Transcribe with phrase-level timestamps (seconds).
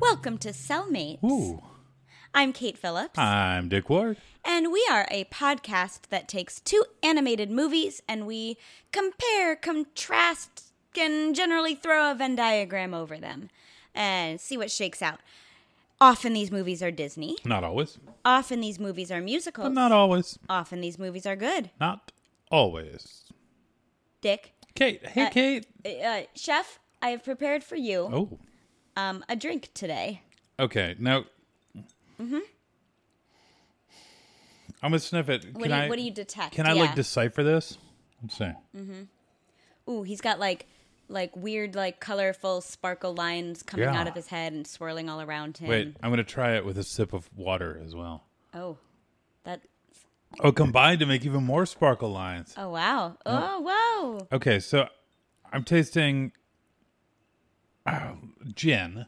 [0.00, 1.24] Welcome to Cellmates.
[1.24, 1.60] Ooh.
[2.32, 4.18] I'm Kate Phillips, I'm Dick Ward.
[4.44, 8.56] and we are a podcast that takes two animated movies and we
[8.92, 10.66] compare, contrast,
[10.96, 13.50] and generally throw a Venn diagram over them
[13.96, 15.18] and see what shakes out.
[16.00, 17.36] Often these movies are Disney.
[17.44, 17.98] Not always.
[18.24, 19.66] Often these movies are musicals.
[19.66, 20.38] But not always.
[20.48, 21.70] Often these movies are good.
[21.78, 22.12] Not
[22.50, 23.24] always.
[24.22, 25.06] Dick, Kate.
[25.06, 25.66] Hey, Uh, Kate.
[26.04, 28.38] uh, chef, I have prepared for you Oh.
[28.96, 30.22] um, a drink today.
[30.58, 30.94] Okay.
[30.98, 31.24] Now.
[32.20, 32.38] Mm-hmm.
[34.82, 35.42] I'm gonna sniff it.
[35.42, 35.88] Can What, do you, I?
[35.88, 36.54] what do you detect?
[36.54, 36.82] Can I Yeah.
[36.82, 37.76] like decipher this?
[38.22, 38.52] Let's see.
[39.88, 40.66] Ooh, he's got like
[41.10, 43.98] like weird like colorful sparkle lines coming Yeah.
[44.00, 45.68] out of his head and swirling all around him.
[45.68, 48.24] Wait, I'm gonna try it with a sip of water as well.
[48.54, 48.78] Oh.
[49.44, 49.62] That
[50.38, 52.54] Oh, combined to make even more sparkle lines.
[52.56, 53.16] Oh wow.
[53.26, 53.60] Oh
[54.30, 54.36] whoa.
[54.36, 54.88] Okay, so
[55.52, 56.32] I'm tasting
[57.86, 58.16] oh,
[58.54, 59.06] gin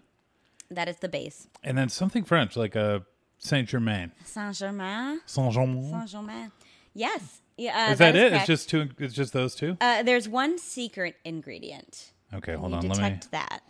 [0.71, 1.49] That is the base.
[1.63, 3.05] and then something French like a
[3.39, 4.13] Saint Germain.
[4.25, 5.21] Saint Germain.
[5.27, 5.91] Saint Germain.
[5.91, 6.53] Saint Germain.
[6.95, 7.42] Yes.
[7.57, 7.89] Yeah.
[7.89, 8.31] Uh, Is that, it?
[8.31, 8.37] correct.
[8.37, 8.89] It's just two.
[8.99, 9.77] It's just those two.
[9.81, 12.13] uh, there's one secret ingredient.
[12.35, 12.81] Okay, hold on.
[12.81, 13.63] Let me detect that.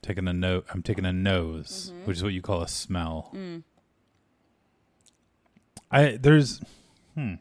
[0.00, 0.66] taking a note.
[0.72, 2.06] I'm taking a nose, Mm-hmm.
[2.06, 3.30] which is what you call a smell.
[3.34, 3.62] Mm.
[5.90, 6.60] I there's,
[7.14, 7.34] hmm.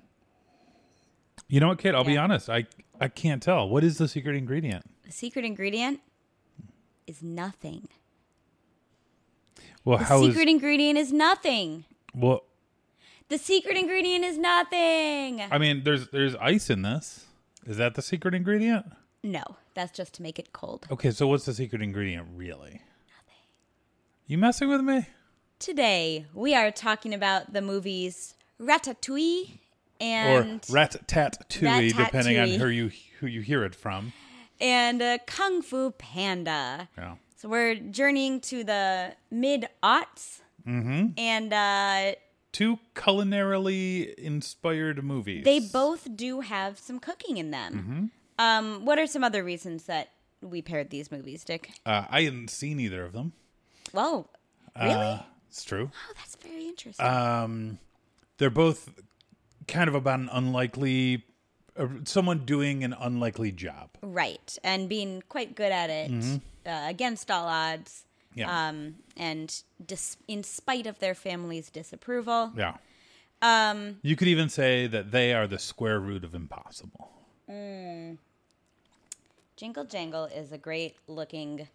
[1.48, 1.96] You know what, kid?
[1.96, 2.50] I'll be honest.
[2.50, 2.66] I
[3.00, 3.68] I can't tell.
[3.70, 4.86] What is the secret ingredient?
[5.06, 6.02] The secret ingredient
[7.08, 7.88] is nothing.
[9.84, 11.86] Well, The how is secret ingredient is nothing.
[12.14, 12.44] well?
[13.32, 15.42] The secret ingredient is nothing.
[15.42, 17.28] I mean, there's there's ice in this.
[17.66, 18.88] Is that the secret ingredient?
[19.24, 19.42] No,
[19.74, 20.86] that's just to make it cold.
[20.92, 22.82] Okay, so what's the secret ingredient really?
[23.08, 23.42] Nothing.
[24.28, 25.06] You messing with me?
[25.60, 29.60] Today, we are talking about the movies Ratatouille
[30.02, 32.92] and or rat tat tui, depending on who you
[33.22, 34.12] who you hear it from.
[34.60, 36.90] and uh, Kung Fu Panda.
[36.98, 37.16] Yeah.
[37.38, 41.18] So we're journeying to the mid aughts, mm-hmm.
[41.18, 42.16] and uh,
[42.52, 45.46] Two culinarily inspired movies.
[45.46, 47.74] they both do have some cooking in them.
[47.74, 48.06] Mm-hmm.
[48.40, 50.10] Um, what are some other reasons that
[50.42, 51.72] we paired these movies, Dick?
[51.86, 53.34] Uh, I hadn't seen either of them.
[53.94, 54.28] Whoa,
[54.80, 54.94] really?
[54.94, 55.20] Uh,
[55.50, 55.92] it's true.
[55.94, 57.06] oh, that's very interesting.
[57.06, 57.78] Um,
[58.38, 58.90] they're both
[59.68, 61.24] kind of about an unlikely,
[61.78, 63.90] uh, someone doing an unlikely job.
[64.02, 66.12] right, and being quite good at it
[66.66, 68.06] uh, against all odds.
[68.34, 68.68] Yeah.
[68.70, 72.52] Um, and dis- in spite of their family's disapproval.
[72.56, 72.78] Yeah.
[73.42, 77.12] Um, You could even say that they are the square root of impossible.
[79.58, 81.68] Jingle Jangle is a great looking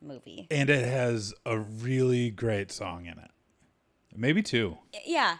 [0.00, 0.46] movie.
[0.50, 3.30] And it has a really great song in it.
[4.16, 4.78] Maybe two.
[5.04, 5.36] Yeah.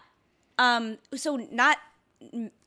[0.58, 0.98] Um.
[1.14, 1.78] So not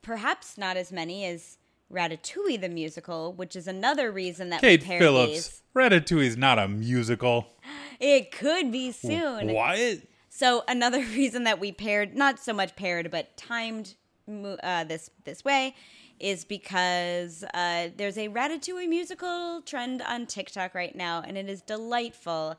[0.02, 1.56] perhaps not as many as
[1.92, 5.32] Ratatouille the musical, which is another reason that Kate Phillips.
[5.32, 5.62] these.
[5.74, 7.46] Ratatouille is not a musical.
[8.00, 9.52] It could be soon.
[9.52, 9.98] What?
[10.28, 13.94] So another reason that we paired, not so much paired, but timed
[14.28, 15.74] uh, this this way,
[16.18, 21.62] is because uh, there's a Ratatouille musical trend on TikTok right now, and it is
[21.62, 22.56] delightful.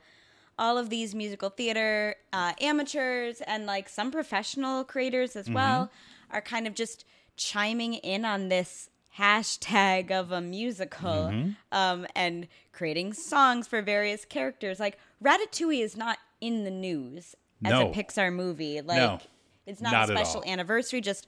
[0.58, 5.92] All of these musical theater uh, amateurs and like some professional creators as well
[6.32, 7.04] are kind of just
[7.36, 11.34] chiming in on this hashtag of a musical
[11.72, 14.80] um, and creating songs for various characters.
[14.80, 17.90] Like Ratatouille is not in the news as No.
[17.90, 18.82] a Pixar movie.
[18.82, 19.20] Like No.
[19.66, 21.02] it's not, Not a special anniversary.
[21.02, 21.28] Just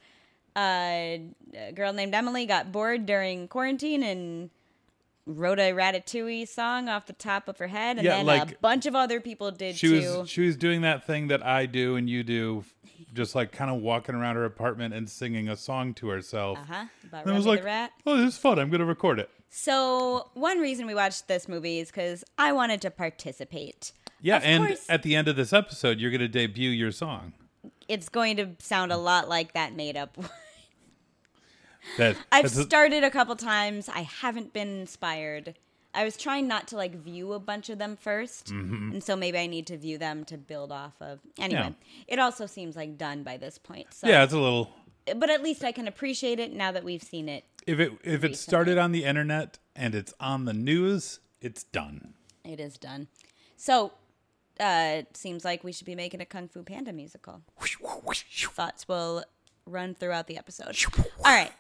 [0.56, 4.50] uh, a girl named Emily got bored during quarantine and
[5.26, 8.86] wrote a Ratatouille song off the top of her head, and Yeah, then a bunch
[8.86, 10.20] of other people did She too.
[10.20, 12.64] was she was doing that thing that I do and you do,
[13.17, 16.57] just like kind of walking around her apartment and singing a song to herself.
[16.57, 16.85] uh huh.
[17.05, 17.66] About And I was like.
[18.05, 18.57] "Oh, this is fun.
[18.59, 22.53] I'm going to record it." So one reason we watched this movie is because I
[22.53, 23.91] wanted to participate.
[24.22, 24.85] Yeah, Of and course.
[24.90, 27.34] at the end of this episode, you're going to debut your song.
[27.87, 30.17] It's going to sound a lot like that made up.
[31.97, 33.87] That I've started a couple times.
[33.87, 35.55] I haven't been inspired.
[35.93, 39.37] I was trying not to like view a bunch of them 1st and so maybe
[39.39, 41.19] I need to view them to build off of.
[41.39, 41.69] Anyway, Mm-hmm.
[41.69, 42.03] Yeah.
[42.07, 43.87] it also seems like done by this point.
[43.93, 44.69] So, yeah, it's a little.
[45.16, 47.45] but at least I can appreciate it now that we've seen it.
[47.66, 52.13] If it if it started on the internet and it's on the news, it's done.
[52.45, 53.07] It is done.
[53.55, 53.91] So,
[54.59, 57.41] uh, it seems like we should be making a Kung Fu Panda musical.
[58.53, 59.23] Thoughts will
[59.66, 60.78] run throughout the episode.
[60.97, 61.51] All right.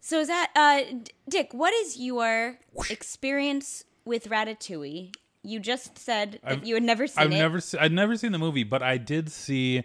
[0.00, 0.82] So is that uh,
[1.28, 1.52] Dick?
[1.52, 2.58] What is your
[2.90, 7.36] experience with Ratatouille, You just said that I've- you had never seen I've it.
[7.36, 9.84] never se- I've never seen the movie, but I did see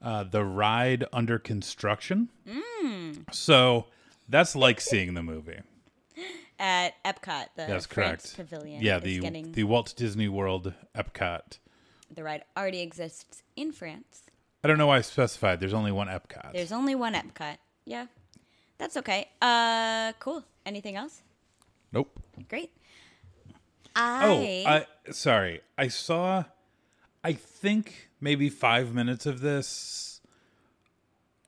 [0.00, 2.28] uh, the ride under construction.
[2.46, 3.34] Mm.
[3.34, 3.86] So
[4.28, 5.60] that's like seeing the movie.
[6.58, 8.36] at Epcot, the That's France correct.
[8.36, 8.80] Pavilion.
[8.82, 11.58] Yeah, the getting the Walt Disney World Epcot.
[12.14, 14.22] the ride already exists in France.
[14.62, 15.58] I don't know why I specified.
[15.60, 16.52] There's only one Epcot.
[16.52, 17.56] There's only one Epcot.
[17.84, 18.06] Yeah,
[18.84, 19.28] that's okay.
[19.40, 20.44] Uh, cool.
[20.66, 21.22] Anything else?
[21.90, 22.20] nope.
[22.50, 22.70] Great.
[23.96, 25.62] Oh, I, I sorry.
[25.78, 26.44] I saw.
[27.22, 30.20] I think maybe five minutes of this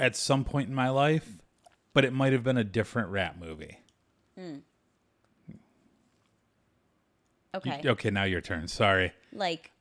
[0.00, 1.42] at some point in my life,
[1.92, 3.80] but it might have been a different rat movie.
[7.54, 7.82] okay.
[7.84, 8.66] Okay, now your turn.
[8.68, 9.12] Sorry.
[9.30, 9.72] Like,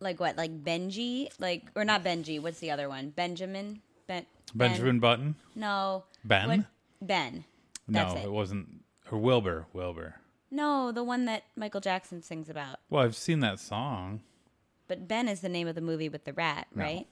[0.00, 0.36] like what?
[0.36, 1.28] Like Benji?
[1.38, 2.42] Like or not Benji?
[2.42, 3.10] What's the other one?
[3.10, 3.82] Benjamin?
[4.06, 4.26] Ben?
[4.54, 5.36] Benjamin Button.
[5.54, 6.04] No.
[6.24, 6.48] Ben?
[6.48, 6.60] What?
[7.00, 7.44] Ben.
[7.88, 8.24] That's no, it.
[8.24, 8.82] it wasn't.
[9.10, 9.66] Or Wilbur.
[9.72, 10.14] Wilbur.
[10.50, 12.76] No, the one that Michael Jackson sings about.
[12.90, 14.20] Well, I've seen that song.
[14.88, 16.82] But Ben is the name of the movie with the rat, No.
[16.82, 17.06] right?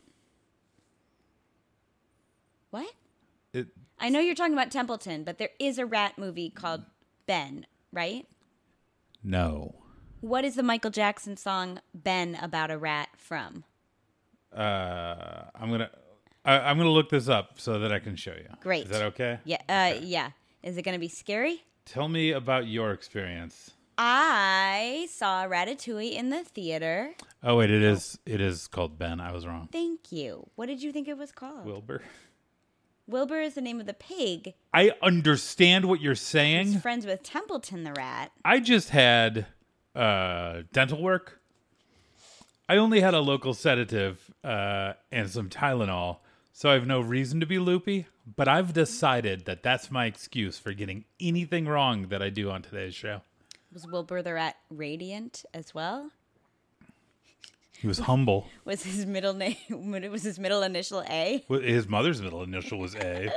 [2.71, 2.93] What?
[3.53, 3.69] It.
[3.99, 6.85] I know you're talking about Templeton, but there is a rat movie called
[7.27, 8.27] Ben, right?
[9.23, 9.75] No.
[10.21, 13.65] What is the Michael Jackson song Ben about a rat from?
[14.55, 15.91] Uh, I'm gonna.
[16.45, 18.49] I, I'm gonna look this up so that I can show you.
[18.61, 18.85] Great.
[18.85, 19.39] Is that okay?
[19.45, 20.31] Yeah, uh, yeah.
[20.63, 21.63] Is it going to be scary?
[21.87, 23.71] Tell me about your experience.
[23.97, 27.13] I saw Ratatouille in the theater.
[27.43, 28.19] Oh wait, it is.
[28.25, 29.21] It is called Ben.
[29.21, 29.69] I was wrong.
[29.73, 30.49] Thank you.
[30.57, 31.67] What did you think it was called?
[31.67, 32.03] Wilbur.
[33.07, 34.55] Wilbur is the name of the pig.
[34.73, 36.69] I understand what you're saying.
[36.69, 38.33] He's friends with Templeton the rat.
[38.45, 39.47] I just had
[39.95, 41.41] uh, dental work.
[42.69, 46.19] I only had a local sedative uh, and some Tylenol,
[46.61, 48.07] so I have no reason to be loopy.
[48.37, 52.61] But I've decided that that's my excuse for getting anything wrong that I do on
[52.61, 53.23] today's show.
[53.73, 56.11] Was Wilbur the rat radiant as well?
[57.79, 58.47] He was humble.
[58.67, 59.57] Was his middle name?
[59.71, 61.43] Was his middle initial A?
[61.49, 63.31] His mother's middle initial was A.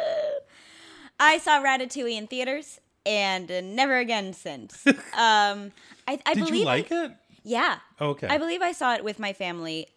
[1.19, 4.85] I saw Ratatouille in theaters and never again since.
[4.85, 5.71] um,
[6.05, 7.11] I, I Did believe you like I, it?
[7.45, 7.77] Yeah.
[8.01, 8.27] Okay.
[8.27, 9.87] I believe I saw it with my family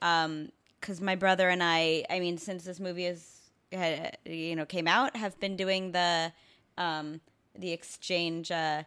[0.87, 3.41] because my brother and I, I mean, since this movie is,
[4.25, 6.33] you know, came out, have been doing the
[6.79, 7.21] um,
[7.59, 8.53] the exchange.
[8.53, 8.85] Uh,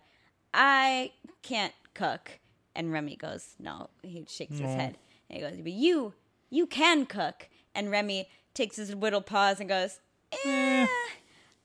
[0.53, 1.11] I
[1.41, 2.39] can't cook,
[2.73, 4.97] and Remy goes, "No." He shakes his head.
[5.29, 6.13] And he goes, "But you,
[6.49, 9.99] you can cook." And Remy takes his little paws and goes,
[10.45, 10.87] "Eh."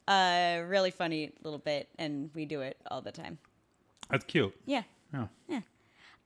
[0.06, 3.38] Uh, really funny little bit, and we do it all the time.
[4.10, 4.54] That's cute.
[4.66, 4.82] Yeah.
[5.48, 5.60] Yeah.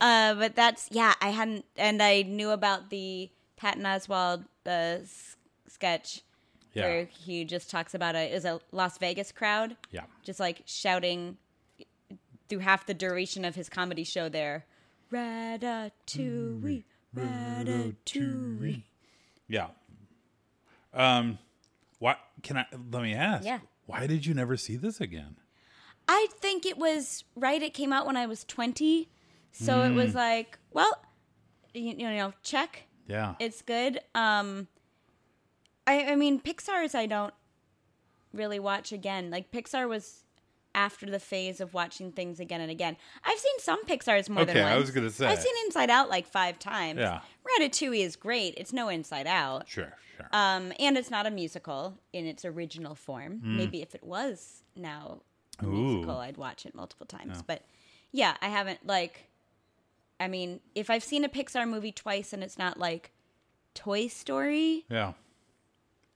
[0.01, 1.13] Uh, but that's yeah.
[1.21, 3.29] I hadn't, and I knew about the
[3.59, 4.69] Patton Oswalt uh,
[5.03, 5.35] s-
[5.67, 6.21] sketch
[6.73, 6.83] Yeah.
[6.83, 10.05] where he just talks about a is a Las Vegas crowd, Yeah.
[10.23, 11.37] just like shouting
[12.47, 14.29] through half the duration of his comedy show.
[14.29, 14.65] There,
[15.11, 16.83] Ratatouille,
[17.15, 18.83] Ratatouille.
[19.47, 19.67] Yeah.
[20.93, 21.37] Um,
[21.99, 22.65] what can I?
[22.91, 23.45] Let me ask.
[23.45, 23.59] Yeah.
[23.85, 25.35] Why did you never see this again?
[26.07, 27.61] I think it was right.
[27.61, 29.09] It came out when I was twenty,
[29.51, 31.03] so it was like, well,
[31.73, 32.83] you, you know, check.
[33.09, 33.35] Yeah.
[33.39, 33.99] it's good.
[34.15, 34.67] Um,
[35.85, 37.33] I I mean Pixar's I don't
[38.33, 39.29] really watch again.
[39.31, 40.23] Like Pixar was
[40.75, 42.95] after the phase of watching things again and again.
[43.25, 44.75] I've seen some Pixar's more than Okay, once.
[44.75, 45.25] I was gonna say.
[45.27, 46.99] I've seen Inside Out like five times.
[46.99, 47.21] Yeah.
[47.59, 48.53] Ratatouille is great.
[48.55, 49.67] It's no Inside Out.
[49.67, 49.93] sure.
[50.17, 50.27] Sure.
[50.33, 53.39] Um, and it's not a musical in its original form.
[53.41, 55.21] Maybe if it was now
[55.59, 55.69] a Ooh.
[55.71, 57.41] musical, I'd watch it multiple times.
[57.41, 57.63] But
[58.11, 59.28] yeah, I haven't like.
[60.19, 63.11] I mean, if I've seen a Pixar movie twice and it's not like
[63.73, 65.13] Toy Story, yeah.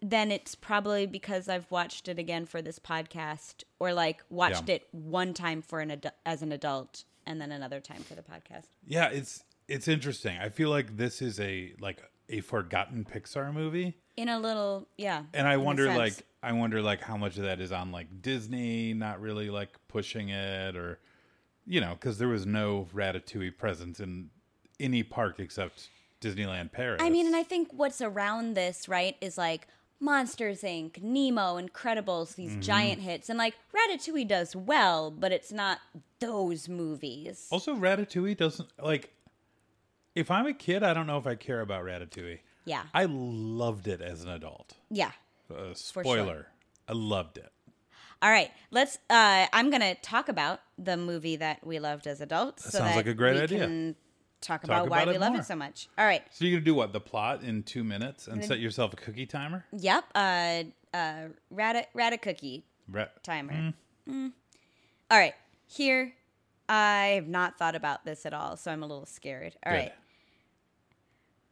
[0.01, 4.75] then it's probably because I've watched it again for this podcast, or like watched Yeah.
[4.75, 8.21] it one time for an adu- as an adult and then another time for the
[8.21, 8.65] podcast.
[8.85, 9.07] Yeah.
[9.09, 10.37] It's it's interesting.
[10.37, 15.23] I feel like this is a like a forgotten Pixar movie, In a little, yeah.
[15.33, 18.93] and I wonder like I wonder like how much of that is on like Disney
[18.93, 20.99] not really like pushing it or
[21.65, 24.29] you know because there was no Ratatouille presence in
[24.79, 25.89] any park except
[26.21, 27.01] Disneyland Paris.
[27.03, 29.67] I mean, and I think what's around this, right, is like
[29.99, 32.41] Monsters Inc., Nemo, Incredibles, Mm-hmm.
[32.41, 33.29] these giant hits.
[33.29, 35.79] And like Ratatouille does well, but it's not
[36.19, 37.47] those movies.
[37.51, 39.11] Also, Ratatouille doesn't like.
[40.15, 42.39] If I'm a kid, I don't know if I care about Ratatouille.
[42.65, 42.83] Yeah.
[42.93, 44.75] I loved it as an adult.
[44.89, 45.11] Yeah.
[45.51, 45.75] Uh, sure.
[45.75, 46.47] spoiler:
[46.87, 47.51] I loved it.
[48.23, 48.49] All right.
[48.71, 52.63] Let's, uh, I'm going to talk about the movie that we loved as adults.
[52.63, 53.59] so sounds that like a great we idea.
[53.59, 53.95] Can
[54.39, 55.41] talk, about why we love more.
[55.41, 55.89] it so much.
[55.97, 56.23] All right.
[56.31, 56.93] So you're gonna do what?
[56.93, 59.65] The plot in two minutes and set yourself a cookie timer.
[59.73, 60.05] Yep.
[60.15, 60.63] Uh,
[60.93, 63.73] uh, Rata, Rata Cookie Rat- timer.
[64.09, 64.31] Mm.
[65.11, 65.33] All right.
[65.67, 66.13] Here
[66.69, 69.55] I have not thought about this at all, so I'm a little scared.
[69.65, 69.77] All Good.
[69.77, 69.93] right.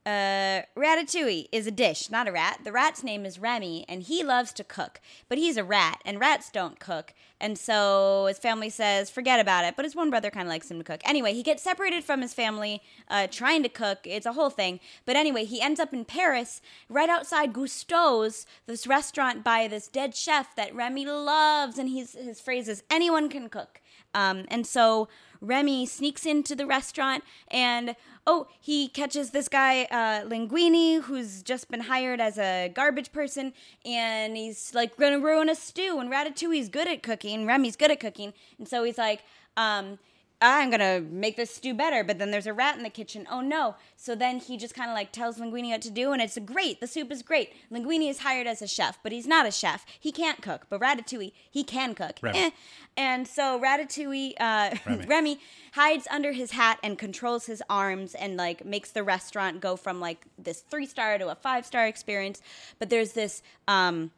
[0.03, 2.61] Uh, ratatouille is a dish, not a rat.
[2.63, 4.99] The rat's name is Remy, and he loves to cook.
[5.29, 7.13] But he's a rat, and rats don't cook.
[7.39, 9.75] And so his family says, forget about it.
[9.75, 11.01] But his one brother kind of likes him to cook.
[11.05, 13.99] Anyway, he gets separated from his family, uh, trying to cook.
[14.05, 14.79] It's a whole thing.
[15.05, 20.15] But anyway, he ends up in Paris, right outside Gusteau's, this restaurant by this dead
[20.15, 21.77] chef that Remy loves.
[21.77, 23.80] And he's, his phrase is, anyone can cook.
[24.13, 25.07] Um, and so
[25.41, 27.95] Remy sneaks into the restaurant and
[28.27, 33.53] oh, he catches this guy uh, Linguini who's just been hired as a garbage person,
[33.85, 35.99] and he's like gonna ruin a stew.
[35.99, 39.23] And Ratatouille's good at cooking, Remy's good at cooking, and so he's like,
[39.57, 39.97] um,
[40.41, 43.27] I'm gonna make this stew better, but then there's a rat in the kitchen.
[43.29, 43.75] Oh no.
[43.95, 46.81] So then he just kind of like tells Linguini what to do, and it's great.
[46.81, 47.53] The soup is great.
[47.71, 49.85] Linguini is hired as a chef, but he's not a chef.
[49.99, 50.65] He can't cook.
[50.69, 52.19] But Ratatouille, he can cook.
[52.23, 52.49] Eh.
[52.97, 55.05] And so Ratatouille, uh, Remy.
[55.07, 55.39] Remy
[55.73, 59.99] hides under his hat and controls his arms and like makes the restaurant go from
[59.99, 62.41] like this three star to a five star experience.
[62.79, 64.11] But there's this um,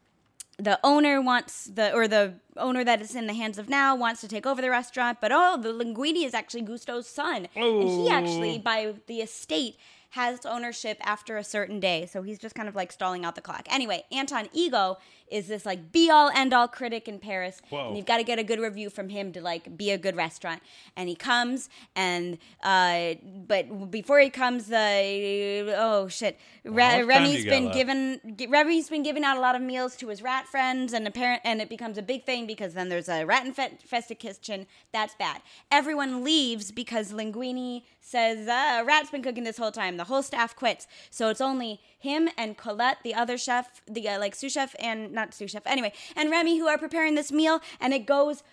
[0.58, 4.22] the owner wants the or the owner that is in the hands of now wants
[4.22, 8.08] to take over the restaurant, but oh, the Linguini is actually Gusteau's son, and he
[8.08, 8.12] oh.
[8.12, 8.60] actually Oh.
[8.60, 9.78] by the estate
[10.12, 13.42] has ownership after a certain day, so he's just kind of like stalling out the
[13.42, 13.66] clock.
[13.72, 14.98] Anyway, Anton Ego
[15.34, 17.88] is this like be all end all critic in Paris, Whoa.
[17.88, 20.16] and you've got to get a good review from him to like be a good
[20.16, 20.62] restaurant.
[20.96, 23.16] And he comes, and uh,
[23.48, 28.90] but before he comes, the oh shit, Re- how much time Remy's been given Remy's
[28.90, 31.70] been giving out a lot of meals to his rat friends, and apparent and it
[31.70, 34.68] becomes a big thing because then there's a rat infested kitchen.
[34.92, 35.42] That's bad.
[35.72, 39.98] Everyone leaves because Linguini says uh, a rat's been cooking this whole time.
[39.98, 44.20] The whole staff quits, so it's only him and Colette, the other chef, the uh,
[44.20, 45.64] like sous chef and not sous chef.
[45.66, 48.44] Anyway, and Remy who are preparing this meal, and it goes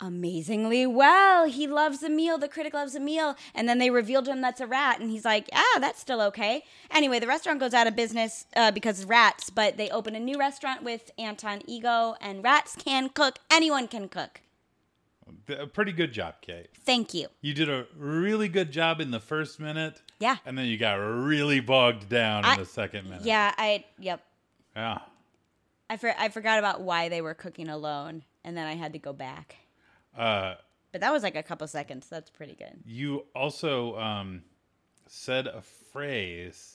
[0.00, 1.46] amazingly well.
[1.46, 2.38] He loves the meal.
[2.38, 3.34] The critic loves the meal.
[3.54, 5.00] And then they revealed to him that's a rat.
[5.00, 6.62] And he's like, ah, that's still okay.
[6.90, 10.20] Anyway, the restaurant goes out of business uh, because of rats, but they open a
[10.20, 12.14] new restaurant with Anton Ego.
[12.20, 13.38] And rats can cook.
[13.50, 14.40] Anyone can cook.
[15.48, 16.68] A pretty good job, Kate.
[16.84, 17.26] Thank you.
[17.42, 20.00] You did a really good job in the first minute.
[20.20, 20.36] Yeah.
[20.46, 23.24] And then you got really bogged down in the second minute.
[23.24, 24.22] Yeah, I, yep.
[24.74, 24.98] Yeah.
[25.90, 28.24] I, for, I forgot about why they were cooking alone.
[28.44, 29.56] And then I had to go back.
[30.16, 30.54] Uh,
[30.92, 32.08] But that was like a couple seconds.
[32.08, 32.80] That's pretty good.
[32.84, 34.42] you also um,
[35.06, 36.74] said a phrase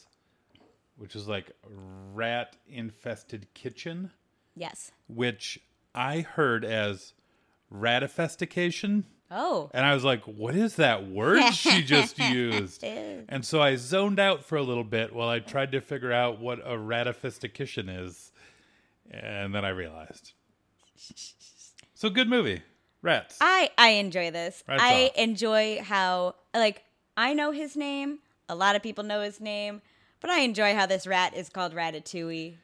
[0.96, 1.52] which is like
[2.14, 4.12] rat infested kitchen,
[4.56, 4.92] Yes.
[5.08, 5.60] which
[5.96, 7.14] I heard as
[7.72, 9.06] ratification.
[9.32, 9.72] Oh.
[9.74, 12.84] And I was like, what is that word she just used?
[12.84, 16.40] And so I zoned out for a little bit while I tried to figure out
[16.40, 18.32] what a ratification is.
[19.14, 20.34] And then I realized.
[21.94, 22.62] So good movie.
[23.02, 23.38] Rats.
[23.42, 24.64] I I enjoy this.
[24.68, 25.12] Rats I off.
[25.18, 26.84] enjoy how like
[27.16, 28.20] I know his name.
[28.50, 29.82] A lot of people know his name,
[30.20, 32.56] but I enjoy how this rat is called Ratatouille.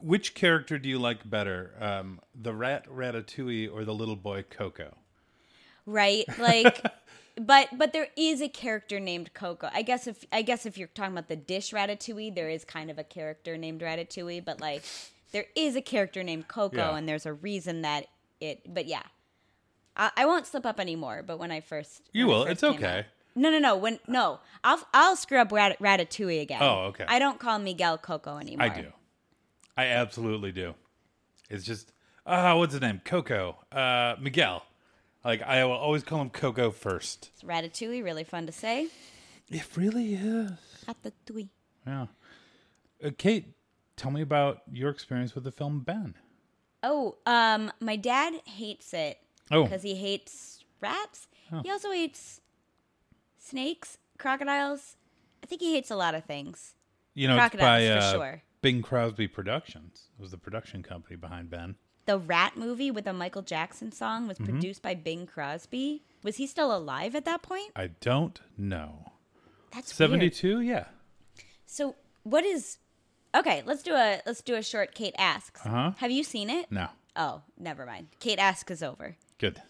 [0.00, 1.74] Which character do you like better?
[1.80, 4.96] Um, the rat Ratatouille or the little boy Coco?
[5.86, 6.24] Right?
[6.38, 6.82] Like
[7.40, 9.70] but but there is a character named Coco.
[9.72, 12.90] I guess if I guess if you're talking about the dish Ratatouille, there is kind
[12.90, 14.82] of a character named Ratatouille, but like
[15.32, 16.96] there is a character named Coco Yeah.
[16.96, 18.06] and there's a reason that
[18.40, 19.02] it but yeah.
[19.96, 22.44] I, I won't slip up anymore, but when I first You will.
[22.44, 22.98] first It's okay.
[23.00, 23.04] out-
[23.34, 23.76] No, no, no.
[23.76, 26.62] When no, I'll I'll screw up Rat, Ratatouille again.
[26.62, 27.04] Oh, okay.
[27.08, 28.66] I don't call Miguel Coco anymore.
[28.66, 28.92] I do.
[29.76, 30.74] I absolutely do.
[31.50, 31.92] It's just,
[32.26, 33.00] ah, what's his name?
[33.04, 33.56] Coco.
[33.72, 34.64] Uh, Miguel.
[35.24, 37.30] Like, I will always call him Coco first.
[37.34, 38.88] It's Ratatouille, really fun to say.
[39.50, 40.50] It really is.
[40.86, 41.48] Ratatouille.
[41.86, 42.06] Yeah.
[43.04, 43.54] Uh, Kate,
[43.98, 46.14] tell me about your experience with the film Ben.
[46.82, 49.18] Oh, um, my dad hates it
[49.50, 49.64] Oh.
[49.64, 51.26] because he hates rats.
[51.62, 52.40] He also hates
[53.38, 54.96] snakes, crocodiles.
[55.42, 56.74] I think he hates a lot of things.
[57.14, 58.42] You know, it's by Crocodiles, uh, for sure.
[58.60, 60.08] Bing Crosby Productions.
[60.18, 61.76] It was the production company behind Ben.
[62.06, 64.52] The Rat movie with a Michael Jackson song was Mm-hmm.
[64.52, 66.02] produced by Bing Crosby.
[66.22, 67.72] Was he still alive at that point?
[67.76, 69.12] I don't know.
[69.72, 70.10] That's weird.
[70.10, 70.60] 72?
[70.60, 70.86] Yeah.
[71.66, 72.78] So what is?
[73.34, 74.94] Okay, let's do a let's do a short.
[74.94, 75.64] Kate asks.
[75.64, 75.92] Uh-huh.
[75.98, 76.70] Have you seen it?
[76.70, 76.88] No.
[77.16, 78.08] Oh, never mind.
[78.20, 79.16] Kate asks is over.
[79.38, 79.60] Good.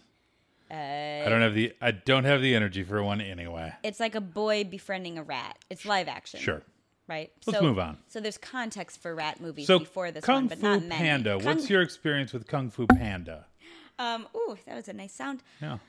[0.71, 3.73] Uh, I don't have the I don't have the energy for one anyway.
[3.83, 5.57] it's like a boy befriending a rat.
[5.69, 6.39] It's live action.
[6.39, 6.61] Sure.
[7.07, 7.31] Right.
[7.47, 7.97] Let's move on.
[8.07, 11.01] So there's context for rat movies So before this Kung one, but Fu not many.
[11.01, 11.37] Panda.
[11.37, 13.47] Kung- What's your experience with Kung Fu Panda?
[13.97, 14.27] um?
[14.35, 15.41] Ooh, that was a nice sound.
[15.59, 15.79] Yeah.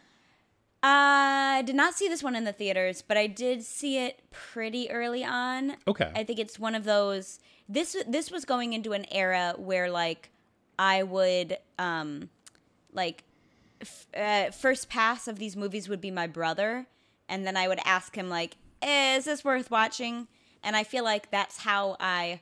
[0.82, 4.90] I did not see this one in the theaters, but I did see it pretty
[4.90, 5.76] early on.
[5.86, 6.10] Okay.
[6.14, 7.38] I think it's one of those.
[7.68, 10.30] This this was going into an era where like
[10.78, 12.30] I would um
[12.92, 13.24] like
[13.80, 16.86] f- uh, first pass of these movies would be my brother,
[17.28, 20.26] and then I would ask him like, eh, "Is this worth watching?"
[20.62, 22.40] And I feel like that's how I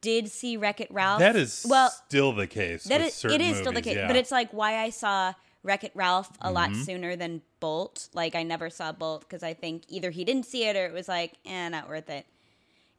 [0.00, 1.18] did see Wreck It Ralph.
[1.20, 2.84] That is well, still the case.
[2.84, 4.06] that is, it is still the case, yeah.
[4.06, 6.82] but it's like why I saw Wreck It Ralph a lot Mm-hmm.
[6.84, 8.10] sooner than Bolt.
[8.12, 10.92] Like I never saw Bolt because I think either he didn't see it or it
[10.92, 12.26] was like, eh, not worth it.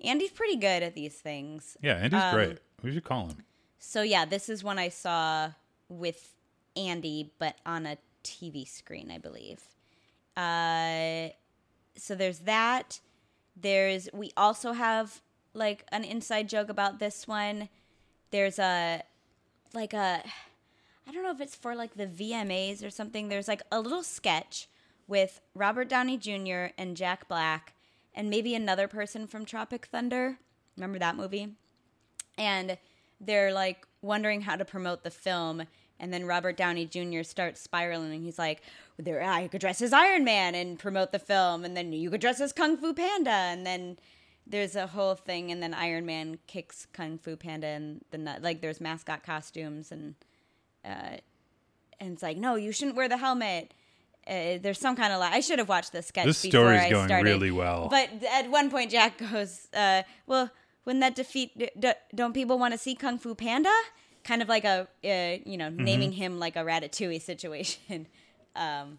[0.04, 1.78] Andy's pretty good at these things.
[1.84, 2.58] yeah, Andy's um, great.
[2.82, 3.44] We should call him.
[3.78, 5.52] So yeah, this is one I saw
[5.88, 6.34] with
[6.76, 9.62] Andy, but on a TV screen, I believe.
[10.36, 11.30] Uh,
[11.96, 13.02] so there's that.
[13.56, 15.22] There's we also have
[15.54, 17.70] like an inside joke about this one.
[18.32, 19.04] There's a
[19.76, 20.24] like a
[21.08, 23.30] I don't know if it's for like the VMAs or something.
[23.30, 24.68] There's like a little sketch
[25.08, 26.74] with Robert Downey Jr.
[26.78, 27.74] and Jack Black
[28.14, 30.38] and maybe another person from Tropic Thunder.
[30.76, 31.56] Remember that movie?
[32.38, 32.78] and
[33.22, 35.64] they're like wondering how to promote the film
[36.00, 37.24] and then Robert Downey Jr.
[37.24, 38.62] starts spiraling and he's like
[38.98, 42.22] there I could dress as Iron Man and promote the film and then you could
[42.22, 43.98] dress as Kung Fu Panda and then
[44.46, 48.42] there's a whole thing and then Iron Man kicks Kung Fu Panda and the nut
[48.42, 50.16] like there's mascot costumes and
[50.86, 51.18] uh
[52.00, 53.74] and it's like no you shouldn't wear the helmet
[54.28, 55.30] uh, there's some kind of lie.
[55.34, 57.30] I should have watched this sketch This before story's I going started.
[57.30, 57.90] really well.
[57.92, 60.50] But at one point, Jack goes, uh, "Well,
[60.84, 61.56] wouldn't that defeat?
[61.56, 63.70] D- d- don't people want to see Kung Fu Panda?"
[64.24, 65.84] Kind of like a, uh, you know, Mm-hmm.
[65.84, 68.08] naming him like a Ratatouille situation.
[68.56, 68.98] um,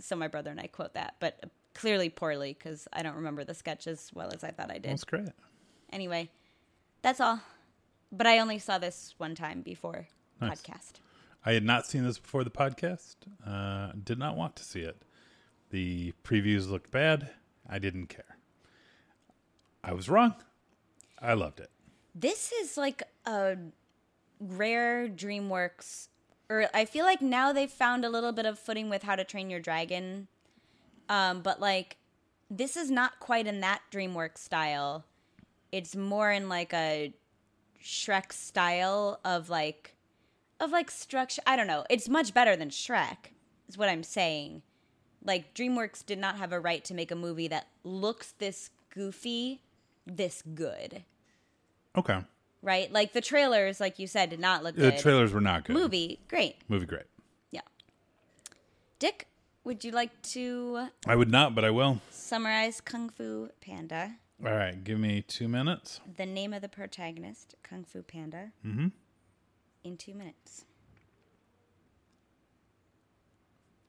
[0.00, 1.38] so my brother and I quote that, but
[1.74, 4.90] clearly poorly because I don't remember the sketch as well as I thought I did.
[4.90, 5.28] That's great.
[5.92, 6.28] Anyway,
[7.02, 7.38] that's all.
[8.10, 10.08] But I only saw this one time before
[10.40, 10.60] Nice.
[10.60, 10.94] podcast.
[11.46, 13.14] I had not seen this before the podcast.
[13.46, 15.00] Uh, did not want to see it.
[15.70, 17.30] The previews looked bad.
[17.68, 18.36] I didn't care.
[19.84, 20.34] I was wrong.
[21.22, 21.70] I loved it.
[22.16, 23.56] This is like a
[24.40, 26.08] rare DreamWorks,
[26.50, 29.22] or I feel like now they've found a little bit of footing with How to
[29.24, 30.26] Train Your Dragon.
[31.08, 31.96] Um, but like,
[32.50, 35.04] this is not quite in that DreamWorks style.
[35.70, 37.12] It's more in like a
[37.80, 39.95] Shrek style of like,
[40.60, 41.42] of like structure.
[41.46, 41.84] I don't know.
[41.90, 43.30] It's much better than Shrek,
[43.68, 44.62] is what I'm saying.
[45.24, 49.60] Like, DreamWorks did not have a right to make a movie that looks this goofy,
[50.06, 51.02] this good
[51.96, 52.20] Okay.
[52.62, 52.92] right?
[52.92, 54.98] Like the trailers, like you said, did not look The good.
[55.00, 55.74] trailers were not good.
[55.74, 56.56] Movie, great.
[56.68, 57.06] Movie great.
[57.50, 57.62] Yeah.
[58.98, 59.26] Dick,
[59.64, 62.00] would you like to I would not, but I will.
[62.10, 64.16] summarize Kung Fu Panda?
[64.44, 66.00] All right, give me two minutes.
[66.16, 68.88] The name of the protagonist, Kung Fu Panda, mm-hmm.
[69.86, 70.64] In two minutes.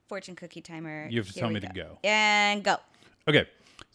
[0.08, 1.08] Fortune cookie timer.
[1.10, 1.98] You have to Here tell we me to go.
[2.04, 2.78] And go.
[3.28, 3.48] Okay,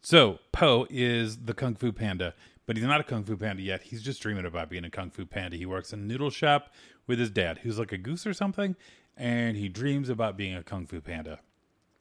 [0.02, 2.34] so Po is the Kung Fu Panda,
[2.66, 3.82] but he's not a Kung Fu Panda yet.
[3.82, 5.56] He's just dreaming about being a Kung Fu Panda.
[5.56, 6.74] He works in a noodle shop
[7.06, 8.74] with his dad, who's like a goose or something,
[9.16, 11.38] and he dreams about being a Kung Fu Panda.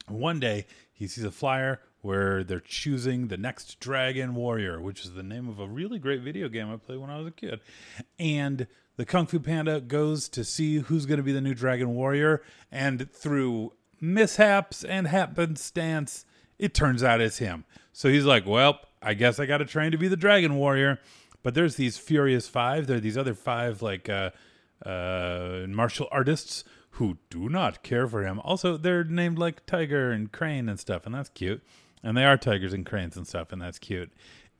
[0.08, 5.12] One day, he sees a flyer where they're choosing the next Dragon Warrior, which is
[5.12, 7.60] the name of a really great video game I played when I was a kid.
[8.18, 11.94] And the Kung Fu Panda goes to see who's going to be the new Dragon
[11.94, 16.24] Warrior, and through mishaps and happenstance,
[16.58, 17.64] it turns out it's him.
[17.92, 20.98] So he's like, Well, I guess I got to train to be the Dragon Warrior.
[21.42, 22.86] But there's these Furious Five.
[22.86, 24.30] There are these other five, like, uh,
[24.86, 26.64] uh, martial artists
[26.96, 28.40] who do not care for him.
[28.44, 31.62] Also, they're named like Tiger and Crane and stuff, and that's cute.
[32.02, 34.12] And they are tigers and cranes and stuff, and that's cute.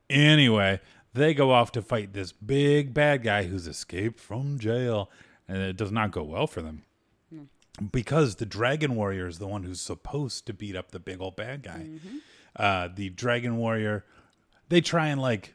[0.09, 0.81] Anyway,
[1.15, 5.11] they go off to fight this big bad guy who's escaped from jail,
[5.49, 6.85] and it does not go well for them
[7.91, 11.37] because the dragon warrior is the one who's supposed to beat up the big old
[11.37, 11.87] bad guy.
[12.55, 14.05] Uh, the dragon warrior,
[14.69, 15.55] they try and like,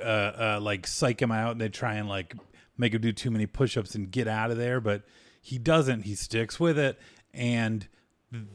[0.00, 1.52] uh, uh, like psych him out.
[1.52, 2.34] And they try and like
[2.78, 5.02] make him do too many push-ups and get out of there, but
[5.40, 6.02] he doesn't.
[6.02, 6.98] He sticks with it,
[7.32, 7.86] and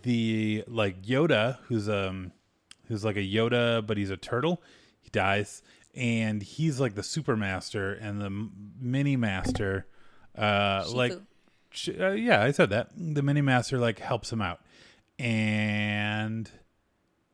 [0.01, 2.31] the like Yoda, who's um,
[2.87, 4.61] who's like a Yoda, but he's a turtle.
[4.99, 5.61] He dies,
[5.95, 8.49] and he's like the super master and the
[8.79, 9.87] mini master.
[10.37, 11.21] Uh, like Shifu.
[11.71, 12.89] Sh- uh, yeah, I said that.
[12.95, 14.61] The mini master like helps him out,
[15.17, 16.49] and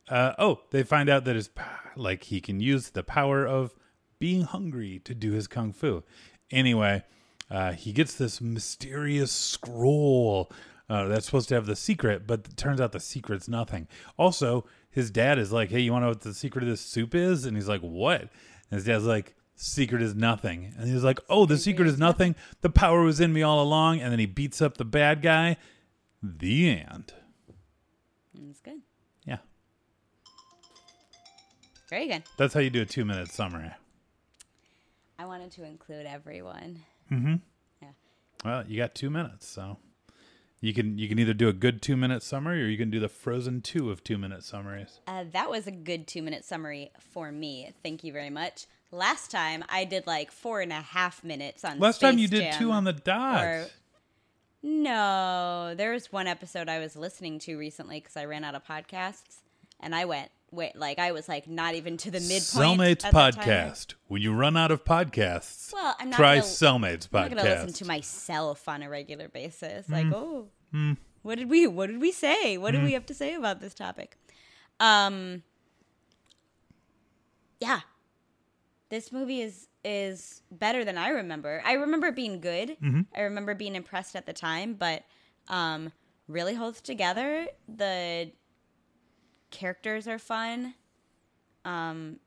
[0.10, 1.50] uh, oh, they find out that his
[1.96, 3.76] like he can use the power of
[4.20, 6.04] being hungry to do his kung fu.
[6.52, 7.04] Anyway,
[7.50, 10.52] uh, he gets this mysterious scroll
[10.90, 13.88] uh, that's supposed to have the secret, but it turns out the secret's nothing.
[14.18, 14.66] Also,
[14.96, 17.14] his dad is like, "Hey, you want to know what the secret of this soup
[17.14, 18.30] is?" And he's like, "What?" And
[18.72, 22.34] his dad's like, "Secret is nothing." And he's like, "Oh, the secret is nothing.
[22.62, 25.58] The power was in me all along." And then he beats up the bad guy.
[26.24, 27.14] The end.
[28.34, 28.82] That's good.
[29.26, 29.38] Yeah,
[31.90, 32.24] Very good.
[32.38, 33.72] that's how you do a two-minute summary.
[35.20, 36.84] I wanted to include everyone.
[37.12, 37.36] Mm-hmm.
[37.82, 37.88] Yeah.
[38.44, 39.78] Well, you got two minutes, so
[40.62, 43.00] You can you can either do a good two minute summary or you can do
[43.00, 45.00] the Frozen two of two minute summaries.
[45.08, 47.72] Uh, that was a good two minute summary for me.
[47.84, 48.66] Thank you very much.
[48.92, 51.80] Last time I did like four and a half minutes on.
[51.80, 53.44] Last time you Space did two on the dot.
[53.44, 53.68] or-
[54.64, 58.66] No, there was one episode I was listening to recently because I ran out of
[58.66, 59.42] podcasts,
[59.80, 62.42] and I went wait like I was like not even to the midpoint.
[62.80, 63.34] Cellmates at the time.
[63.34, 63.96] podcast.
[64.08, 67.74] When you run out of podcasts, Well, I'm not try gonna- Cellmates I'm gonna listen
[67.74, 69.88] to myself on a regular basis.
[69.88, 69.92] Mm.
[69.92, 70.48] Like, oh,
[71.24, 72.58] what did we what did we say?
[72.58, 72.86] What did Mm.
[72.86, 74.18] we have to say about this topic?
[74.80, 75.44] Um,
[77.60, 77.82] yeah,
[78.90, 81.62] this movie is is better than I remember.
[81.64, 82.70] I remember being good.
[82.82, 83.02] Mm-hmm.
[83.16, 85.04] I remember being impressed at the time, but
[85.48, 85.92] um,
[86.28, 87.48] really holds together.
[87.68, 88.32] The
[89.56, 90.76] characters are fun.
[91.64, 92.20] Um,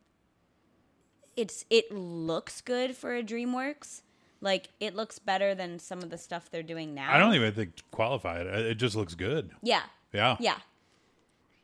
[1.36, 4.02] it's it looks good for a DreamWorks.
[4.40, 7.12] Like it looks better than some of the stuff they're doing now.
[7.12, 8.46] I don't even think qualify it.
[8.46, 9.50] It just looks good.
[9.62, 9.82] Yeah.
[10.12, 10.36] Yeah.
[10.40, 10.56] Yeah.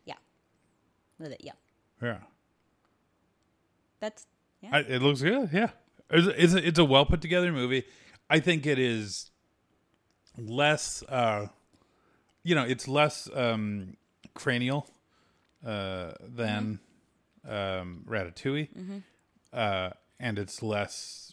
[0.04, 0.14] Yeah.
[1.18, 1.40] With it.
[1.42, 1.52] Yeah.
[2.02, 2.18] Yeah.
[4.00, 4.26] That's
[4.60, 4.70] yeah.
[4.72, 5.48] I, it looks good.
[5.52, 5.70] Yeah,
[6.10, 7.84] it's it's a, it's a well put together movie.
[8.28, 9.30] I think it is
[10.36, 11.46] less, uh,
[12.42, 13.96] you know, it's less um,
[14.34, 14.88] cranial
[15.64, 16.80] uh, than
[17.48, 19.02] um, Ratatouille,
[19.52, 21.32] uh, and it's less,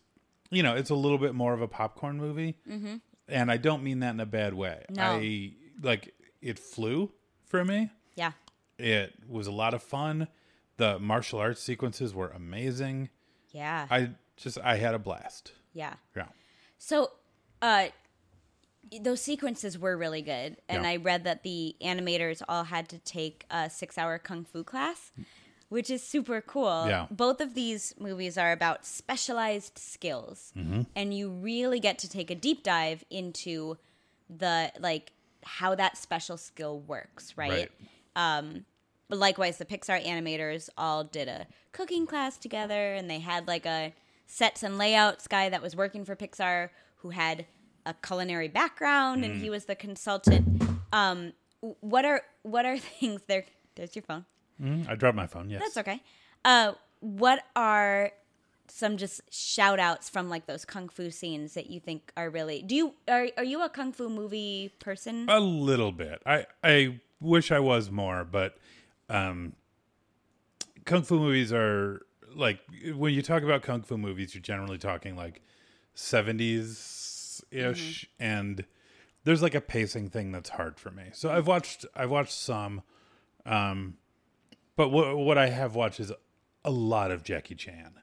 [0.49, 2.57] you know, it's a little bit more of a popcorn movie.
[2.69, 2.95] Mm-hmm.
[3.27, 4.83] And I don't mean that in a bad way.
[4.89, 5.03] No.
[5.03, 7.11] I like it flew
[7.45, 7.89] for me.
[8.15, 8.31] yeah.
[8.77, 10.27] It was a lot of fun.
[10.77, 13.09] The martial arts sequences were amazing.
[13.51, 13.85] Yeah.
[13.91, 15.51] I just I had a blast.
[15.73, 15.93] yeah.
[16.15, 16.25] Yeah.
[16.79, 17.11] So,
[17.61, 17.89] uh,
[18.99, 20.89] those sequences were really good, and Yeah.
[20.89, 25.11] I read that the animators all had to take a six-hour kung fu class,
[25.69, 26.85] which is super cool.
[26.87, 27.07] Yeah.
[27.09, 30.81] Both of these movies are about specialized skills, Mm-hmm.
[30.95, 33.77] and you really get to take a deep dive into
[34.29, 37.69] the like how that special skill works, right?
[38.15, 38.63] Right.
[39.09, 43.65] But likewise, the Pixar animators all did a cooking class together, and they had like
[43.65, 43.93] a
[44.25, 47.45] sets and layouts guy that was working for Pixar who had
[47.85, 50.61] a culinary background, and he was the consultant.
[50.93, 51.33] Um,
[51.79, 53.45] what are what are things there?
[53.75, 54.25] There's your phone.
[54.61, 54.87] Mhm.
[54.89, 55.49] I dropped my phone.
[55.49, 55.61] Yes.
[55.61, 56.01] That's okay.
[56.45, 58.11] Uh, what are
[58.67, 62.61] some just shout outs from like those kung fu scenes that you think are really
[62.61, 65.25] do you are are you a kung fu movie person?
[65.29, 66.21] A little bit.
[66.25, 68.57] I I wish I was more, but
[69.09, 69.53] um
[70.85, 72.59] kung fu movies are like
[72.95, 75.41] when you talk about kung fu movies, you're generally talking like
[75.95, 76.75] 70s
[77.51, 78.65] ish and
[79.23, 81.03] there's like a pacing thing that's hard for me.
[81.13, 82.81] So I've watched I've watched some
[83.45, 83.97] um
[84.75, 86.11] but what what I have watched is
[86.63, 87.93] a lot of Jackie Chan.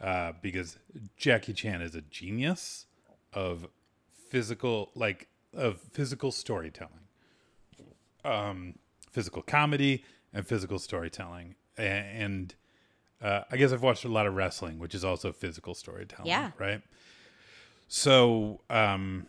[0.00, 0.78] Uh because
[1.16, 2.86] Jackie Chan is a genius
[3.32, 3.66] of
[4.28, 7.06] physical like of physical storytelling
[8.24, 8.74] um
[9.10, 12.54] physical comedy and physical storytelling A- and
[13.20, 16.52] uh, i guess i've watched a lot of wrestling which is also physical storytelling Yeah.
[16.58, 16.80] right
[17.88, 19.26] so um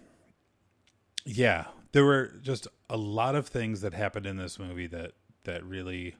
[1.25, 5.11] yeah there were just a lot of things that happened in this movie that
[5.43, 6.15] that really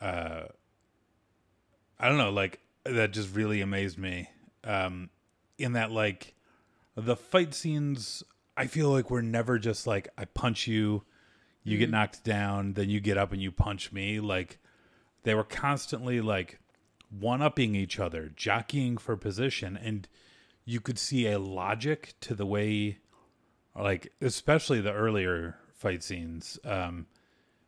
[0.00, 0.42] uh
[1.98, 4.28] i don't know like that just really amazed me.
[4.62, 5.08] Um
[5.56, 6.34] in that like
[6.96, 8.22] the fight scenes
[8.56, 11.02] i feel like we're never just like i punch you
[11.64, 14.20] you get knocked down then you get up and you punch me.
[14.20, 14.58] Like
[15.22, 16.60] they were constantly like
[17.10, 19.76] one upping each other jockeying for position.
[19.76, 20.06] And
[20.64, 22.98] you could see a logic to the way
[23.78, 27.06] like especially the earlier fight scenes um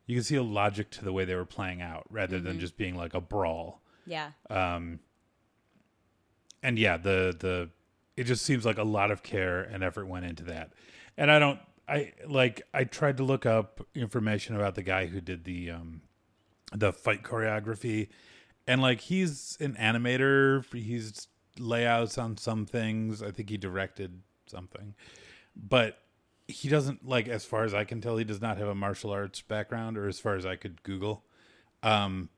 [0.07, 2.77] you can see a logic to the way they were playing out rather than just
[2.77, 4.31] being like a brawl yeah.
[4.49, 5.01] Um
[6.63, 7.71] and yeah, the the
[8.17, 10.73] it just seems like a lot of care and effort went into that.
[11.19, 15.21] And I don't I like I tried to look up information about the guy who
[15.21, 16.03] did the um
[16.73, 18.09] the fight choreography
[18.67, 21.29] and like he's an animator, he's
[21.59, 23.23] layouts on some things.
[23.23, 24.95] I think he directed something.
[25.57, 25.99] But
[26.49, 29.11] he doesn't like as far as I can tell he does not have a martial
[29.11, 31.25] arts background or as far as I could google.
[31.83, 32.29] Um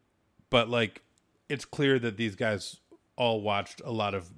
[0.50, 1.02] but like
[1.48, 2.76] it's clear that these guys
[3.16, 4.31] all watched a lot of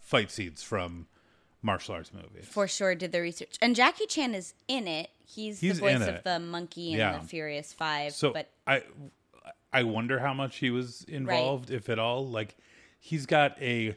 [0.00, 1.06] fight scenes from
[1.62, 2.46] martial arts movies.
[2.46, 3.56] for sure did the research.
[3.60, 5.10] And Jackie Chan is in it.
[5.24, 7.18] He's, He's the voice of the monkey in Yeah.
[7.18, 8.12] the Furious Five.
[8.12, 8.82] So but I
[9.72, 12.26] I wonder how much he was involved, if at all.
[12.28, 12.56] Like
[12.98, 13.96] he's got a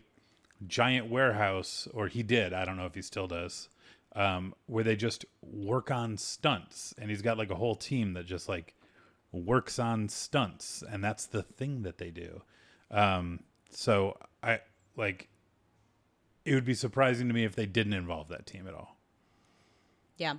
[0.67, 2.53] giant warehouse, or he did.
[2.53, 3.69] I don't know if he still does.
[4.13, 8.25] Um, where they just work on stunts, and he's got like a whole team that
[8.25, 8.75] just like
[9.31, 12.41] works on stunts, and that's the thing that they do.
[12.89, 14.59] Um, so I
[14.97, 15.29] like.
[16.43, 18.97] It would be surprising to me if they didn't involve that team at all.
[20.17, 20.33] yeah,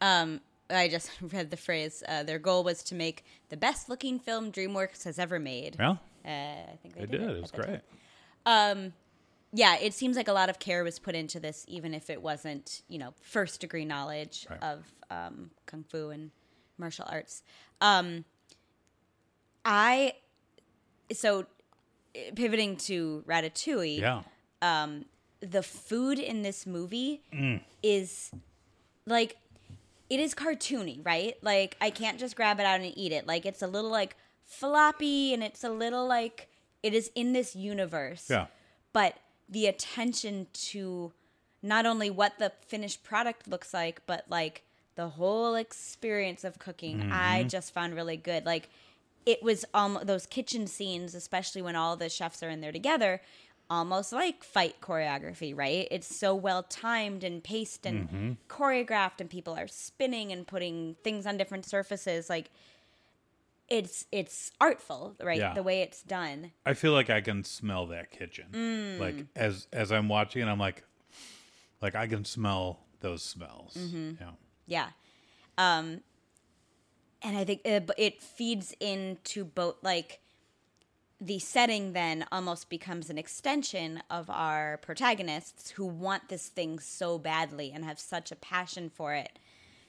[0.00, 2.02] Um, I just read the phrase.
[2.08, 5.76] Uh, their goal was to make the best looking film DreamWorks has ever made.
[5.78, 6.30] Well, Uh,
[6.72, 7.20] I think they, they did.
[7.20, 7.30] did.
[7.30, 7.70] it It was at the time.
[7.70, 7.80] great.
[8.46, 8.92] Um,
[9.52, 12.20] yeah, it seems like a lot of care was put into this, even if it
[12.20, 14.62] wasn't, you know, first degree knowledge Right.
[14.62, 16.30] of um, kung fu and
[16.78, 17.42] martial arts.
[17.80, 18.24] Um,
[19.64, 20.14] I
[21.12, 21.46] so
[22.34, 24.00] pivoting to Ratatouille.
[24.00, 24.22] Yeah.
[25.40, 27.60] the food in this movie Mm.
[27.82, 28.30] is
[29.06, 29.36] like
[30.08, 31.36] it is cartoony, right?
[31.42, 33.26] Like I can't just grab it out and eat it.
[33.26, 36.48] Like it's a little like floppy and it's a little like
[36.82, 38.28] it is in this universe.
[38.30, 38.46] Yeah.
[38.92, 39.16] But
[39.48, 41.12] the attention to
[41.62, 44.62] not only what the finished product looks like, but like
[44.94, 47.48] the whole experience of cooking, I Mm-hmm.
[47.48, 48.46] just found really good.
[48.46, 48.68] Like
[49.26, 53.20] it was almost those kitchen scenes, especially when all the chefs are in there together,
[53.68, 55.88] almost like fight choreography, right?
[55.90, 58.32] It's so well timed and paced and Mm-hmm.
[58.48, 62.30] choreographed, and people are spinning and putting things on different surfaces.
[62.30, 62.50] Like
[63.68, 65.38] it's it's artful, right?
[65.38, 65.54] Yeah.
[65.54, 66.52] The way it's done.
[66.64, 68.46] I feel like I can smell that kitchen.
[68.52, 69.00] Mm.
[69.00, 70.84] Like as as I'm watching it, I'm like,
[71.80, 73.74] like I can smell those smells.
[73.74, 74.12] Mm-hmm.
[74.20, 74.30] Yeah.
[74.66, 74.88] Yeah.
[75.58, 76.00] Um,
[77.22, 80.20] and I think it, it feeds into both, like,
[81.18, 87.18] the setting then almost becomes an extension of our protagonists who want this thing so
[87.18, 89.38] badly and have such a passion for it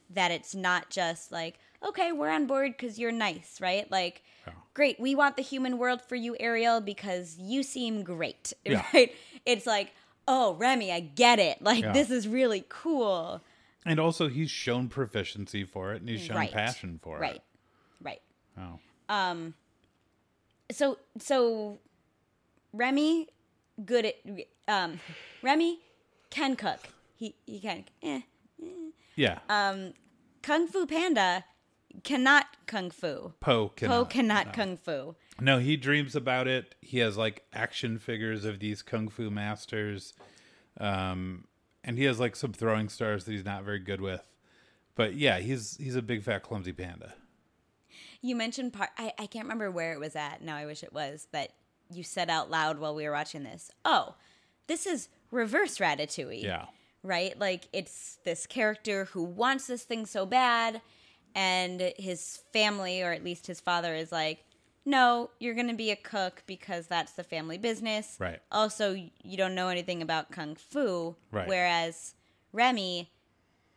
[0.09, 3.89] that it's not just like, okay, we're on board because you're nice, right?
[3.91, 4.53] Like, Yeah.
[4.73, 8.83] great, we want the human world for you, Ariel, because you seem great, Yeah.
[8.93, 9.13] right?
[9.45, 9.93] It's like,
[10.27, 11.61] oh, Remy, I get it.
[11.61, 11.93] Like, Yeah.
[11.93, 13.41] this is really cool.
[13.85, 16.51] And also, he's shown proficiency for it, and he's shown Right.
[16.51, 17.35] passion for Right.
[17.35, 17.41] it.
[18.01, 18.21] Right.
[18.57, 18.69] Right.
[19.09, 19.13] Oh.
[19.13, 19.53] Um.
[20.71, 21.79] So so
[22.73, 23.29] Remy
[23.85, 24.15] good at
[24.67, 24.99] um
[25.41, 25.79] Remy
[26.29, 26.79] can cook.
[27.15, 28.21] He he can eh.
[29.15, 29.39] Yeah.
[29.49, 29.93] Um,
[30.41, 31.45] Kung Fu Panda
[32.03, 33.33] cannot kung fu.
[33.39, 33.93] Po cannot.
[33.93, 35.15] Po cannot kung fu.
[35.39, 36.75] No, he dreams about it.
[36.81, 40.13] He has like action figures of these kung fu masters.
[40.79, 41.45] Um
[41.83, 44.23] and he has like some throwing stars that he's not very good with.
[44.95, 47.13] But yeah, he's he's a big fat clumsy panda.
[48.21, 48.89] You mentioned part.
[48.97, 50.41] I, I can't remember where it was at.
[50.41, 51.51] Now I wish it was that
[51.93, 53.71] you said out loud while we were watching this.
[53.85, 54.15] Oh,
[54.67, 56.43] this is reverse Ratatouille.
[56.43, 56.65] Yeah.
[57.03, 57.37] right?
[57.39, 60.81] Like it's this character who wants this thing so bad,
[61.37, 64.43] and his family, or at least his father, is like,
[64.85, 68.39] "No, you're going to be a cook because that's the family business." Right.
[68.51, 71.47] Also, you don't know anything about kung fu, Right.
[71.47, 72.15] whereas
[72.51, 73.11] Remy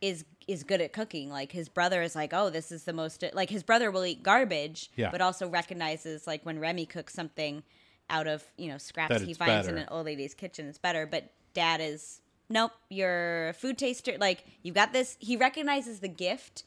[0.01, 1.29] is is good at cooking.
[1.29, 4.23] Like his brother is like, "Oh, this is the most like his brother will eat
[4.23, 5.11] garbage, Yeah.
[5.11, 7.61] but also recognizes like when Remy cooks something
[8.09, 11.31] out of, you know, scraps he finds in an old lady's kitchen it's better, but
[11.53, 14.17] dad is nope, you're a food taster.
[14.17, 15.15] Like you've got this.
[15.19, 16.63] He recognizes the gift,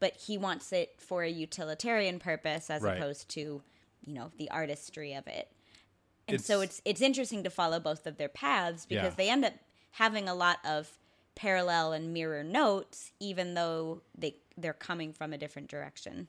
[0.00, 2.96] but he wants it for a utilitarian purpose as Right.
[2.98, 3.62] opposed to,
[4.04, 5.50] you know, the artistry of it.
[6.26, 9.16] And so It's- it's it's interesting to follow both of their paths because Yeah.
[9.16, 9.54] they end up
[9.92, 10.98] having a lot of
[11.34, 16.28] parallel and mirror notes, even though they they're coming from a different direction.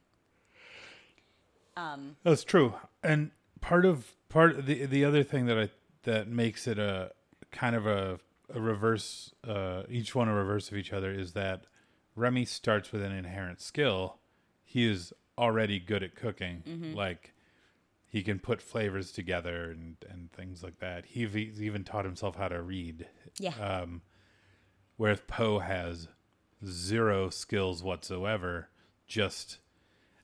[2.23, 2.75] That's true.
[3.03, 5.69] And part of part the the other thing that I
[6.03, 7.13] that makes it a
[7.51, 8.19] kind of a,
[8.53, 11.65] a reverse uh, each one a reverse of each other is that
[12.19, 14.17] Remy starts with an inherent skill.
[14.63, 16.63] He is already good at cooking.
[16.95, 17.33] Like
[18.05, 21.05] he can put flavors together and and things like that.
[21.05, 23.07] He he's even taught himself how to read.
[23.39, 23.53] Yeah.
[23.59, 24.01] Um,
[24.97, 26.07] whereas Po has
[26.65, 28.69] zero skills whatsoever,
[29.07, 29.59] just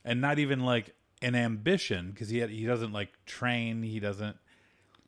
[0.03, 3.83] and not even like an ambition because he had, he doesn't like train.
[3.83, 4.37] He doesn't.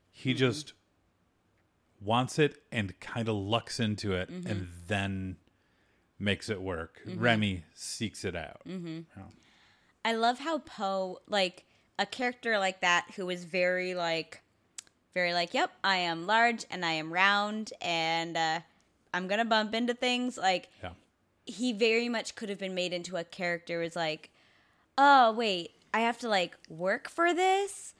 [0.10, 0.73] He just
[2.00, 5.36] wants it and kind of lucks into it and then
[6.19, 7.01] makes it work.
[7.06, 8.62] Remy seeks it out.
[8.65, 9.23] Yeah.
[10.06, 11.65] I love how Po, like
[11.99, 14.41] a character like that, who is very like,
[15.13, 18.60] very like, yep, I am large and I am round and uh,
[19.13, 20.38] I'm gonna bump into things.
[20.38, 20.91] Like Yeah.
[21.45, 24.30] he very much could have been made into a character who's like,
[24.97, 27.93] oh wait, I have to like work for this.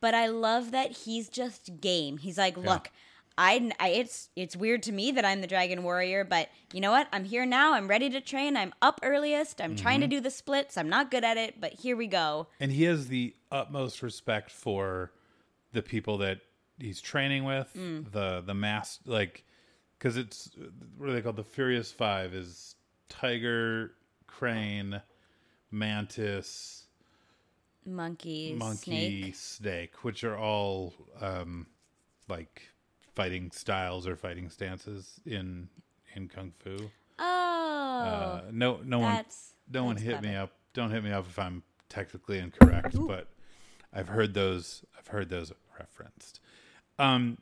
[0.00, 2.18] But I love that he's just game.
[2.18, 2.90] He's like, look,
[3.36, 6.92] I, I it's it's weird to me that I'm the dragon warrior, but you know
[6.92, 7.08] what?
[7.12, 7.74] I'm here now.
[7.74, 8.56] I'm ready to train.
[8.56, 9.60] I'm up earliest.
[9.60, 10.76] I'm trying to do the splits.
[10.76, 12.46] I'm not good at it, but here we go.
[12.60, 15.12] And he has the utmost respect for
[15.72, 16.40] the people that
[16.78, 19.44] he's training with, the the mass like
[19.98, 20.50] because it's
[20.96, 21.36] what are they called?
[21.36, 22.76] The Furious Five is
[23.08, 23.92] Tiger,
[24.26, 25.00] Crane,
[25.70, 26.84] Mantis,
[27.84, 29.34] Monkey, Monkey, snake.
[29.34, 30.04] snake.
[30.04, 31.66] which are all um,
[32.28, 32.62] like
[33.14, 35.68] fighting styles or fighting stances in
[36.14, 36.90] in kung fu.
[37.18, 39.12] Oh, Uh, no, no one,
[39.72, 40.50] no one hit me up.
[40.72, 43.28] Don't hit me up if I'm technically incorrect, but
[43.92, 44.84] I've heard those.
[44.98, 46.40] I've heard those referenced.
[46.98, 47.38] Um,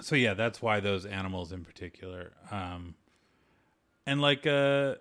[0.00, 2.32] so yeah, that's why those animals in particular.
[2.50, 2.94] Um,
[4.06, 4.96] and like, uh,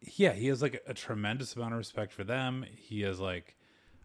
[0.00, 2.64] yeah, he has like a tremendous amount of respect for them.
[2.76, 3.56] He has like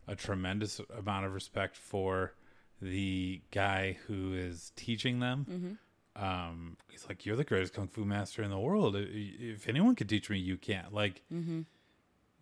[0.08, 2.34] a tremendous amount of respect for
[2.82, 5.46] the guy who is teaching them.
[6.16, 8.96] Um, he's like, "You're the greatest kung fu master in the world.
[8.98, 11.22] If anyone could teach me, you can't." Like,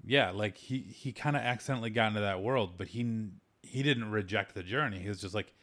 [0.06, 3.28] yeah, like he he kind of accidentally got into that world, but he
[3.62, 5.00] he didn't reject the journey.
[5.00, 5.54] He was just like,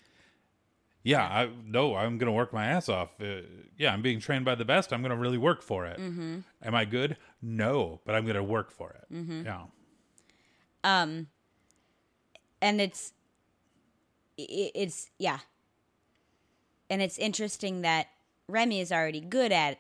[1.03, 3.21] "Yeah, I no, I'm gonna work my ass off.
[3.21, 3.41] Uh,
[3.79, 4.93] yeah, I'm being trained by the best.
[4.93, 5.99] I'm gonna really work for it.
[6.63, 7.17] Am I good?
[7.43, 9.07] No, but I'm gonna work for it.
[9.45, 9.65] Yeah,
[10.85, 11.29] um
[12.61, 13.14] and it's
[14.37, 15.39] it's yeah
[16.91, 18.09] and it's interesting that
[18.49, 19.79] remy is already good at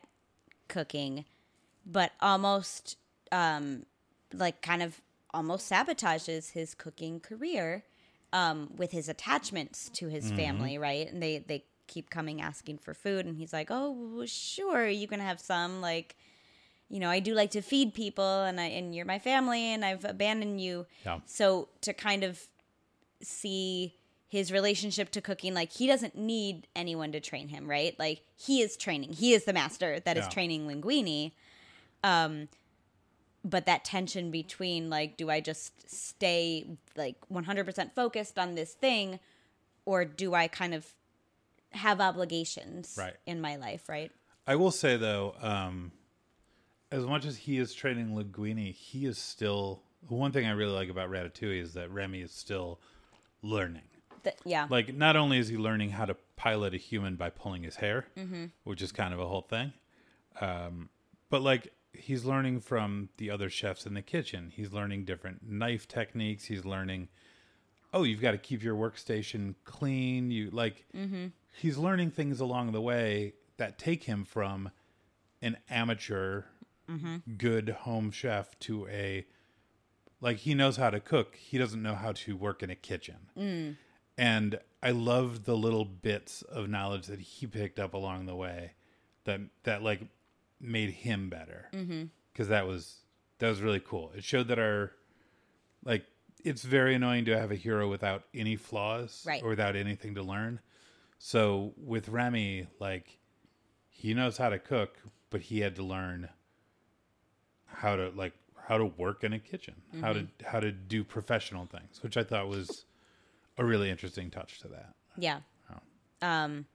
[0.69, 1.25] cooking
[1.87, 2.97] but almost
[3.33, 3.85] um
[4.33, 5.01] like kind of
[5.33, 7.85] almost sabotages his cooking career
[8.33, 12.95] um with his attachments to his family right and they they keep coming asking for
[12.95, 16.17] food and he's like oh sure you can have some like
[16.91, 19.85] you know, I do like to feed people and I and you're my family and
[19.85, 20.87] I've abandoned you.
[21.05, 21.21] Yeah.
[21.27, 22.41] So to kind of
[23.23, 23.95] see
[24.35, 27.97] his relationship to cooking like he doesn't need anyone to train him, right?
[28.01, 29.13] Like he is training.
[29.13, 30.31] He is the master that is Yeah.
[30.31, 31.31] training Linguini.
[32.03, 32.49] Um
[33.45, 36.67] but that tension between like do I just stay
[36.97, 39.21] like 100% focused on this thing
[39.85, 40.93] or do I kind of
[41.71, 43.15] have obligations Right.
[43.27, 44.11] in my life, right?
[44.49, 45.93] I will say though, um,
[46.91, 49.83] as much as he is training Linguini, he is still.
[50.09, 52.79] One thing I really like about Ratatouille is that Remy is still
[53.43, 53.89] learning.
[54.25, 54.67] Th- yeah.
[54.71, 58.07] Like, not only is he learning how to pilot a human by pulling his hair,
[58.17, 58.47] Mm-hmm.
[58.65, 59.73] which is kind of a whole thing,
[60.41, 60.89] um,
[61.31, 64.51] but like he's learning from the other chefs in the kitchen.
[64.55, 66.47] He's learning different knife techniques.
[66.47, 67.09] He's learning,
[67.93, 70.31] oh, you've got to keep your workstation clean.
[70.33, 70.85] You like,
[71.57, 74.71] he's learning things along the way that take him from
[75.41, 76.43] an amateur,
[77.39, 79.25] good home chef to a
[80.21, 81.37] like he knows how to cook.
[81.37, 83.17] He doesn't know how to work in a kitchen.
[84.17, 88.73] And I loved the little bits of knowledge that he picked up along the way
[89.25, 90.01] that that like
[90.61, 91.69] made him better.
[91.73, 92.05] Mm-hmm.
[92.33, 92.99] Because that was
[93.39, 94.13] that was really cool.
[94.17, 94.93] It showed that our
[95.85, 96.05] like
[96.45, 99.43] it's very annoying to have a hero without any flaws Right.
[99.43, 100.61] or without anything to learn.
[101.19, 103.19] So with Remy, like
[103.89, 104.99] he knows how to cook,
[105.31, 106.29] but he had to learn
[107.67, 108.35] how to like
[108.69, 110.47] how to work in a kitchen, how to mm-hmm.
[110.47, 112.85] how to do professional things, which I thought was
[113.59, 114.95] a really interesting touch to that.
[115.17, 115.41] Yeah.
[116.23, 116.67] Um,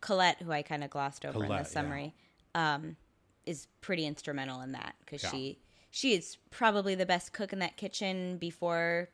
[0.00, 1.72] Colette, who I kind of glossed over in Colette, the yeah.
[1.72, 2.14] summary,
[2.54, 2.96] um,
[3.46, 5.30] is pretty instrumental in that because Yeah.
[5.30, 5.58] she
[5.90, 9.08] she is probably the best cook in that kitchen before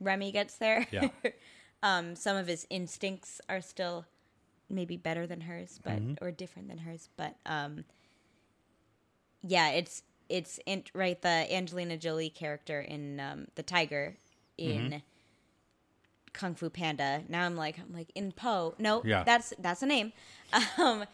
[0.00, 0.86] Remy gets there.
[0.90, 1.08] Yeah.
[1.82, 4.06] um, some of his instincts are still
[4.70, 6.24] maybe better than hers, but Mm-hmm.
[6.24, 7.84] or different than hers, but um,
[9.42, 11.20] yeah, it's it's in, right.
[11.20, 14.16] The Angelina Jolie character in um, the Tiger
[14.56, 14.78] in.
[14.80, 14.96] Mm-hmm.
[16.32, 17.22] Kung Fu Panda.
[17.28, 18.74] Now I'm like I'm like in Po.
[18.78, 19.24] No, Yeah.
[19.24, 20.12] that's that's a name.
[20.78, 21.04] Um,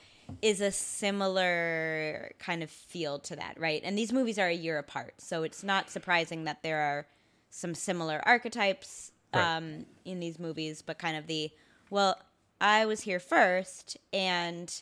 [0.42, 3.80] is a similar kind of feel to that, right?
[3.84, 7.06] And these movies are a year apart, so it's not surprising that there are
[7.50, 9.56] some similar archetypes Right.
[9.56, 11.50] um, in these movies, but kind of the
[11.90, 12.18] well,
[12.60, 14.72] I was here first, and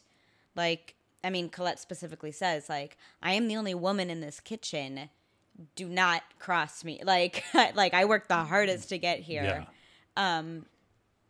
[0.54, 5.08] like I mean, Colette specifically says like I am the only woman in this kitchen.
[5.76, 7.00] Do not cross me.
[7.04, 7.42] Like
[7.74, 9.64] like I worked the hardest to get here Yeah.
[10.16, 10.66] Um,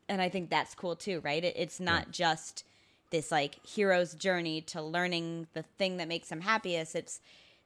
[0.08, 1.42] and I think that's cool too, right?
[1.42, 2.64] It, it's not just
[3.10, 6.94] this like hero's journey to learning the thing that makes him happiest.
[6.94, 7.20] It's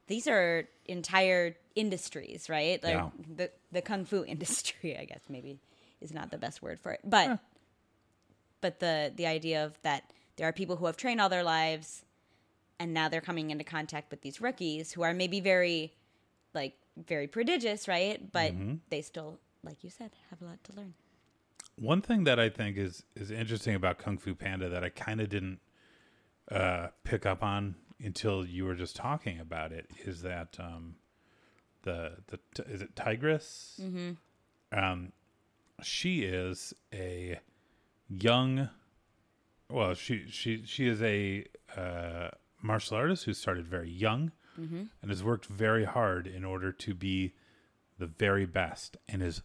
[0.07, 2.83] these are entire industries, right?
[2.83, 3.09] Like Yeah.
[3.35, 5.59] the the kung fu industry, I guess maybe
[6.01, 7.39] is not the best word for it, but
[8.61, 10.03] but the the idea of that
[10.37, 12.03] there are people who have trained all their lives,
[12.79, 15.93] and now they're coming into contact with these rookies who are maybe very
[16.53, 18.31] like very prodigious, right?
[18.31, 18.75] But mm-hmm.
[18.89, 20.93] they still, like you said, have a lot to learn.
[21.79, 25.21] One thing that I think is is interesting about Kung Fu Panda that I kind
[25.21, 25.59] of didn't
[26.51, 30.95] uh, pick up on until you were just talking about it is that um,
[31.83, 33.79] the the t- is it Tigress?
[33.81, 34.11] Mm-hmm.
[34.77, 35.11] Um,
[35.81, 37.39] she is a
[38.09, 38.69] young.
[39.69, 41.45] Well, she she she is a
[41.77, 42.29] uh,
[42.61, 44.31] martial artist who started very young
[45.01, 47.33] and has worked very hard in order to be
[47.97, 49.41] the very best and is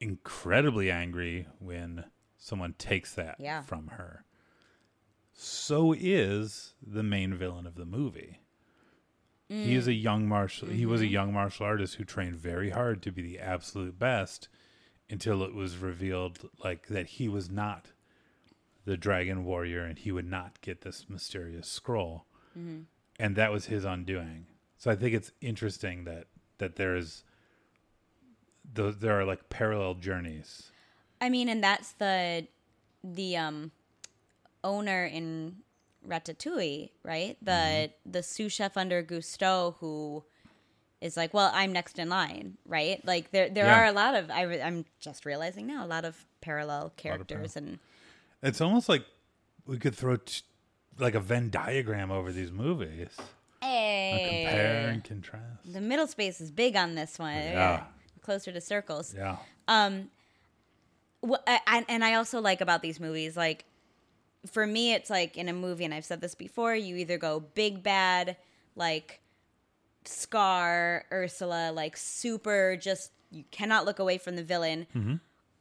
[0.00, 2.04] incredibly angry when
[2.38, 3.62] someone takes that Yeah.
[3.62, 4.24] from her.
[5.32, 8.40] So is the main villain of the movie.
[9.48, 10.02] He is a mm.
[10.02, 10.68] young martial.
[10.68, 11.12] He was a mm-hmm.
[11.12, 14.48] young martial artist who trained very hard to be the absolute best,
[15.08, 17.92] until it was revealed like that he was not
[18.84, 22.26] the dragon warrior and he would not get this mysterious scroll,
[22.58, 22.82] mm-hmm.
[23.20, 24.46] and that was his undoing.
[24.78, 26.26] So I think it's interesting that
[26.58, 27.22] that there is.
[28.74, 30.70] Those, there are like parallel journeys.
[31.20, 32.46] I mean, and that's the
[33.04, 33.70] the um
[34.64, 35.56] owner in
[36.06, 37.36] Ratatouille, right?
[37.42, 38.10] The Mm-hmm.
[38.12, 40.24] the sous chef under Gusteau who
[41.00, 43.04] is like, well, I'm next in line, right?
[43.06, 43.80] Like there there Yeah.
[43.82, 47.56] are a lot of I re- I'm just realizing now a lot of parallel characters
[47.56, 47.78] and
[48.42, 49.04] It's almost like
[49.66, 50.42] we could throw t-
[50.98, 53.08] like a Venn diagram over these movies.
[53.62, 55.72] hey, Compare and contrast.
[55.72, 57.34] the middle space is big on this one.
[57.34, 57.84] Yeah.
[58.26, 59.14] Closer to circles.
[59.16, 59.36] Yeah.
[61.26, 63.64] Wh- I, I- and I also like about these movies, like
[64.52, 66.74] for me, it's like in a movie, and I've said this before.
[66.74, 68.36] You either go big bad,
[68.76, 69.20] like
[70.04, 74.86] Scar, Ursula, like super, just you cannot look away from the villain,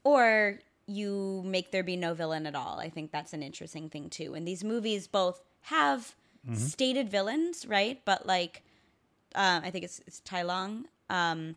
[0.04, 2.80] or you make there be no villain at all.
[2.80, 4.36] I think that's an interesting thing too.
[4.36, 6.16] And these movies both have
[6.56, 8.00] stated villains, right?
[8.06, 8.62] But like,
[9.34, 11.56] um, I think it's, it's Tai Lung, um,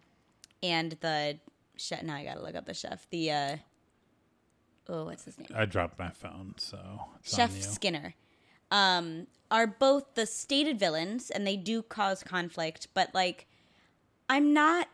[0.63, 1.39] and the
[1.77, 2.03] chef.
[2.03, 3.09] Now I gotta look up the chef.
[3.11, 3.57] The uh,
[4.89, 5.49] oh, what's his name?
[5.55, 6.79] I dropped my phone, so
[7.23, 7.53] Chef.
[7.61, 8.15] Skinner,
[8.71, 12.89] um, are both the stated villains, and they do cause conflict.
[12.95, 13.47] But like,
[14.29, 14.89] I'm not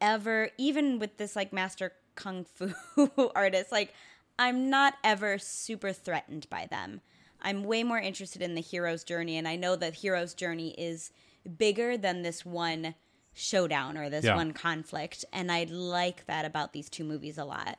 [0.00, 2.72] ever, even with this like master kung fu
[3.34, 3.94] artist, like
[4.38, 7.00] I'm not ever super threatened by them.
[7.42, 11.10] I'm way more interested in the hero's journey, and I know that hero's journey is
[11.58, 12.94] bigger than this one
[13.32, 14.34] showdown or this Yeah.
[14.36, 17.78] one conflict, and I like that about these two movies a lot.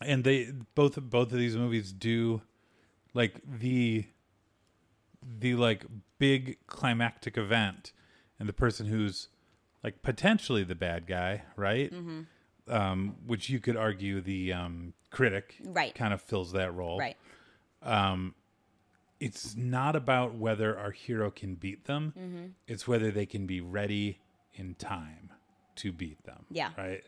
[0.00, 2.42] and they both both of these movies do
[3.14, 4.04] like the
[5.22, 5.84] the like
[6.18, 7.92] big climactic event
[8.38, 9.28] and the person who's
[9.82, 12.20] like potentially the bad guy right Mm-hmm.
[12.72, 15.94] um which you could argue the um critic Right.
[15.94, 17.16] kind of fills that role Right.
[19.18, 22.46] it's not about whether our hero can beat them Mm-hmm.
[22.66, 24.18] it's whether they can be ready
[24.58, 25.30] in time
[25.76, 26.70] to beat them Yeah.
[26.76, 27.02] right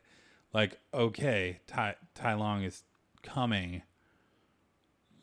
[0.52, 2.84] like okay tai, tai lung is
[3.22, 3.82] coming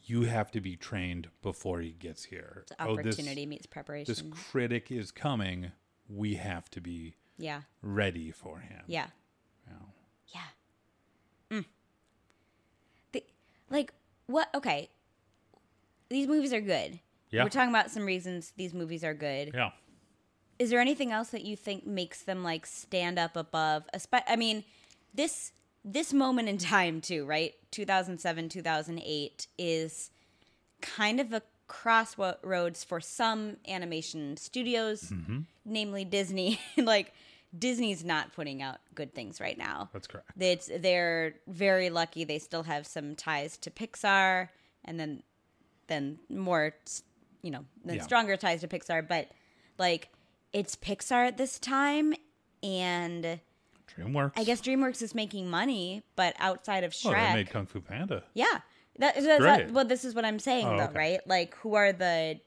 [0.03, 4.11] you have to be trained before he gets here Oh, this- Opportunity meets preparation.
[4.13, 5.71] this critic is coming
[6.09, 7.61] we have to be yeah.
[7.82, 9.07] ready for him Yeah.
[9.67, 9.93] Know?
[10.28, 10.41] Yeah.
[11.57, 11.65] Mm.
[13.13, 13.23] The,
[13.69, 13.93] like
[14.28, 14.49] what?
[14.53, 14.89] Okay,
[16.09, 16.99] these movies are good.
[17.32, 17.43] Yeah.
[17.43, 19.51] We're talking about some reasons these movies are good.
[19.53, 19.71] yeah
[20.57, 23.83] Is there anything else that you think makes them like stand up above?
[24.27, 24.63] I mean,
[25.13, 25.51] this
[25.83, 27.53] this moment in time too, right?
[27.71, 30.11] 2007, 2008 is
[30.81, 35.39] kind of a crossroads for some animation studios, mm-hmm.
[35.65, 36.59] namely Disney.
[36.77, 37.13] like
[37.57, 39.89] Disney's not putting out good things right now.
[39.93, 44.49] that's correct It's they're very lucky they still have some ties to Pixar
[44.83, 45.23] and then
[45.87, 46.73] then more
[47.41, 48.01] you know, then Yeah.
[48.03, 49.29] stronger ties to Pixar, but
[49.77, 50.09] like
[50.55, 52.13] it's Pixar at this time
[52.63, 53.41] and
[53.95, 57.27] dreamworks I guess DreamWorks is making money, but outside of oh, Shrek.
[57.29, 58.61] they made kung fu panda yeah.
[58.97, 59.39] That, Great.
[59.41, 60.97] not, well this is what I'm saying Oh, though, okay.
[60.97, 61.19] right?
[61.27, 62.39] Like who are the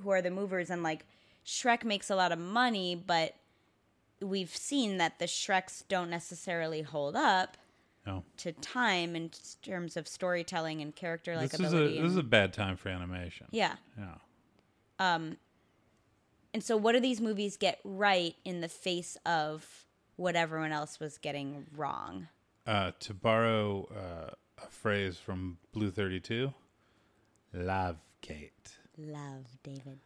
[0.00, 1.06] who are the movers and like
[1.46, 3.34] Shrek makes a lot of money, but
[4.20, 7.56] we've seen that the Shreks don't necessarily hold up
[8.06, 9.30] no to time in
[9.62, 11.64] terms of storytelling and character this likability.
[11.66, 13.74] is a and- this is a bad time for animation yeah.
[13.96, 14.14] yeah
[14.98, 15.36] um,
[16.54, 19.86] And so, what do these movies get right in the face of
[20.16, 22.28] what everyone else was getting wrong?
[22.66, 24.30] uh, to borrow uh,
[24.64, 26.52] a phrase from Blue 32,
[27.52, 28.76] love Kate.
[28.96, 29.98] Love, David.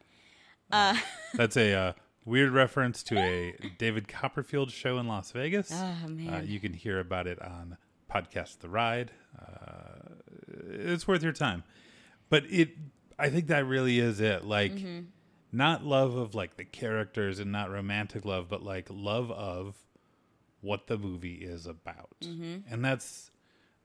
[1.35, 1.93] That's a uh,
[2.25, 5.71] weird reference to a David Copperfield show in Las Vegas.
[5.73, 6.35] Oh, man.
[6.35, 7.77] Uh, you can hear about it on
[8.13, 9.11] podcast The Ride.
[9.39, 10.15] Uh,
[10.71, 11.63] it's worth your time.
[12.29, 12.71] But it,
[13.19, 14.45] I think that really is it.
[14.45, 14.73] Like,
[15.57, 19.75] not love of like the characters and not romantic love, but like love of
[20.61, 22.17] what the movie is about.
[22.71, 23.31] And that's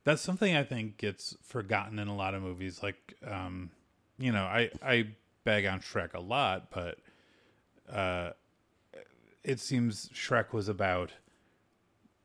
[0.04, 2.82] that's something I think gets forgotten in a lot of movies.
[2.84, 3.72] Like, um,
[4.18, 5.08] you know, I I
[5.44, 6.98] bag on Shrek a lot, but
[7.92, 8.32] uh,
[9.44, 11.14] it seems Shrek was about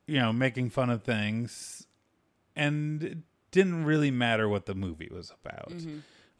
[0.06, 1.86] you know making fun of things,
[2.54, 3.18] and it
[3.50, 5.72] didn't really matter what the movie was about.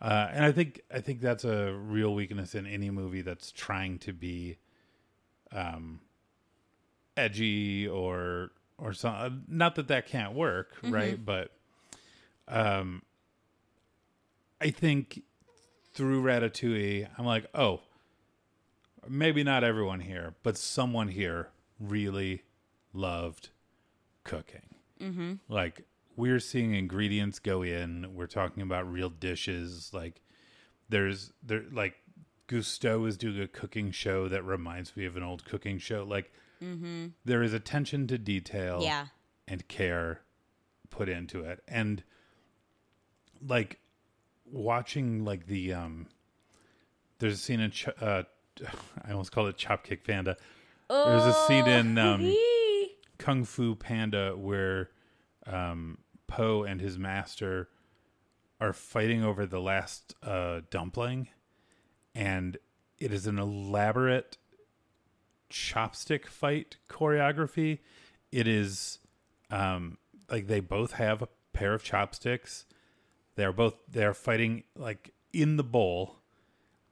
[0.01, 3.99] Uh, and I think I think that's a real weakness in any movie that's trying
[4.01, 4.59] to be
[5.53, 6.01] um,
[7.16, 9.44] edgy or or some.
[9.49, 11.24] Not that that can't work, right?
[11.24, 11.51] But
[12.47, 13.03] um,
[14.61, 15.22] I think
[15.94, 17.80] through Ratatouille, I'm like, oh,
[19.09, 21.49] maybe not everyone here, but someone here
[21.80, 22.42] really
[22.92, 23.49] loved
[24.24, 24.74] cooking.
[25.01, 25.34] Mm-hmm.
[25.49, 25.84] Like
[26.17, 28.14] we're seeing ingredients go in.
[28.14, 29.91] We're talking about real dishes.
[29.93, 30.21] Like
[30.89, 31.95] there's there like
[32.49, 36.05] Gusteau is doing a cooking show that reminds me of an old cooking show.
[36.05, 36.33] Like
[37.25, 39.07] there is attention to detail Yeah.
[39.47, 40.23] and care
[40.89, 42.03] put into it and
[43.47, 43.79] like
[44.51, 46.07] watching like the um
[47.19, 48.23] there's a scene in Ch- uh
[49.05, 50.37] i almost called it chop kick panda
[50.89, 52.35] there's a scene in um
[53.19, 54.89] kung fu panda where
[55.47, 57.68] um po and his master
[58.61, 61.29] are fighting over the last uh dumpling
[62.14, 62.57] and
[62.99, 64.39] it is an elaborate
[65.51, 67.81] chopstick fight choreography.
[68.33, 68.99] It is
[69.51, 69.99] um
[70.31, 72.64] like they both have a pair of chopsticks.
[73.37, 76.16] They're both they're fighting like in the bowl.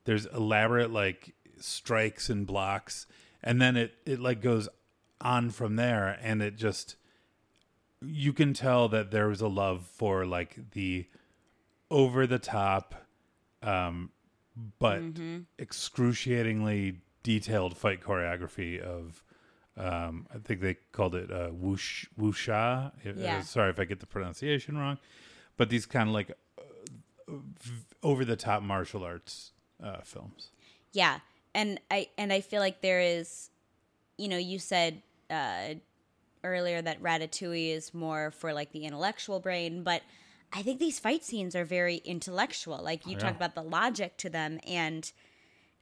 [0.04, 3.06] There's elaborate like strikes and blocks
[3.42, 4.68] and then it it like goes
[5.20, 6.96] on from there and it just
[8.06, 11.06] you can tell that there was a love for like the
[11.90, 12.94] over the top
[13.62, 14.10] um
[14.78, 15.02] but
[15.58, 19.22] excruciatingly detailed fight choreography of
[19.76, 22.92] um I think they called it uh whoosh wuxia.
[23.06, 23.40] Uh, Yeah.
[23.42, 24.98] sorry if I get the pronunciation wrong.
[25.56, 26.32] But these kind of like
[28.02, 29.52] over the top martial arts
[29.82, 30.50] uh films.
[30.92, 31.18] Yeah,
[31.54, 33.50] and I and I feel like there is,
[34.16, 35.74] you know, you said uh,
[36.44, 40.02] earlier that Ratatouille is more for like the intellectual brain, but
[40.52, 42.80] I think these fight scenes are very intellectual.
[42.82, 43.18] Like you oh, yeah.
[43.18, 45.10] talk about the logic to them, and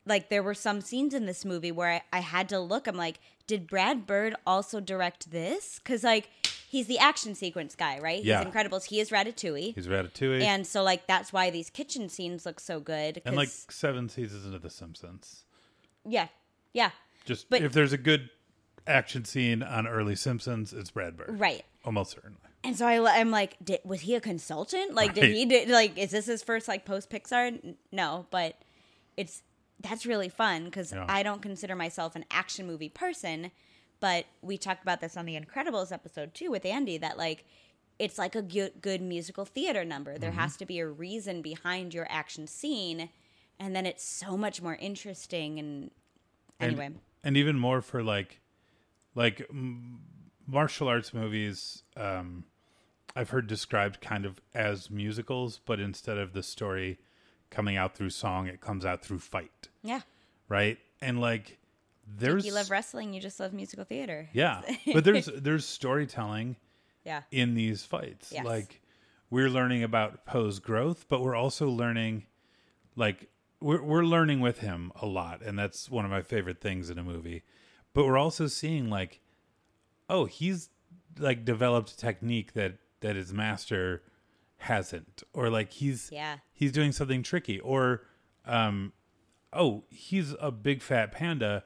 [0.07, 2.87] like there were some scenes in this movie where I, I had to look.
[2.87, 5.79] I'm like, did Brad Bird also direct this?
[5.79, 6.31] Because like
[6.69, 8.25] he's the action sequence guy, right?
[8.25, 8.43] Yeah.
[8.43, 8.85] He's Incredibles.
[8.85, 9.75] He is Ratatouille.
[9.75, 13.21] He's Ratatouille and, and so like that's why these kitchen scenes look so good.
[13.27, 15.45] And like seven seasons into The Simpsons.
[16.07, 16.29] yeah,
[16.73, 16.91] yeah.
[17.25, 18.31] Just But- if there's a good
[18.87, 21.39] action scene on early Simpsons, it's Brad Bird.
[21.39, 21.65] Right.
[21.85, 22.37] Almost certainly.
[22.65, 24.95] And so I, I'm like, did, was he a consultant?
[24.95, 25.35] Like, did Right.
[25.35, 27.75] he did, like, is this his first like post Pixar?
[27.91, 28.57] No, but
[29.17, 29.43] it's
[29.81, 31.05] that's really fun because Yeah.
[31.09, 33.51] I don't consider myself an action movie person,
[33.99, 37.45] but we talked about this on the Incredibles episode too with Andy that like
[37.99, 40.17] it's like a good, good musical theater number.
[40.19, 40.39] There Mm-hmm.
[40.41, 43.09] has to be a reason behind your action scene,
[43.59, 45.59] and then it's so much more interesting.
[45.59, 45.91] And
[46.61, 48.41] anyway, and, and even more for like
[49.15, 50.01] like m-
[50.47, 52.45] martial arts movies um
[53.15, 56.99] i've heard described kind of as musicals but instead of the story
[57.51, 60.01] coming out through song it comes out through fight yeah,
[60.49, 61.59] right and like
[62.07, 64.29] there's you love wrestling, you just love musical theater.
[64.33, 66.57] yeah but there's there's storytelling
[67.05, 68.33] yeah, in these fights.
[68.33, 68.45] Yes.
[68.45, 68.81] Like
[69.31, 72.25] we're learning about Po's growth, but we're also learning
[72.97, 73.29] like
[73.61, 76.99] we're we're learning with him a lot, and that's one of my favorite things in
[76.99, 77.43] a movie.
[77.95, 79.21] But we're also seeing like,
[80.09, 80.71] oh, he's
[81.19, 84.03] like developed a technique that that his master
[84.59, 86.37] hasn't, or like he's yeah.
[86.53, 88.03] he's doing something tricky, or
[88.47, 88.93] um,
[89.53, 91.65] oh, he's a big fat panda.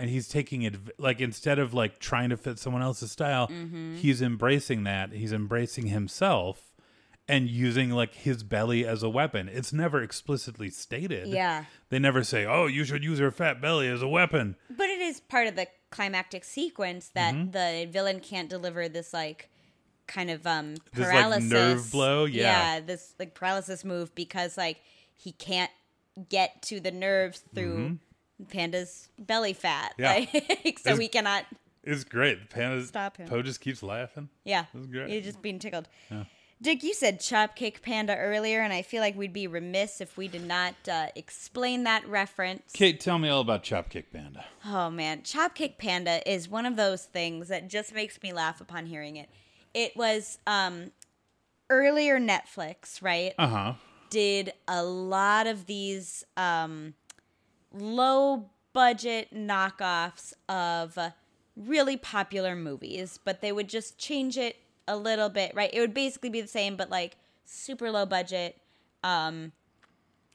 [0.00, 3.96] And he's taking it like instead of like trying to fit someone else's style, Mm-hmm.
[3.96, 5.10] he's embracing that.
[5.10, 6.67] He's embracing himself
[7.28, 9.48] and using like his belly as a weapon.
[9.52, 11.28] It's never explicitly stated.
[11.28, 11.64] Yeah.
[11.90, 15.00] They never say, "Oh, you should use your fat belly as a weapon." But it
[15.00, 17.50] is part of the climactic sequence that Mm-hmm.
[17.52, 19.48] the villain can't deliver this like
[20.06, 22.24] kind of um This, like, paralysis nerve blow?
[22.24, 22.74] Yeah.
[22.76, 24.78] yeah, this like paralysis move because like
[25.14, 25.70] he can't
[26.28, 27.98] get to the nerves through
[28.48, 29.92] Panda's belly fat.
[29.98, 30.36] Mm-hmm.
[30.36, 30.40] Yeah.
[30.64, 31.44] Like, so It's- he cannot
[31.84, 32.50] It's great.
[32.50, 33.28] Panda Stop him.
[33.28, 34.28] Po just keeps laughing.
[34.44, 34.64] yeah.
[34.74, 35.10] That's great.
[35.10, 35.88] He's just being tickled.
[36.60, 40.26] Dick, you said Chopkick Panda earlier, and I feel like we'd be remiss if we
[40.26, 42.72] did not uh, explain that reference.
[42.72, 44.44] Kate, tell me all about Chopkick Panda.
[44.66, 48.86] Oh man, Chopkick Panda is one of those things that just makes me laugh upon
[48.86, 49.28] hearing it.
[49.72, 50.90] It was um
[51.70, 53.34] earlier Netflix, right?
[53.38, 53.72] Uh huh.
[54.10, 56.94] Did a lot of these um
[57.72, 60.98] low budget knockoffs of
[61.56, 64.56] really popular movies, but they would just change it
[64.88, 65.70] a little bit, right?
[65.72, 68.56] It would basically be the same but like super low budget.
[69.04, 69.52] Um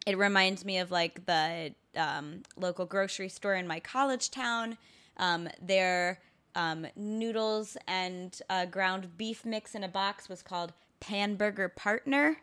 [0.05, 4.77] it reminds me of like the um, local grocery store in my college town.
[5.17, 6.19] Um, their
[6.55, 12.37] um, noodles and uh, ground beef mix in a box was called Pan Burger Partner.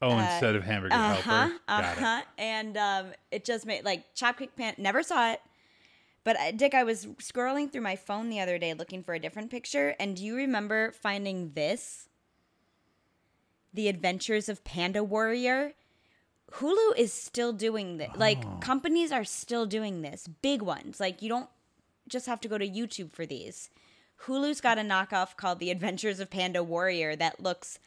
[0.00, 1.48] Oh, instead of hamburger Uh huh.
[1.48, 1.60] helper.
[1.68, 2.22] Uh huh.
[2.38, 4.74] And um, it just made like Chopkick Pan.
[4.78, 5.40] Never saw it.
[6.28, 9.18] But uh, Dick, I was scrolling through my phone the other day looking for a
[9.18, 12.06] different picture, and do you remember finding this?
[13.72, 15.72] The Adventures of Panda Warrior,
[16.56, 18.10] Hulu is still doing this.
[18.14, 18.58] Like Oh.
[18.60, 20.28] companies are still doing this.
[20.42, 21.00] Big ones.
[21.00, 21.48] Like you don't
[22.06, 23.70] just have to go to YouTube for these.
[24.26, 27.78] Hulu's got a knockoff called The Adventures of Panda Warrior that looks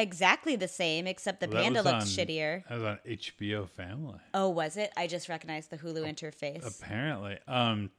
[0.00, 2.62] exactly the same except the Well, that panda was looks on- shittier.
[2.68, 4.18] That was on HBO Family.
[4.34, 4.92] Oh, was it?
[4.96, 6.66] I just recognized the Hulu interface.
[6.80, 7.38] Apparently.
[7.48, 7.90] Um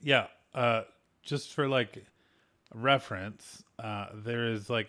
[0.00, 0.82] yeah, uh
[1.22, 2.04] just for like
[2.74, 4.88] reference, uh there is like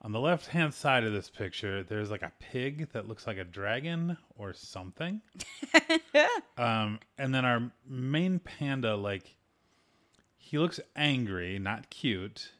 [0.00, 3.36] on the left hand side of this picture, there's like a pig that looks like
[3.36, 5.20] a dragon or something.
[6.56, 9.34] um and then our main panda like
[10.36, 12.52] he looks angry, not cute.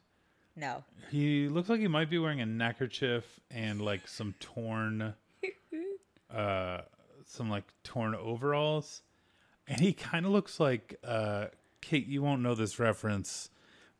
[0.58, 0.82] No.
[1.10, 5.14] He looks like he might be wearing a neckerchief and like some torn
[6.34, 6.80] uh
[7.26, 9.02] some like torn overalls.
[9.68, 11.46] And he kind of looks like uh
[11.80, 13.50] Kate, you won't know this reference,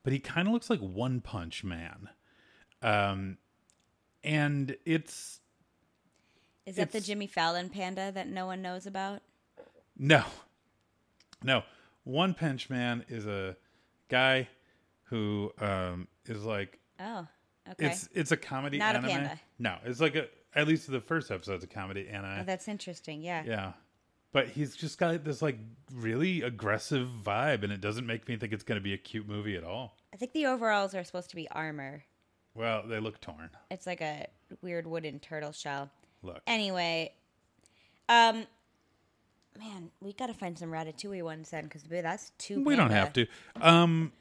[0.03, 2.09] but he kind of looks like One Punch Man.
[2.83, 3.39] Um
[4.25, 5.41] and it's
[6.67, 9.23] Is that the Jimmy Fallon panda that no one knows about?
[9.97, 10.25] No.
[11.45, 11.63] No.
[12.03, 13.57] One Punch Man is a
[14.09, 14.49] guy
[15.09, 17.27] who um is like Oh,
[17.71, 17.87] okay.
[17.87, 19.11] It's it's a comedy Not a anime.
[19.11, 19.41] panda.
[19.59, 22.41] No, it's like a at least the first episode's a comedy anime.
[22.41, 23.23] oh, that's interesting.
[23.23, 23.45] Yeah.
[23.47, 23.73] yeah.
[24.33, 25.59] But he's just got this like
[25.95, 29.29] really aggressive vibe and it doesn't make me think it's going to be a cute
[29.29, 29.97] movie at all.
[30.13, 32.05] I think the overalls are supposed to be armor.
[32.55, 33.51] Well, they look torn.
[33.71, 34.27] It's like a
[34.63, 35.91] weird wooden turtle shell.
[36.23, 36.41] Look.
[36.47, 37.13] Anyway,
[38.09, 38.47] um,
[39.59, 42.65] man, we gotta find some Ratatouille ones then, because that's too.
[42.65, 43.27] we don't have to.
[43.61, 44.13] Um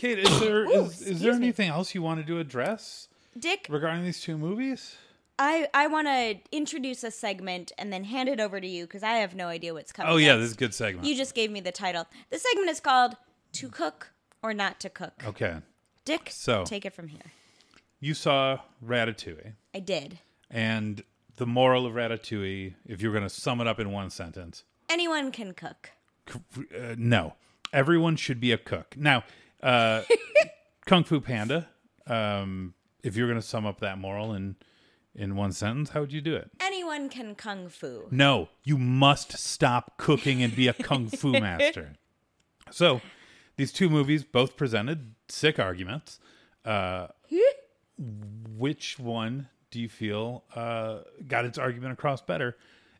[0.00, 1.36] Kate, is there Ooh, is, is excuse there me.
[1.44, 4.96] anything else you wanted to address Dick, regarding these two movies?
[5.38, 9.02] I I want to introduce a segment and then hand it over to you because
[9.02, 10.10] I have no idea what's coming.
[10.10, 10.40] Oh yeah, next.
[10.40, 11.06] this is a good segment.
[11.06, 12.06] You just gave me the title.
[12.30, 13.16] The segment is called
[13.52, 15.56] "To Cook or Not to Cook." okay.
[16.06, 17.20] Dick, So- take it from here.
[18.00, 19.52] You saw Ratatouille.
[19.74, 20.18] I did.
[20.50, 21.02] And
[21.36, 25.30] the moral of Ratatouille, if you're going to sum it up in one sentence, Anyone
[25.30, 25.90] can cook.
[26.34, 27.34] uh, no,
[27.74, 28.96] everyone should be a cook.
[28.96, 29.24] Now,
[29.62, 30.02] uh,
[30.86, 31.68] Kung Fu Panda,
[32.06, 34.56] um, if you're going to sum up that moral in
[35.14, 36.50] in one sentence, how would you do it?
[36.60, 38.06] Anyone can kung fu.
[38.12, 41.94] No, you must stop cooking and be a kung fu master.
[42.70, 43.00] So,
[43.56, 46.20] these two movies both presented sick arguments.
[46.64, 47.08] Uh,
[48.56, 52.56] which one do you feel uh, got its argument across better?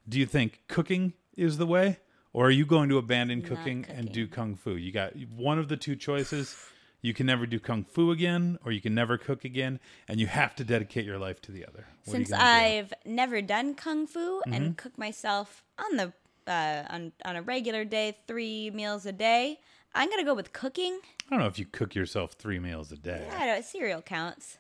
[0.09, 1.99] Do you think cooking is the way,
[2.33, 4.73] or are you going to abandon cooking, and do kung fu?
[4.73, 6.57] You got one of the two choices.
[7.03, 10.27] You can never do kung fu again, or you can never cook again, and you
[10.27, 11.87] have to dedicate your life to the other.
[12.05, 12.49] What Since gonna do?
[12.49, 12.79] Mm-hmm.
[12.79, 16.13] I've never done kung fu and cook myself on the
[16.47, 19.61] uh, on on a regular day, three meals a day,
[19.95, 21.01] I'm gonna go with cooking.
[21.27, 23.27] I don't know if you cook yourself three meals a day.
[23.37, 23.65] I don't.
[23.65, 24.59] Cereal counts.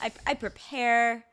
[0.00, 1.24] I I prepare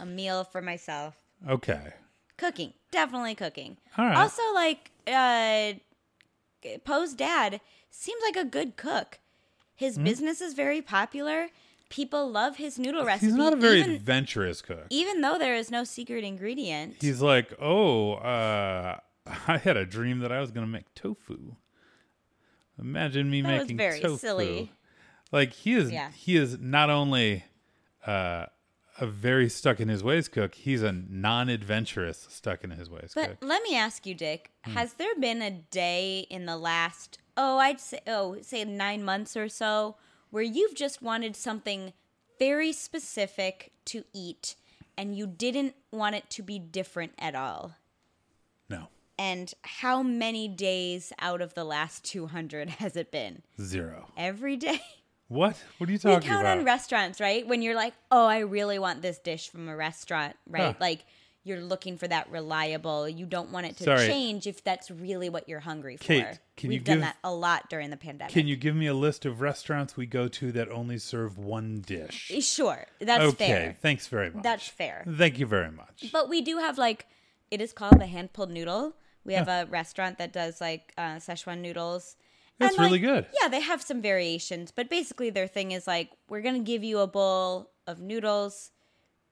[0.00, 1.16] a meal for myself.
[1.48, 1.92] Okay.
[2.36, 3.76] Cooking, definitely cooking.
[3.96, 4.16] All right.
[4.16, 5.72] Also, like uh,
[6.84, 7.60] Po's dad
[7.90, 9.18] seems like a good cook.
[9.74, 11.48] His business is very popular.
[11.88, 13.26] People love his noodle recipe.
[13.26, 14.86] He's not a very even, adventurous cook.
[14.90, 16.96] even though there is no secret ingredient.
[17.00, 18.98] He's like, oh, uh,
[19.46, 21.54] I had a dream that I was going to make tofu.
[22.78, 24.18] Imagine me That was making very tofu.
[24.18, 24.72] silly.
[25.32, 26.10] Like he is, Yeah.
[26.12, 27.44] he is not only
[28.06, 28.46] uh,
[28.98, 30.54] a very stuck in his ways cook.
[30.54, 33.38] He's a non-adventurous stuck in his ways But cook.
[33.42, 34.72] let me ask you, Dick, Hmm.
[34.72, 39.36] has there been a day in the last oh, I'd say oh, say 9 months
[39.36, 39.96] or so
[40.30, 41.92] where you've just wanted something
[42.38, 44.54] very specific to eat
[44.96, 47.74] and you didn't want it to be different at all?
[48.70, 48.88] No,
[49.18, 53.42] And how many days out of the last 200 has it been?
[53.60, 54.08] zero.
[54.16, 54.80] Every day?
[55.28, 55.56] What?
[55.78, 56.58] What are you talking We talking count about?
[56.58, 57.46] on restaurants, right?
[57.46, 60.62] When you're like, "Oh, I really want this dish from a restaurant," right?
[60.62, 60.74] Huh.
[60.80, 61.04] Like
[61.42, 63.08] you're looking for that reliable.
[63.08, 64.06] You don't want it to Sorry.
[64.08, 66.02] change if that's really what you're hungry for.
[66.04, 68.32] Kate, can We've you done give- that a lot during the pandemic.
[68.34, 71.82] Can you give me a list of restaurants we go to that only serve one
[71.86, 72.32] dish?
[72.40, 73.28] Sure, that's fair.
[73.28, 73.76] okay, fair.
[73.80, 74.42] thanks very much.
[74.42, 75.04] That's fair.
[75.08, 76.06] Thank you very much.
[76.12, 77.06] But we do have like
[77.50, 78.94] it is called the hand pulled noodle.
[79.24, 82.16] We have a restaurant that does like uh, Szechuan noodles.
[82.58, 83.26] That's like, really good.
[83.40, 86.98] Yeah, they have some variations, but basically their thing is like we're gonna give you
[87.00, 88.70] a bowl of noodles,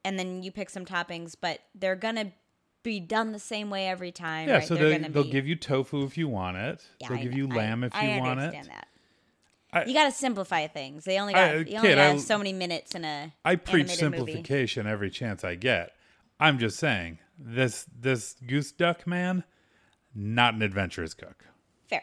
[0.05, 2.33] and then you pick some toppings, but they're gonna
[2.83, 4.49] be done the same way every time.
[4.49, 4.69] Yeah, right?
[4.69, 6.85] so they're they, they'll be, give you tofu if you want it.
[7.01, 7.39] Yeah, they'll I give know.
[7.39, 8.43] you I- lamb if I you want it.
[8.45, 8.89] understand that.
[9.73, 11.05] I- you got to simplify things.
[11.05, 13.57] They only I- got you kid, only I- have so many minutes in a I
[13.57, 14.17] preach animated movie.
[14.33, 15.93] simplification every chance I get.
[16.39, 19.45] I'm just saying this this goose duck man,
[20.15, 21.47] not an adventurous cook.
[21.89, 22.03] Fair.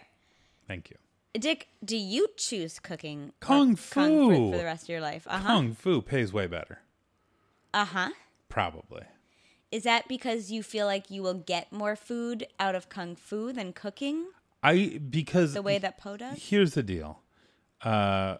[0.67, 0.97] Thank you.
[1.34, 4.49] Dick, do you choose cooking or Kung fu.
[4.51, 5.25] for the rest of your life?
[5.29, 5.47] Uh huh.
[5.47, 6.79] Kung fu pays way better,
[7.73, 8.09] Uh huh.
[8.49, 9.03] probably.
[9.71, 13.53] Is that because you feel like you will get more food out of kung fu
[13.53, 14.25] than cooking
[14.61, 16.38] I because the way that Po does?
[16.43, 17.21] here's the deal.
[17.82, 18.38] Uh,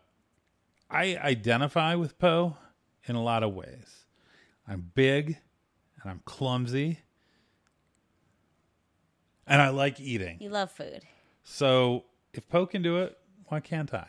[0.89, 2.57] I identify with Po
[3.05, 4.05] in a lot of ways.
[4.67, 5.37] I'm big
[6.01, 6.99] and I'm clumsy.
[9.47, 10.37] And I like eating.
[10.41, 11.01] You love food.
[11.43, 12.03] So
[12.34, 13.17] if Po can do it,
[13.47, 14.07] why can't I?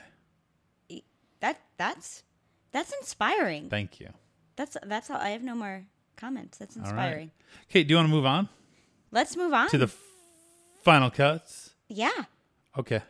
[1.41, 2.23] That that's
[2.71, 3.69] that's inspiring.
[3.69, 4.11] Thank you.
[4.57, 5.17] That's that's all.
[5.17, 5.85] I have no more
[6.17, 6.59] comments.
[6.59, 6.91] That's All right.
[6.91, 7.31] inspiring.
[7.71, 8.49] Okay, do you want to move on
[9.11, 9.69] Let's move on.
[9.71, 9.99] to the f-
[10.85, 11.71] final cuts?
[11.89, 12.11] yeah,
[12.79, 13.03] Okay,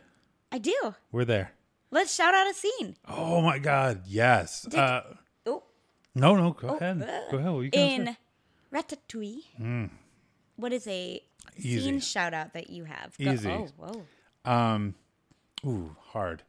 [0.51, 0.95] I do.
[1.11, 1.51] we're there.
[1.91, 2.95] Let's shout out a scene.
[3.07, 4.67] Oh my God, yes.
[4.73, 5.01] Uh,
[5.45, 5.61] Oh,
[6.15, 7.01] no, no, go Oh, ahead.
[7.03, 7.53] uh, Go ahead.
[7.53, 8.17] You in say?
[8.73, 9.89] Ratatouille.
[10.55, 11.21] What is a
[11.55, 11.59] Mm.
[11.59, 11.79] Easy.
[11.81, 13.15] scene shout out that you have?
[13.19, 13.49] Go- Easy.
[13.51, 14.05] Oh, whoa.
[14.51, 14.95] Um,
[15.65, 16.43] ooh, hard.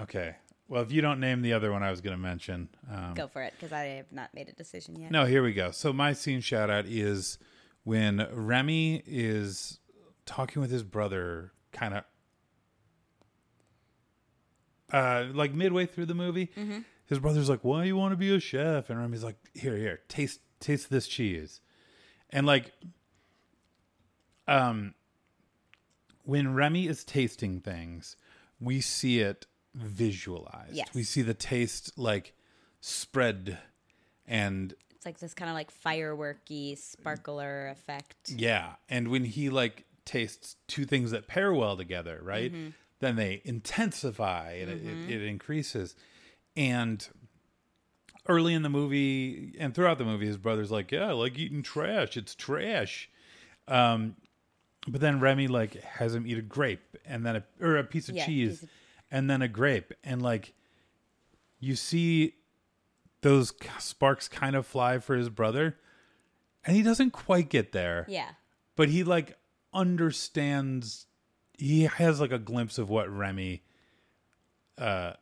[0.00, 0.36] Okay.
[0.68, 3.26] Well, if you don't name the other one I was going to mention, um, Go
[3.26, 5.10] for it because I have not made a decision yet.
[5.10, 5.70] no, here we go.
[5.72, 7.38] So my scene shout out is
[7.82, 9.80] when Remy is
[10.26, 12.04] talking with his brother, kind of
[14.92, 16.50] uh, like midway through the movie.
[17.06, 19.76] His brother's like, "Why do you want to be a chef?" And Remy's like, "Here,
[19.76, 21.60] here, taste, taste this cheese,"
[22.30, 22.72] and like,
[24.46, 24.94] um,
[26.22, 28.16] when Remy is tasting things,
[28.60, 30.74] we see it visualized.
[30.74, 30.88] Yes.
[30.94, 32.34] We see the taste like
[32.80, 33.58] spread
[34.26, 38.30] and It's like this kind of like fireworky sparkler effect.
[38.30, 42.52] yeah, and when he like tastes two things that pair well together, right?
[43.00, 45.94] Then they intensify and it, it, it increases.
[46.56, 47.06] And
[48.28, 51.62] early in the movie and throughout the movie, his brother's like, "Yeah, I like eating
[51.62, 52.16] trash.
[52.16, 53.08] It's trash."
[53.68, 54.16] Um,
[54.88, 58.08] but then Remy like has him eat a grape and then a or a piece
[58.08, 58.68] of Yeah, cheese piece of-
[59.10, 60.52] and then a grape, and like
[61.58, 62.34] you see
[63.22, 65.76] those sparks kind of fly for his brother,
[66.64, 68.06] and he doesn't quite get there.
[68.08, 68.30] Yeah.
[68.76, 69.36] but he like
[69.74, 71.06] understands
[71.58, 73.62] he has like a glimpse of what Remy
[74.78, 75.12] uh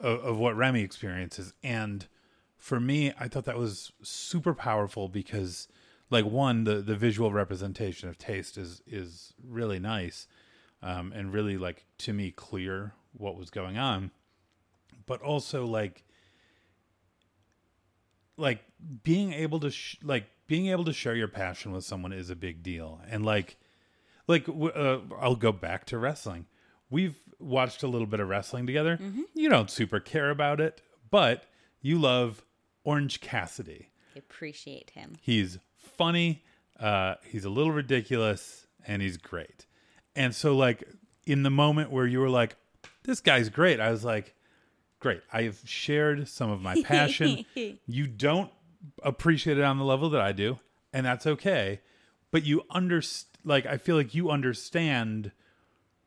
[0.00, 1.54] of, of what Remy experiences.
[1.62, 2.06] And
[2.56, 5.68] for me I thought that was super powerful because
[6.10, 10.26] like one the the visual representation of taste is is really nice
[10.82, 14.10] um and really like to me clear what was going on.
[15.06, 16.04] But also like
[18.36, 18.60] like
[19.02, 22.36] being able to sh- like being able to share your passion with someone is a
[22.36, 23.00] big deal.
[23.08, 23.56] And like
[24.26, 26.46] like uh, i'll go back to wrestling.
[26.90, 28.98] We've watched a little bit of wrestling together.
[29.34, 30.80] You don't super care about it
[31.10, 31.44] but
[31.80, 32.44] you love
[32.84, 33.90] orange cassidy.
[34.14, 35.16] I appreciate him.
[35.20, 35.58] he's
[35.98, 36.42] funny
[36.80, 39.66] uh he's a little ridiculous and he's great.
[40.16, 40.84] And so like
[41.26, 42.56] in the moment where you were like
[43.02, 44.34] this guy's great i was like
[45.00, 47.44] great i've shared some of my passion.
[47.86, 48.50] You don't
[49.02, 50.58] appreciate it on the level that i do
[50.92, 51.80] and that's okay
[52.30, 55.32] but you underst like i feel like you understand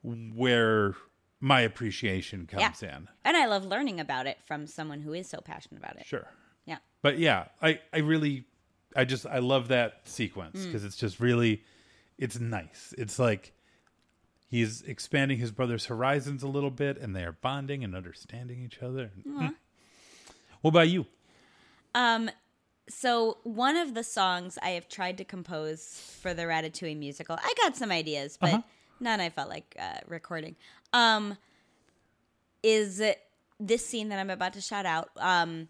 [0.02, 0.96] where
[1.40, 3.08] my appreciation comes in.
[3.26, 6.06] And I love learning about it from someone who is so passionate about it.
[6.06, 6.28] sure.
[6.66, 6.78] Yeah.
[7.02, 8.46] but yeah i i really
[8.96, 11.64] i just i love that sequence because it's just really
[12.18, 13.54] it's nice it's like
[14.50, 18.82] he's expanding his brother's horizons a little bit and they are bonding and understanding each
[18.84, 19.54] other Mm.
[20.62, 21.06] what about you
[21.96, 22.30] Um,
[22.90, 27.54] so one of the songs I have tried to compose for the Ratatouille musical, I
[27.62, 28.62] got some ideas, but Uh-huh.
[29.00, 30.56] none I felt like uh, recording.
[30.94, 31.38] Um,
[32.64, 33.02] is
[33.60, 35.10] this scene that I'm about to shout out?
[35.18, 35.68] Um,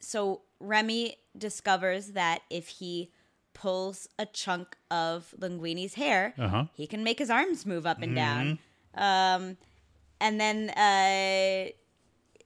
[0.00, 3.10] so Remy discovers that if he
[3.54, 6.64] pulls a chunk of Linguini's hair, Uh-huh.
[6.72, 8.58] he can make his arms move up and down.
[8.94, 9.56] Um,
[10.20, 11.70] and then uh,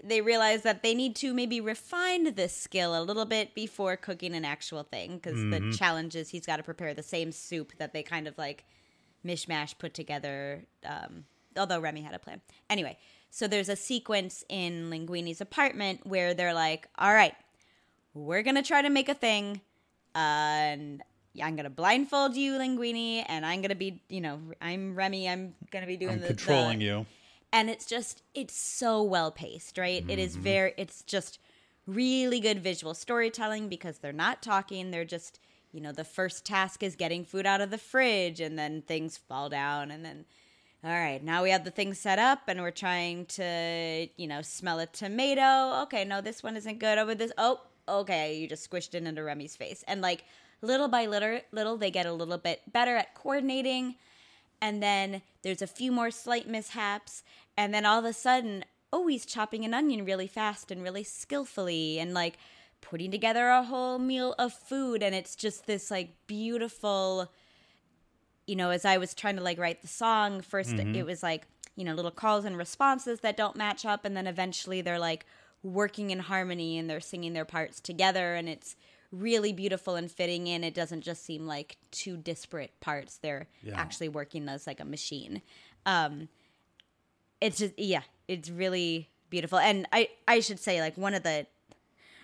[0.04, 4.34] they realize that they need to maybe refine this skill a little bit before cooking
[4.34, 7.92] an actual thing because the challenge is he's got to prepare the same soup that
[7.92, 8.64] they kind of like
[9.24, 10.64] mishmash put together.
[10.84, 11.24] Um,
[11.56, 12.40] although Remy had a plan.
[12.68, 12.98] Anyway,
[13.30, 17.34] so there's a sequence in Linguini's apartment where they're like, all right,
[18.14, 19.60] we're going to try to make a thing.
[20.14, 21.02] and
[21.42, 25.28] I'm going to blindfold you, Linguini, and I'm going to be, you know, I'm Remy.
[25.28, 27.06] I'm going to be doing i'm the, controlling the, you
[27.52, 30.42] and it's just it's so well paced right it is mm-hmm.
[30.42, 31.38] very it's just
[31.86, 35.38] really good visual storytelling because they're not talking they're just
[35.72, 39.16] you know the first task is getting food out of the fridge and then things
[39.16, 40.24] fall down and then
[40.84, 44.42] all right now we have the thing set up and we're trying to you know
[44.42, 48.48] smell a tomato okay no this one isn't good oh, over this oh okay you
[48.48, 49.84] just squished it into remy's face.
[49.86, 50.24] And like
[50.60, 53.96] little by little little they get a little bit better at coordinating.
[54.60, 57.22] And then there's a few more slight mishaps.
[57.56, 61.04] And then all of a sudden oh he's chopping an onion really fast and really
[61.04, 62.36] skillfully and like
[62.80, 65.02] putting together a whole meal of food.
[65.02, 67.30] And it's just this like beautiful
[68.44, 71.06] you know as i was trying to like write the song 1st it mm-hmm.
[71.06, 74.04] was like you know little calls and responses that don't match up.
[74.04, 75.26] And then eventually they're like
[75.62, 78.74] working in harmony and they're singing their parts together and it's
[79.10, 80.64] really beautiful and fitting in.
[80.64, 83.18] It doesn't just seem like two disparate parts.
[83.18, 83.78] They're Yeah.
[83.78, 85.42] actually working as like a machine.
[85.86, 86.28] Um
[87.40, 89.58] it's just yeah it's really beautiful.
[89.58, 91.46] And i i should say like one of the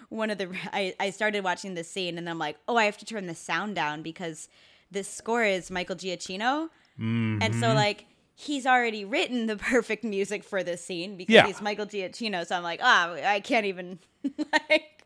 [0.09, 2.99] one of the I, I started watching this scene and I'm like, oh, I have
[2.99, 4.49] to turn the sound down because
[4.91, 7.61] this score is Michael Giacchino, and Mm-hmm.
[7.61, 8.07] so like
[8.41, 11.47] he's already written the perfect music for this scene because Yeah.
[11.47, 12.47] he's Michael Giacchino.
[12.47, 13.99] So I'm like, ah, I can't even
[14.71, 15.05] like,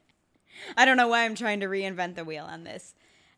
[0.76, 2.94] I don't know why I'm trying to reinvent the wheel on this.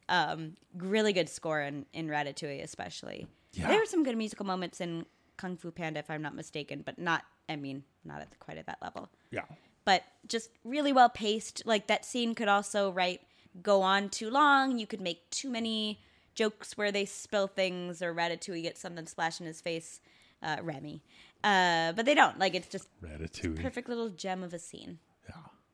[0.08, 3.28] Um, really good score in in Ratatouille, especially.
[3.52, 3.68] Yeah.
[3.68, 6.98] There were some good musical moments in Kung Fu Panda, if I'm not mistaken, but
[6.98, 7.22] not.
[7.48, 9.42] I mean, not at quite at that level Yeah.
[9.84, 11.62] but just really well paced.
[11.66, 13.20] Like that scene could also right
[13.62, 14.78] go on too long.
[14.78, 16.00] You could make too many
[16.34, 20.00] jokes where they spill things or Ratatouille gets something splashed in his face.
[20.42, 21.00] Uh, Remy,
[21.42, 22.38] uh, but they don't.
[22.38, 23.62] Like it's just Ratatouille.
[23.62, 24.98] perfect little gem of a scene.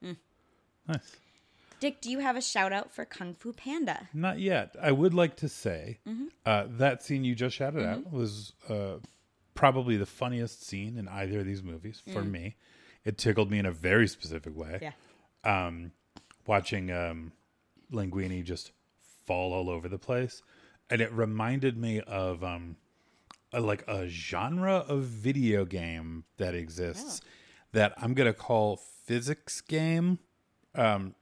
[0.02, 0.12] Yeah.
[0.86, 1.16] Nice.
[1.80, 4.08] Dick, do you have a shout out for Kung Fu Panda?
[4.12, 4.76] Not yet.
[4.80, 6.26] I would like to say Mm-hmm.
[6.46, 8.98] uh, that scene you just shouted out was uh,
[9.54, 12.56] probably the funniest scene in either of these movies for me.
[13.04, 14.78] It tickled me in a very specific way.
[14.82, 14.92] Mm.
[15.44, 15.66] Yeah.
[15.66, 15.92] Um,
[16.46, 17.32] watching um,
[17.92, 18.72] Linguini just
[19.27, 20.43] fall all over the place,
[20.89, 22.77] and it reminded me of um,
[23.53, 27.21] a, like a genre of video game that exists
[27.73, 30.18] that I'm gonna call physics game.
[30.75, 31.14] Um,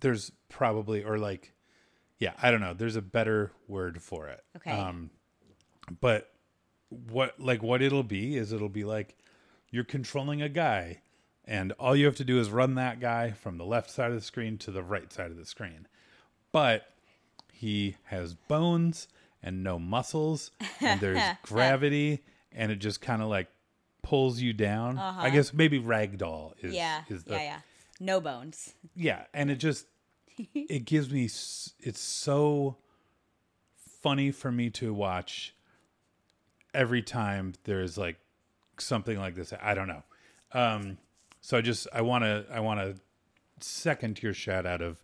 [0.00, 1.54] there's probably or like
[2.18, 2.74] yeah i don't know.
[2.74, 4.44] There's a better word for it.
[4.56, 4.70] Okay.
[4.70, 5.10] um
[6.00, 6.30] but
[6.88, 9.16] what like what it'll be is it'll be like
[9.70, 11.00] you're controlling a guy
[11.44, 14.14] and all you have to do is run that guy from the left side of
[14.14, 15.88] the screen to the right side of the screen.
[16.52, 16.84] But
[17.62, 19.06] he has bones
[19.42, 20.50] and no muscles
[20.80, 23.46] and there's gravity and it just kind of like
[24.02, 26.72] pulls you down i guess maybe ragdoll is Uh-huh.
[26.74, 27.02] Yeah.
[27.08, 27.42] is the yeah.
[27.42, 27.58] Yeah.
[28.00, 28.74] No bones.
[28.96, 29.86] yeah and it just
[30.54, 32.76] it gives me it's so
[34.02, 35.54] funny for me to watch
[36.74, 38.16] every time there's like
[38.78, 40.02] something like this i don't know
[40.52, 40.98] um
[41.40, 42.96] so i just i want to i want to
[43.64, 45.02] second your shout out of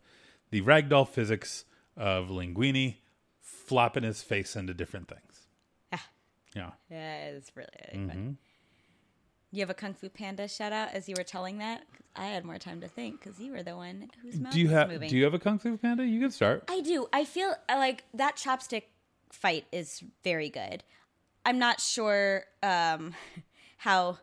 [0.51, 1.65] the ragdoll physics
[1.99, 2.97] of linguini
[3.43, 5.49] flopping his face into different things
[5.93, 6.07] Ah.
[6.55, 8.39] yeah Yeah, it's really, really fun.
[9.51, 11.83] You have a Kung Fu Panda shout out as you were telling that.
[12.15, 14.69] I had more time to think because you were the one whose mouth do you
[14.69, 15.09] have moving.
[15.09, 17.07] do you have a kung fu panda you can start I do.
[17.13, 18.85] I feel uh, like that chopstick
[19.31, 20.83] fight is very good.
[21.47, 23.15] I'm not sure um,
[23.79, 24.19] how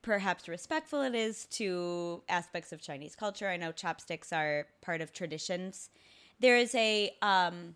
[0.00, 3.48] perhaps respectful it is to aspects of Chinese culture.
[3.48, 5.90] I know chopsticks are part of traditions.
[6.44, 7.74] There is a um,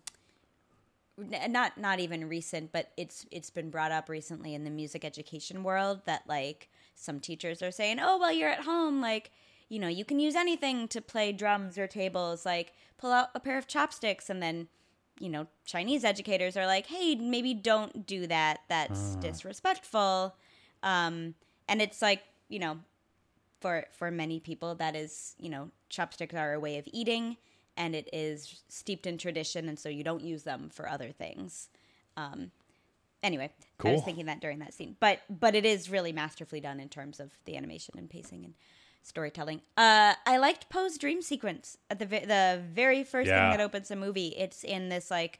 [1.17, 5.63] not not even recent, but it's it's been brought up recently in the music education
[5.63, 9.31] world that like some teachers are saying, "Oh, well, you're at home, like."
[9.69, 12.43] You know, you can use anything to play drums or tables.
[12.43, 14.67] Like, pull out a pair of chopsticks, and then,
[15.19, 18.59] you know, Chinese educators are like, "Hey, maybe don't do that.
[18.67, 20.35] That's disrespectful."
[20.83, 21.33] Um,
[21.67, 22.79] and it's like, you know,
[23.59, 27.37] for for many people that is you know chopsticks are a way of eating
[27.79, 31.69] and it is steeped in tradition and so you don't use them for other things.
[32.15, 32.51] Um
[33.21, 33.51] anyway
[33.83, 34.95] i was thinking that during that scene.
[34.99, 38.53] But but it is really masterfully done in terms of the animation and pacing and
[39.01, 39.61] storytelling.
[39.77, 43.49] Uh i liked po's dream sequence at the the very first Yeah.
[43.49, 44.29] thing that opens the movie.
[44.37, 45.39] It's in this like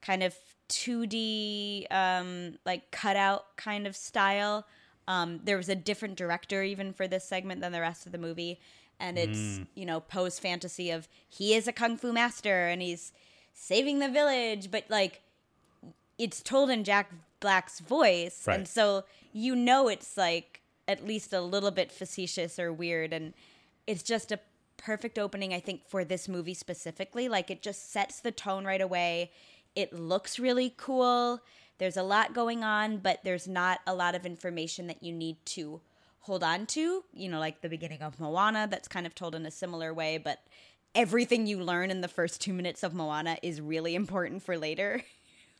[0.00, 0.34] kind of
[0.68, 4.66] 2D um like cutout kind of style.
[5.08, 8.18] Um there was a different director even for this segment than the rest of the
[8.18, 8.60] movie
[9.00, 9.62] and it's, hmm.
[9.74, 13.12] you know, Po's fantasy of he is a kung fu master and he's
[13.52, 15.22] saving the village, but like
[16.18, 18.44] it's told in Jack Black's voice.
[18.46, 18.58] Right.
[18.58, 23.32] and so you know it's like at least a little bit facetious or weird and
[23.86, 24.38] it's just a
[24.76, 27.28] perfect opening i think for this movie specifically.
[27.28, 29.30] Like it just sets the tone right away.
[29.74, 31.40] It looks really cool.
[31.78, 35.36] There's a lot going on but there's not a lot of information that you need
[35.46, 35.80] to
[36.24, 39.44] hold on to you know like the beginning of moana that's kind of told in
[39.46, 40.40] a similar way but
[40.94, 45.02] everything you learn in the first two minutes of moana is really important for later.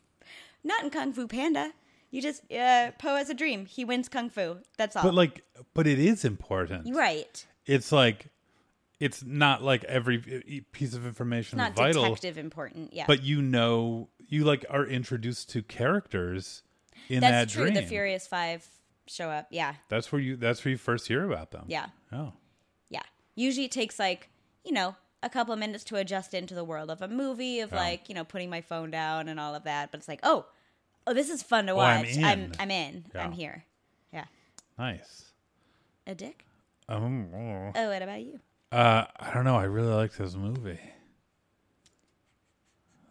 [0.65, 1.73] Not in kung fu panda.
[2.11, 3.67] You just uh po has a dream.
[3.67, 4.59] He wins kung fu.
[4.79, 5.03] That's all.
[5.03, 5.43] But like
[5.75, 6.95] but it is important.
[6.95, 7.45] Right.
[7.67, 8.29] It's like
[9.01, 13.05] it's not like every piece of information not is vital detective important yeah.
[13.09, 16.63] but you know you like are introduced to characters
[17.09, 17.75] in that's that true dream.
[17.75, 18.67] The furious five
[19.07, 22.33] show up yeah that's where you that's where you first hear about them yeah oh
[22.89, 23.03] yeah
[23.35, 24.31] usually it takes like
[24.65, 27.73] you know a couple of minutes to adjust into the world of a movie of
[27.73, 27.79] Yeah.
[27.79, 29.91] like you know putting my phone down and all of that.
[29.91, 30.45] But it's like oh,
[31.07, 32.17] oh this is fun to Oh, I'm watch.
[32.19, 32.53] I'm in.
[32.59, 33.05] I'm in.
[33.15, 33.25] Yeah.
[33.25, 33.65] I'm here.
[34.13, 34.25] Yeah.
[34.79, 35.33] Nice.
[36.07, 36.45] A dick.
[36.91, 37.73] Um, oh.
[37.75, 38.39] Oh, what about you?
[38.71, 39.57] Uh, I don't know.
[39.57, 40.79] I really like this movie.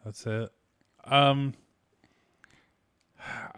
[0.05, 0.49] That's it.
[1.05, 1.53] Um,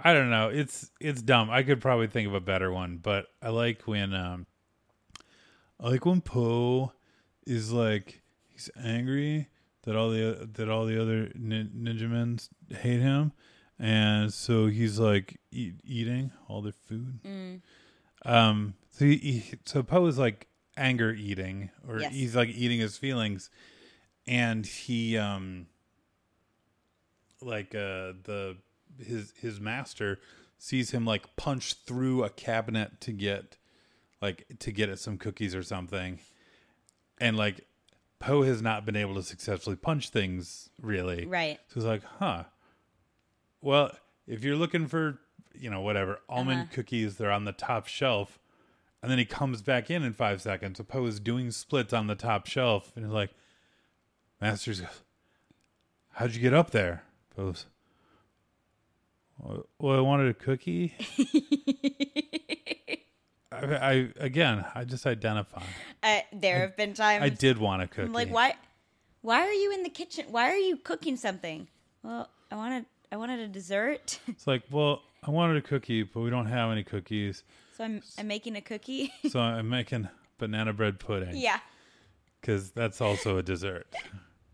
[0.04, 0.50] I don't know.
[0.50, 1.50] It's it's dumb.
[1.50, 4.46] I could probably think of a better one, but I like when um,
[5.80, 6.92] I like when Po
[7.48, 9.48] is like he's angry
[9.84, 12.40] that all the that all the other nin- ninja men
[12.70, 13.32] hate him,
[13.80, 17.20] and so he's like eat, eating all their food.
[17.24, 17.62] Mm.
[18.26, 20.48] Um, so he, he so Po is like
[20.78, 22.14] anger eating, or Yes.
[22.14, 23.50] he's like eating his feelings,
[24.28, 25.66] and he um,
[27.42, 28.58] like uh the
[29.00, 30.20] his his master
[30.58, 33.58] sees him like punch through a cabinet to get
[34.22, 36.20] like to get at some cookies or something,
[37.20, 37.62] and like
[38.20, 41.60] Po has not been able to successfully punch things really, Right.
[41.68, 42.46] so it's like, huh.
[43.62, 43.92] Well,
[44.28, 45.20] if you're looking for,
[45.54, 46.72] you know, whatever, almond Uh-huh.
[46.74, 48.40] cookies, they're on the top shelf.
[49.02, 50.78] And then he comes back in in five seconds.
[50.78, 52.92] So Po is doing splits on the top shelf.
[52.96, 53.32] And he's like,
[54.42, 55.02] Masters goes,
[56.14, 57.04] How'd you get up there?
[57.36, 57.66] Po goes,
[59.38, 60.94] "Well, I wanted a cookie.
[63.52, 65.64] I, I, again, I just identify.
[66.04, 68.04] Uh, there have been times I did want a cookie.
[68.04, 68.56] I'm like, why?
[69.22, 70.26] Why are you in the kitchen?
[70.30, 71.68] Why are you cooking something?
[72.04, 76.20] Well, I wanted I wanted a dessert, It's like, well, I wanted a cookie, but
[76.22, 77.44] we don't have any cookies.
[77.78, 79.14] so I'm I'm making a cookie.
[79.30, 81.36] So I'm making banana bread pudding.
[81.36, 81.60] yeah,
[82.42, 83.88] Because that's also a dessert.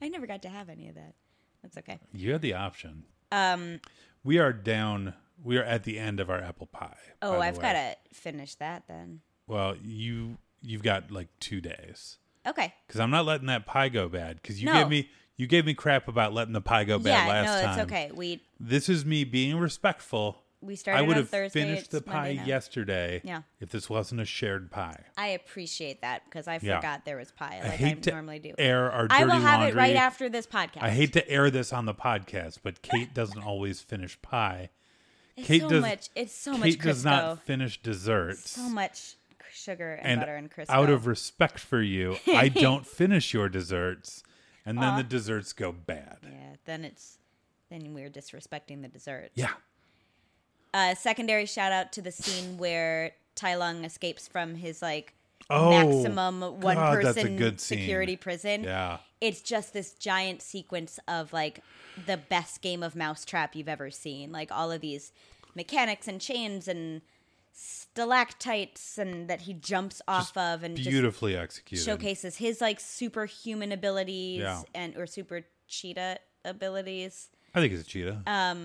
[0.02, 1.16] I never got to have any of that.
[1.62, 2.00] That's okay.
[2.14, 3.04] You had the option.
[3.32, 3.80] Um.
[4.24, 5.14] We are down.
[5.44, 6.98] We are at the end of our apple pie.
[7.22, 9.22] Oh, I've got to finish that then.
[9.48, 12.18] Well, you you've got like two days.
[12.48, 12.74] Okay.
[12.88, 14.42] Because I'm not letting that pie go bad.
[14.42, 14.74] Because you No.
[14.74, 17.28] gave me you gave me crap about letting the pie go bad yeah.
[17.28, 17.80] last No, time.
[17.80, 18.12] it's okay.
[18.14, 20.44] We This is me being respectful.
[20.62, 21.00] We started.
[21.00, 21.62] I would on have Thursday.
[21.62, 23.22] finished the pie yesterday.
[23.24, 23.42] Yeah.
[23.60, 25.04] If this wasn't a shared pie.
[25.18, 26.78] I appreciate that because I Yeah.
[26.78, 28.54] forgot there was pie I like I, hate to normally do.
[28.58, 29.70] air our dirty I will have laundry.
[29.70, 30.84] it right after this podcast.
[30.84, 34.70] I hate to air this on the podcast, but Kate doesn't always finish pie.
[35.36, 36.10] it's Kate so does- much.
[36.16, 38.52] It's so Kate much does not finish desserts.
[38.52, 39.16] so much
[39.54, 40.70] sugar and, and butter and Crisco.
[40.70, 44.24] out of respect for you, I don't finish your desserts,
[44.66, 46.18] and then the desserts go bad.
[46.24, 47.18] yeah, then it's
[47.70, 49.32] then we're disrespecting the dessert.
[49.34, 49.52] Yeah,
[50.74, 55.14] Uh, secondary shout out to the scene where Tai Lung escapes from his like
[55.50, 58.64] Oh, maximum one God, a person security prison.
[58.64, 59.00] yeah.
[59.20, 61.60] It's just this giant sequence of like
[62.06, 64.32] the best game of mousetrap you've ever seen.
[64.32, 65.12] Like all of these
[65.54, 67.02] mechanics and chains and
[67.54, 71.84] stalactites and that he jumps off of and just Beautifully executed.
[71.84, 74.62] showcases his like superhuman abilities Yeah.
[74.74, 78.24] and or super cheetah abilities I think it's a cheetah.
[78.26, 78.56] Uh,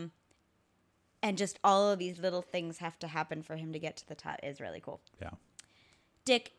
[1.22, 4.06] and just all of these little things have to happen for him to get to
[4.08, 5.30] the top is really cool yeah.
[6.24, 6.52] dick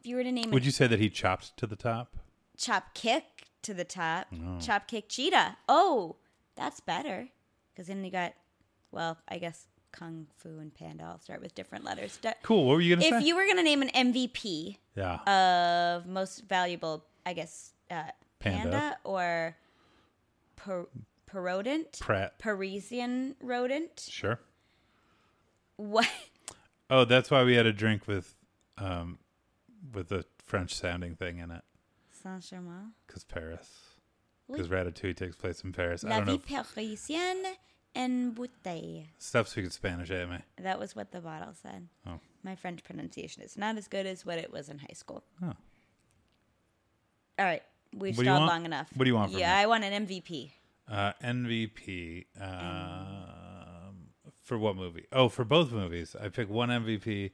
[0.00, 2.16] if you were to name Would a you say that he chopped to the top?
[2.56, 4.58] chop kick to the top Oh.
[4.60, 6.16] chop kick cheetah oh
[6.56, 7.28] that's better
[7.72, 8.34] because then you got
[8.92, 12.66] well i guess kung fu and panda all start with different letters Cool.
[12.66, 13.26] What were you gonna if say?
[13.26, 15.18] you were going to name an mvp yeah.
[15.96, 18.02] of most valuable i guess uh,
[18.40, 18.96] panda, Panda.
[19.04, 19.56] or
[20.56, 20.86] per-
[22.00, 22.38] Pratt.
[22.38, 24.38] parisian rodent Sure.
[25.76, 26.08] what
[26.90, 28.34] Oh, that's why we had a drink with,
[28.78, 29.18] um,
[29.92, 31.62] with a French sounding thing in it.
[32.22, 32.92] Saint-Germain.
[33.06, 33.68] Because Paris.
[34.46, 34.58] Oui.
[34.58, 36.04] Because Ratatouille takes place in Paris.
[36.04, 36.36] I don't know.
[36.36, 37.56] vie If, parisienne
[37.96, 39.06] en bouteille.
[39.18, 40.38] stop speaking Spanish, Amy.
[40.60, 41.88] That was what the bottle said.
[42.06, 42.20] Oh.
[42.42, 45.24] My French pronunciation is not as good as what it was in high school.
[45.42, 45.54] Oh.
[47.38, 47.62] All right.
[47.96, 48.90] We've stalled long enough.
[48.94, 49.62] What do you want Yeah, me?
[49.62, 50.50] I want an MVP.
[50.90, 52.26] Uh, MVP.
[52.40, 54.08] Um,
[54.42, 55.06] for what movie?
[55.12, 56.14] Oh, for both movies.
[56.20, 57.30] I picked one MVP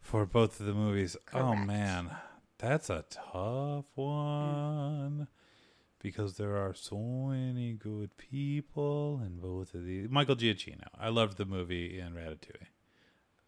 [0.00, 1.16] for both of the movies.
[1.32, 2.10] Oh man,
[2.58, 5.28] that's a tough one
[5.98, 10.08] because there are so many good people in both of these.
[10.10, 10.86] Michael Giacchino.
[10.98, 12.66] I loved the movie in Ratatouille.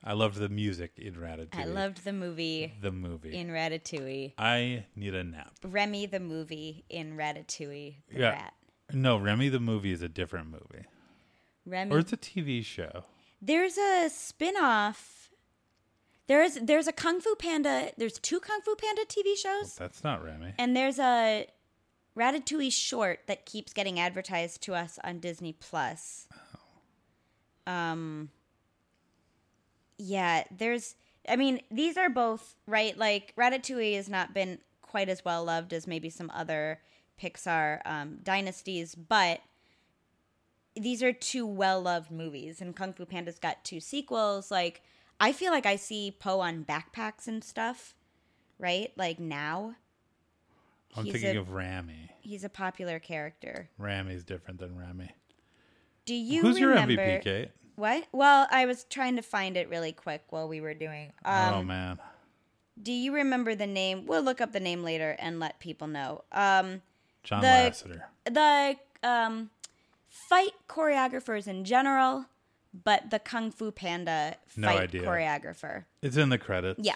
[0.04, 1.48] I loved the music in Ratatouille.
[1.58, 3.34] I loved the movie the movie.
[3.34, 4.34] in Ratatouille.
[4.38, 5.52] I need a nap.
[5.64, 7.96] Remy the movie in Ratatouille.
[8.12, 8.30] The Yeah.
[8.30, 8.54] rat.
[8.92, 10.84] No, Remy the movie is a different movie.
[11.64, 11.94] Remy.
[11.94, 13.04] Or it's a TV show.
[13.42, 15.30] There's a spin-off.
[16.28, 17.90] There's there's a Kung Fu Panda.
[17.96, 19.74] There's two Kung Fu Panda TV shows.
[19.74, 20.54] That's not Remy.
[20.58, 21.46] And there's a
[22.16, 26.28] Ratatouille short that keeps getting advertised to us on Disney Plus.
[27.66, 28.30] Um
[29.98, 30.94] yeah, there's
[31.28, 32.96] I mean, these are both, right?
[32.96, 36.80] Like Ratatouille has not been quite as well loved as maybe some other
[37.20, 39.40] Pixar um, dynasties, but
[40.74, 44.50] these are two well loved movies, and Kung Fu Panda's got two sequels.
[44.50, 44.82] Like,
[45.18, 47.94] I feel like I see Po on backpacks and stuff,
[48.58, 48.92] right?
[48.96, 49.74] Like now,
[50.96, 52.10] I'm He's thinking a- of Rami.
[52.20, 53.68] he's a popular character.
[53.78, 55.10] Rami's different than Rami.
[56.04, 57.50] Do you Who's remember your MVP, Kate?
[57.76, 58.04] what?
[58.12, 61.12] Well, I was trying to find it really quick while we were doing.
[61.24, 61.98] Um, oh man,
[62.80, 64.04] Do you remember the name?
[64.06, 66.22] We'll look up the name later and let people know.
[66.32, 66.82] Um,
[67.26, 68.02] John the- Lasseter.
[68.24, 69.50] the um,
[70.08, 72.26] fight choreographers in general,
[72.84, 75.02] but the Kung Fu Panda No fight idea.
[75.02, 75.84] choreographer.
[76.02, 76.80] It's in the credits.
[76.82, 76.94] Yeah.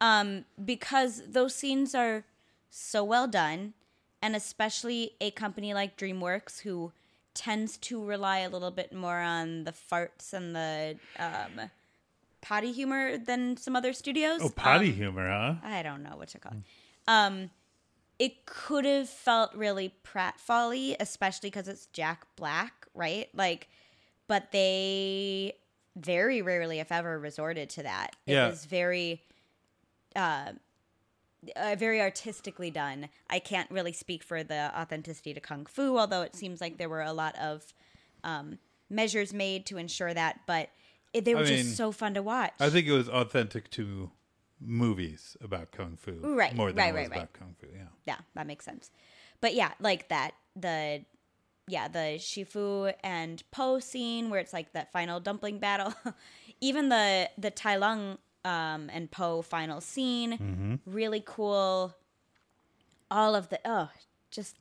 [0.00, 2.24] Um, because those scenes are
[2.70, 3.72] so well done,
[4.20, 6.92] and especially a company like DreamWorks who
[7.32, 11.70] tends to rely a little bit more on the farts and the um,
[12.42, 14.40] potty humor than some other studios.
[14.42, 15.54] Oh, potty Um, humor, huh?
[15.66, 16.58] I don't know what to call it.
[17.08, 17.50] Um,
[18.18, 23.28] it could have felt really pratfally, especially because it's Jack Black, right?
[23.34, 23.68] Like,
[24.28, 25.54] but they
[25.96, 28.16] very rarely, if ever, resorted to that.
[28.26, 28.48] It Yeah.
[28.48, 29.22] was very,
[30.16, 30.52] uh,
[31.56, 33.08] uh, very artistically done.
[33.28, 36.88] I can't really speak for the authenticity to kung fu, although it seems like there
[36.88, 37.74] were a lot of
[38.22, 38.58] um,
[38.88, 40.40] measures made to ensure that.
[40.46, 40.70] But
[41.12, 42.54] it, they were I just so fun to watch.
[42.60, 44.10] I think it was authentic to
[44.64, 47.66] movies about kung fu, Right, More than right, it was right, about kung fu.
[47.74, 47.82] Yeah.
[48.06, 48.90] yeah, that makes sense.
[49.40, 51.04] But yeah, like that the
[51.66, 55.94] yeah, the Shifu and Po scene where it's like that final dumpling battle.
[56.60, 60.74] Even the the Tai Lung um and Po final scene, Mm-hmm.
[60.86, 61.94] really cool.
[63.10, 63.90] All of the oh,
[64.30, 64.56] just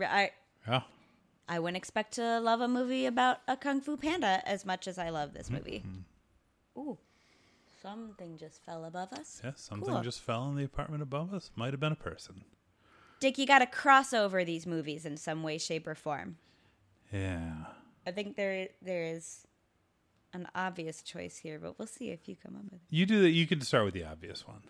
[0.00, 0.30] I
[0.66, 0.82] Yeah.
[1.48, 4.98] I wouldn't expect to love a movie about a kung fu panda as much as
[4.98, 5.82] I love this movie.
[5.86, 6.80] Mm-hmm.
[6.80, 6.98] Ooh.
[7.82, 9.40] Something just fell above us.
[9.44, 9.52] Yeah.
[9.54, 10.02] Something Cool.
[10.02, 11.50] just fell in the apartment above us.
[11.54, 12.44] Might have been a person.
[13.20, 16.36] Dick, you got to cross over these movies in some way, shape, or form.
[17.12, 17.66] Yeah.
[18.06, 19.46] I think there there is
[20.32, 22.80] an obvious choice here, but we'll see if you come up with it.
[22.90, 23.30] You do that.
[23.30, 24.62] You can start with the obvious one.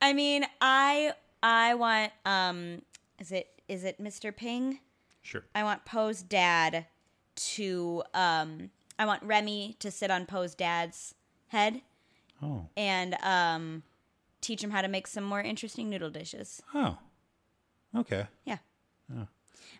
[0.00, 1.12] I mean, I
[1.42, 2.82] I want um
[3.18, 4.34] is it is it Mr.
[4.34, 4.80] Ping?
[5.22, 5.44] Sure.
[5.54, 6.86] I want Po's dad
[7.36, 11.14] to um I want Remy to sit on Po's dad's
[11.48, 11.82] head
[12.44, 12.68] Oh.
[12.76, 13.82] and um
[14.40, 16.60] teach him how to make some more interesting noodle dishes.
[16.74, 16.98] Oh.
[17.96, 18.26] Okay.
[18.44, 18.58] Yeah.
[19.14, 19.26] Oh.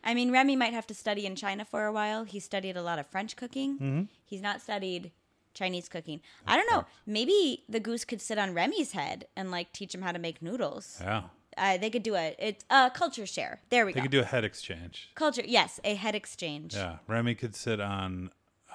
[0.02, 2.24] I mean, Remy might have to study in China for a while.
[2.24, 3.74] He studied a lot of French cooking.
[3.74, 4.02] Mm-hmm.
[4.24, 5.10] He's not studied
[5.52, 6.20] Chinese cooking.
[6.46, 6.84] I don't know.
[7.06, 10.40] Maybe the goose could sit on Remy's head and like teach him how to make
[10.42, 10.98] noodles.
[11.00, 11.24] Yeah.
[11.56, 13.60] Uh, they could do a it's a culture share.
[13.70, 14.00] There we They go.
[14.00, 15.10] They could do a head exchange.
[15.14, 15.42] culture.
[15.44, 16.74] Yes, a head exchange.
[16.74, 16.96] Yeah.
[17.06, 18.30] Remy could sit on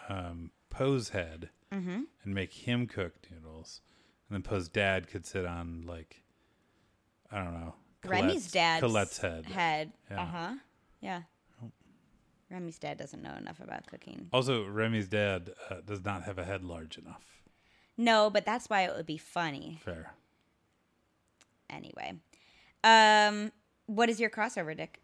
[0.07, 2.01] um, Po's head Mm-hmm.
[2.24, 3.82] and make him cook noodles,
[4.28, 6.24] and then Po's dad could sit on like
[7.32, 7.76] I don't know.
[8.05, 9.45] Remy's dad's Colette's head.
[9.45, 9.91] Head.
[10.09, 10.22] Yeah.
[10.22, 10.53] Uh huh.
[11.01, 11.22] Yeah.
[12.49, 14.28] Remy's dad doesn't know enough about cooking.
[14.34, 17.24] Also, Remy's dad uh, does not have a head large enough.
[17.95, 19.80] No, but that's why it would be funny.
[19.84, 20.13] Fair.
[21.70, 22.13] Anyway,
[22.84, 23.51] um,
[23.86, 24.99] what is your crossover, Dick?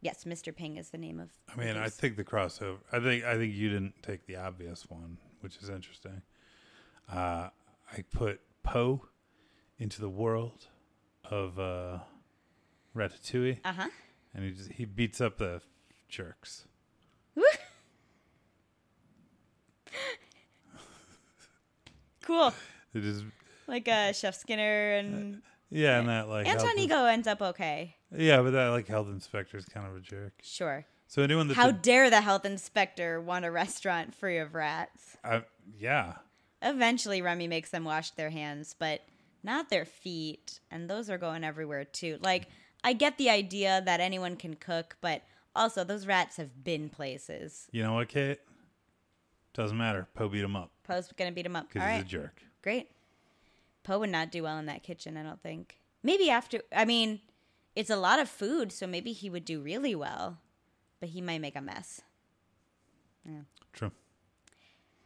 [0.00, 0.54] Yes, Mr.
[0.54, 1.30] Ping is the name of.
[1.52, 2.76] I mean, I think the crossover.
[2.92, 6.22] I think I think you didn't take the obvious one, which is interesting.
[7.12, 7.50] Uh,
[7.92, 9.06] I put Po
[9.78, 10.66] into the world
[11.30, 11.98] of uh,
[12.96, 13.88] Ratatouille, Uh huh.
[14.34, 15.60] and he just, he beats up the
[16.08, 16.66] jerks.
[22.22, 22.52] Cool.
[22.94, 23.22] It is
[23.66, 27.96] Like uh, Chef Skinner and yeah, and that like Anton Ego ends up okay.
[28.16, 30.32] Yeah, but that like health inspector is kind of a jerk.
[30.42, 30.86] Sure.
[31.06, 35.16] So anyone that's How dare the health inspector want a restaurant free of rats?
[35.24, 35.40] uh,
[35.78, 36.14] yeah,
[36.62, 39.02] Eventually, Remy makes them wash their hands, but
[39.42, 42.18] not their feet, and those are going everywhere too.
[42.22, 42.48] Like,
[42.82, 45.22] I get the idea that anyone can cook, but
[45.54, 47.68] also those rats have been places.
[47.70, 48.38] you know what, Kate?
[49.52, 50.08] Doesn't matter.
[50.14, 51.68] Po beat him up Po's gonna beat him up.
[51.68, 52.42] because he's right, a jerk.
[52.62, 52.90] great.
[53.82, 55.78] Po would not do well in that kitchen, I don't think.
[56.02, 57.20] Maybe after, I mean,
[57.76, 60.38] it's a lot of food, so maybe he would do really well,
[61.04, 62.00] but he might make a mess.
[63.26, 63.40] Yeah.
[63.74, 63.90] True.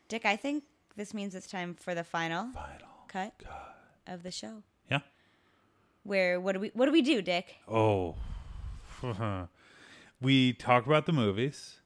[0.06, 0.62] Dick, I think
[0.96, 2.88] this means it's time for the final Final.
[3.08, 3.34] cut
[4.06, 4.62] of the show.
[4.88, 5.00] Yeah.
[6.04, 7.56] Where what do we what do we do, Dick?
[7.68, 8.14] Oh.
[10.20, 11.80] we talk about the movies.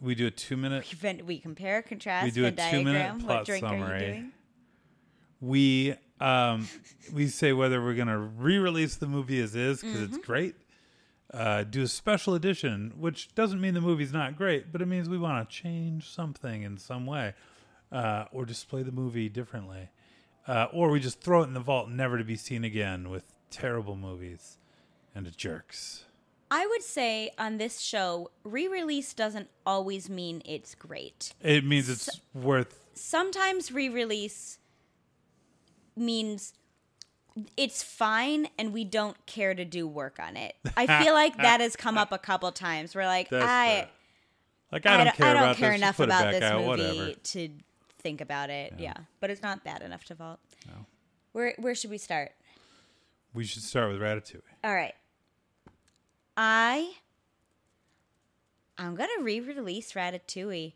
[0.00, 0.86] We do a two minute.
[1.02, 4.24] We, we compare, contrast, We do a Venn two-minute plot summary.
[5.42, 6.66] We um
[7.12, 10.14] we say whether we're gonna re-release the movie as is because Mm-hmm.
[10.14, 10.54] it's great.
[11.32, 15.08] Uh, do a special edition, which doesn't mean the movie's not great, but it means
[15.08, 17.34] we want to change something in some way,
[17.92, 19.90] uh, or display the movie differently,
[20.46, 23.24] uh, or we just throw it in the vault, never to be seen again, with
[23.50, 24.56] terrible movies.
[25.14, 26.04] and jerks.
[26.50, 31.34] I would say on this show, re-release doesn't always mean it's great.
[31.42, 32.80] It means it's worth.
[32.94, 34.58] Sometimes re-release
[35.96, 36.54] means
[37.56, 40.54] it's fine and we don't care to do work on it.
[40.76, 42.94] I feel like that has come up a couple times.
[42.94, 43.88] We're like, That's I, fair.
[44.72, 45.78] Like I don't, care I don't about care this.
[45.80, 47.12] enough Just put it about this out, movie Whatever.
[47.14, 47.48] to
[48.00, 48.74] think about it.
[48.78, 48.94] Yeah.
[49.20, 50.40] but it's not bad enough to vault.
[50.66, 50.86] No.
[51.32, 52.32] Where where should we start?
[53.34, 54.40] We should start with Ratatouille.
[54.64, 54.94] All right.
[56.36, 56.92] I
[58.76, 60.74] I'm going to re-release Ratatouille.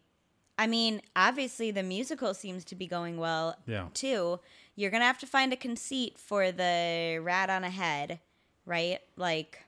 [0.59, 3.87] I mean, obviously the musical seems to be going well Yeah.
[3.95, 4.41] too.
[4.75, 8.21] You're going to have to find a conceit for the rat on a head,
[8.65, 8.99] right?
[9.17, 9.63] Like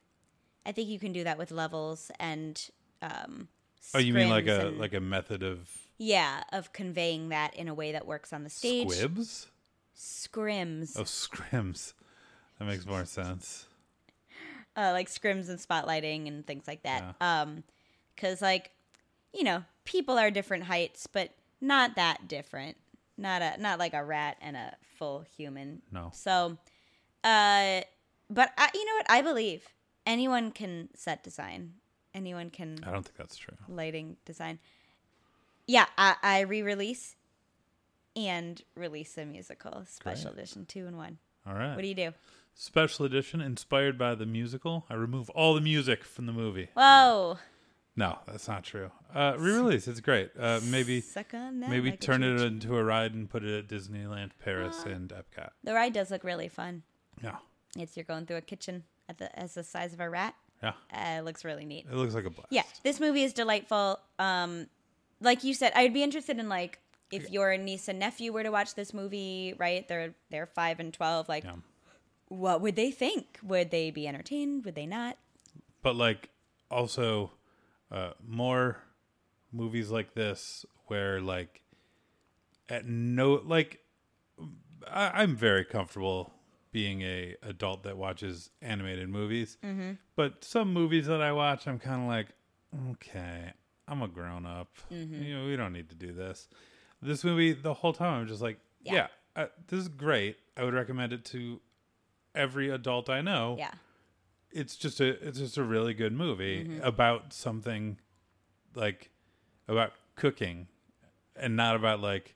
[0.66, 2.60] I think you can do that with levels and
[3.02, 3.48] um
[3.94, 7.68] Oh, you mean like a and- like a method of yeah, of conveying that in
[7.68, 8.90] a way that works on the stage.
[8.90, 9.46] squibs?
[9.96, 10.98] Scrims.
[10.98, 11.92] Oh, scrims.
[12.58, 13.66] That makes more sense.
[14.76, 17.14] uh, like scrims and spotlighting and things like that.
[17.20, 17.62] Um,
[18.14, 18.72] because like,
[19.32, 22.76] you know, people are different heights, but not that different.
[23.16, 25.82] Not a not like a rat and a full human.
[25.92, 26.10] No.
[26.12, 26.58] So,
[27.22, 27.80] uh,
[28.28, 29.06] but I, you know what?
[29.08, 29.64] I believe
[30.06, 31.74] anyone can set design.
[32.14, 33.56] Anyone can I don't think that's true.
[33.68, 34.58] lighting design.
[35.66, 37.16] Yeah, I, I re-release
[38.16, 40.42] and release a musical special Great.
[40.42, 41.18] edition two and one.
[41.46, 41.74] All right.
[41.74, 42.12] What do you do?
[42.54, 44.86] Special edition inspired by the musical.
[44.88, 46.68] I remove all the music from the movie.
[46.76, 47.38] Whoa!
[47.96, 48.90] No, that's not true.
[49.14, 49.86] Uh, re-release.
[49.86, 50.30] It's great.
[50.38, 51.02] Uh, maybe
[51.52, 55.50] maybe turn it into a ride and put it at Disneyland Paris and Epcot.
[55.62, 56.82] The ride does look really fun.
[57.22, 57.36] Yeah.
[57.76, 60.34] It's you're going through a kitchen at the as the size of a rat.
[60.62, 60.72] Yeah.
[60.92, 61.86] Uh, it looks really neat.
[61.90, 62.48] It looks like a blast.
[62.50, 64.00] Yeah, this movie is delightful.
[64.18, 64.66] Um,
[65.20, 66.78] like you said, I'd be interested in like
[67.12, 69.86] if your niece and nephew were to watch this movie, right?
[69.86, 71.28] They're they're five and twelve.
[71.28, 71.56] Like, Yeah.
[72.28, 73.38] what would they think?
[73.44, 74.64] Would they be entertained?
[74.64, 75.16] Would they not?
[75.82, 76.30] but like
[76.70, 77.30] also
[77.94, 78.78] uh, more
[79.52, 81.62] movies like this where like
[82.68, 83.78] at no like
[84.90, 86.32] I, I'm very comfortable
[86.72, 89.92] being a adult that watches animated movies, mm-hmm.
[90.16, 92.30] but some movies that I watch, I'm kind of like,
[92.90, 93.52] okay,
[93.86, 94.76] I'm a grown up.
[94.90, 96.48] You know, we don't need to do this.
[97.00, 98.92] This movie, the whole time, I'm just like, Yeah.
[98.94, 99.06] yeah,
[99.36, 100.36] uh, this is great.
[100.56, 101.60] I would recommend it to
[102.34, 103.70] every adult I know Yeah,
[104.54, 106.82] it's just a it's just a really good movie Mm-hmm.
[106.84, 107.98] about something
[108.74, 109.10] like
[109.68, 110.68] about cooking
[111.36, 112.34] and not about like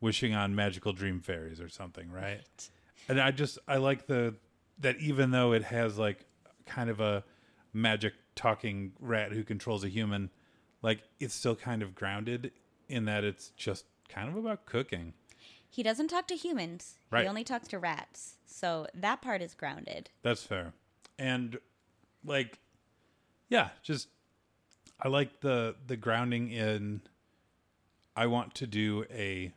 [0.00, 2.70] wishing on magical dream fairies or something right
[3.08, 4.34] and i just i like the
[4.78, 6.24] that even though it has like
[6.66, 7.24] kind of a
[7.72, 10.30] magic talking rat who controls a human
[10.82, 12.52] like it's still kind of grounded
[12.88, 15.12] in that it's just kind of about cooking
[15.70, 16.94] he doesn't talk to humans.
[17.10, 17.24] Right.
[17.24, 18.38] He only talks to rats.
[18.46, 20.08] So that part is grounded.
[20.22, 20.72] That's fair.
[21.18, 21.58] And
[22.24, 22.58] like
[23.48, 24.08] yeah, just
[25.00, 27.02] I like the the grounding in
[28.16, 29.52] I want to do a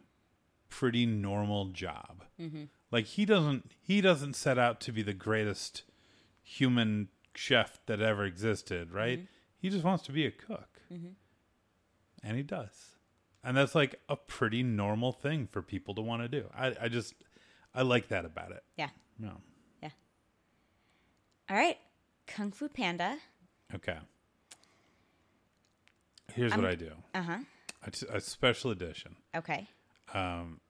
[0.70, 2.24] pretty normal job.
[2.40, 2.64] Mm-hmm.
[2.92, 5.84] Like he doesn't he doesn't set out to be the greatest
[6.44, 9.20] human chef that ever existed, right?
[9.20, 9.26] Mm-hmm.
[9.58, 10.82] He just wants to be a cook.
[10.92, 11.10] Mm-hmm.
[12.24, 12.98] And he does.
[13.44, 16.46] And that's like a pretty normal thing for people to want to do.
[16.56, 17.16] I, I just
[17.74, 18.64] I like that about it.
[18.78, 18.90] Yeah.
[19.18, 19.38] No.
[21.52, 21.78] All right.
[22.28, 23.18] Kung Fu Panda.
[23.76, 23.98] Okay.
[26.34, 26.92] Here's what I do.
[27.14, 27.38] Uh huh.
[28.10, 29.18] A special edition.
[29.36, 29.68] Okay.
[30.14, 30.62] Um,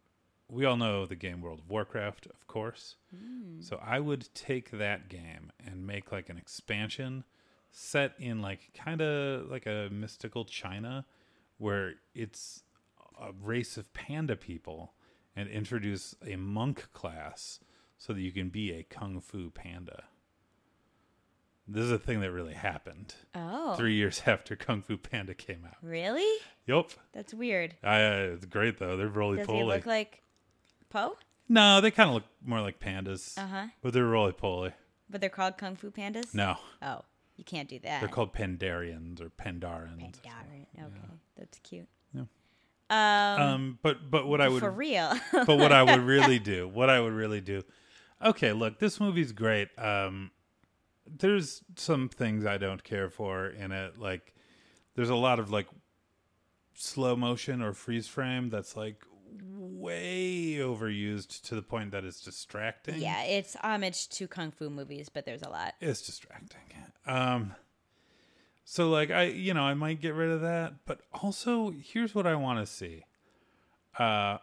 [0.50, 2.96] We all know the game World of Warcraft, of course.
[3.60, 7.26] So I would take that game and make like an expansion
[7.70, 11.06] set in like kind of like a mystical China
[11.60, 12.64] where it's
[13.22, 14.94] a race of panda people
[15.36, 17.60] and introduce a monk class
[17.98, 20.06] so that you can be a kung fu panda.
[21.68, 23.76] This is a thing that really happened Oh.
[23.76, 25.78] three years after Kung Fu Panda came out.
[25.82, 26.28] Really?
[26.66, 26.92] Yup.
[27.14, 27.76] That's weird.
[27.84, 28.98] I, uh, it's great though.
[28.98, 29.66] They're roly Does he poly.
[29.76, 30.22] look like
[30.90, 31.16] Po?
[31.48, 33.38] no, they kind of look more like pandas.
[33.38, 33.66] Uh huh.
[33.82, 34.74] But they're roly poly.
[35.10, 36.34] But they're called Kung Fu Pandas?
[36.34, 37.02] No, Oh,
[37.38, 38.00] you can't do that.
[38.02, 40.00] they're called Pandarians or Pandarans.
[40.00, 40.66] Pandaren.
[40.78, 41.88] Okay, that's cute.
[42.14, 42.24] Yeah.
[42.90, 45.14] Um, Um, but but what I would for real.
[45.32, 47.64] but what I would really do, what I would really do.
[48.24, 49.70] Okay, look, this movie's great.
[49.80, 50.32] Um,
[51.20, 53.98] there's some things I don't care for in it.
[53.98, 54.34] Like,
[54.96, 55.68] there's a lot of like
[56.74, 59.04] slow motion or freeze frame that's like
[59.44, 63.00] way overused to the point that it's distracting.
[63.00, 65.74] yeah, it's homage to Kung Fu movies, but there's a lot.
[65.80, 66.60] it's distracting.
[67.06, 67.56] Um
[68.66, 72.28] so like I you know, I might get rid of that, but also here's what
[72.28, 73.06] I want to see.
[73.98, 74.38] Uh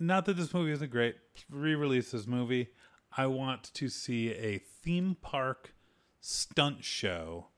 [0.00, 1.16] not that this movie isn't great,
[1.50, 2.68] re-release this movie.
[3.16, 5.74] I want to see a theme park
[6.20, 7.48] stunt show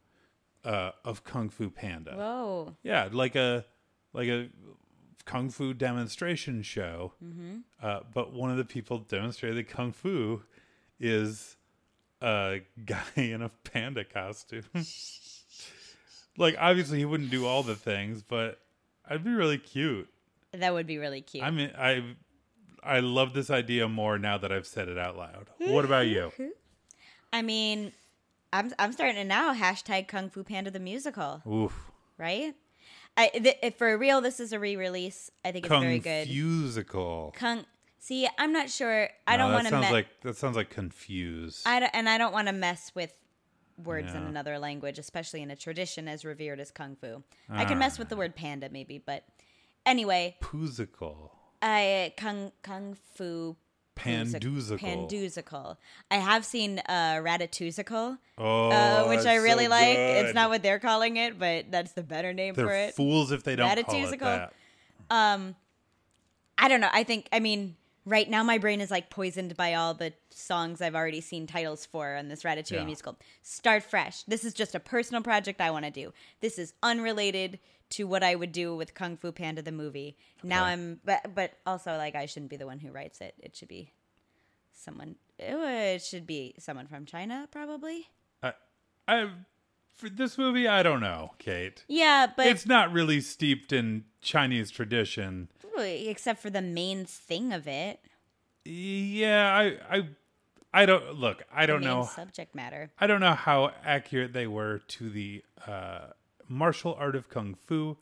[0.65, 2.15] uh, of Kung Fu Panda.
[2.17, 2.77] Whoa.
[2.83, 3.65] Yeah, like a
[4.13, 4.49] like a
[5.27, 7.13] kung fu demonstration show.
[7.23, 7.59] Mm-hmm.
[7.83, 10.43] Uh, but one of the people demonstrating kung fu
[10.99, 11.57] is
[12.23, 14.65] a guy in a panda costume.
[16.39, 18.61] like obviously he wouldn't do all the things, but
[19.09, 20.09] I'd be really cute.
[20.53, 21.45] That would be really cute.
[21.45, 22.17] I mean, I
[22.87, 25.51] I love this idea more now that I've said it out loud.
[25.59, 26.33] What about you?
[27.33, 27.93] I mean,
[28.53, 31.91] I'm I'm starting to now hashtag Kung Fu Panda the musical, Oof.
[32.19, 32.55] right?
[33.17, 35.31] I th- if for real, this is a re-release.
[35.45, 36.29] I think it's very good.
[36.29, 37.35] Musical.
[37.37, 37.65] Kung.
[37.99, 39.09] See, I'm not sure.
[39.27, 39.71] I No, don't want to.
[39.71, 41.67] sounds Me- like that sounds like confused.
[41.67, 43.13] I don't, and I don't want to mess with
[43.83, 47.23] words in another language, especially in a tradition as revered as kung fu.
[47.51, 47.81] I can ah.
[47.81, 49.25] mess with the word panda maybe, but
[49.85, 51.31] anyway, Poosical.
[51.63, 53.57] I kung kung fu
[53.97, 54.79] Pandusical.
[54.79, 55.79] Pandusical.
[56.11, 59.97] I have seen uh, Ratatousical, Oh, uh, which I really so like.
[59.97, 62.95] It's not what they're calling it, but that's the better name for They're it.
[62.95, 64.53] fools if they don't call it that.
[66.59, 66.91] I don't know.
[66.93, 67.29] I think.
[67.33, 67.77] I mean,
[68.07, 71.85] right now my brain is like poisoned by all the songs I've already seen titles
[71.85, 72.85] for on this Ratatouille Yeah.
[72.85, 73.17] musical.
[73.43, 74.23] Start fresh.
[74.23, 76.13] This is just a personal project I want to do.
[76.41, 77.59] This is unrelated
[77.91, 80.17] to what I would do with Kung Fu Panda the movie.
[80.43, 83.35] Now I'm, but but also like I shouldn't be the one who writes it.
[83.41, 83.93] It should be
[84.73, 85.17] someone.
[85.39, 88.09] It should be someone from China, probably.
[88.43, 88.53] I,
[89.07, 89.29] I,
[89.97, 91.85] for this movie, I don't know, Kate.
[91.89, 95.49] Yeah, but it's not really steeped in Chinese tradition.
[95.79, 98.01] except for the main thing of it,
[98.65, 99.55] Yeah,
[99.91, 100.09] I, I,
[100.75, 101.43] I don't look.
[101.53, 102.05] I don't know.
[102.05, 102.91] subject matter.
[102.99, 106.09] I don't know how accurate they were to the uh,
[106.49, 107.97] martial art of kung fu,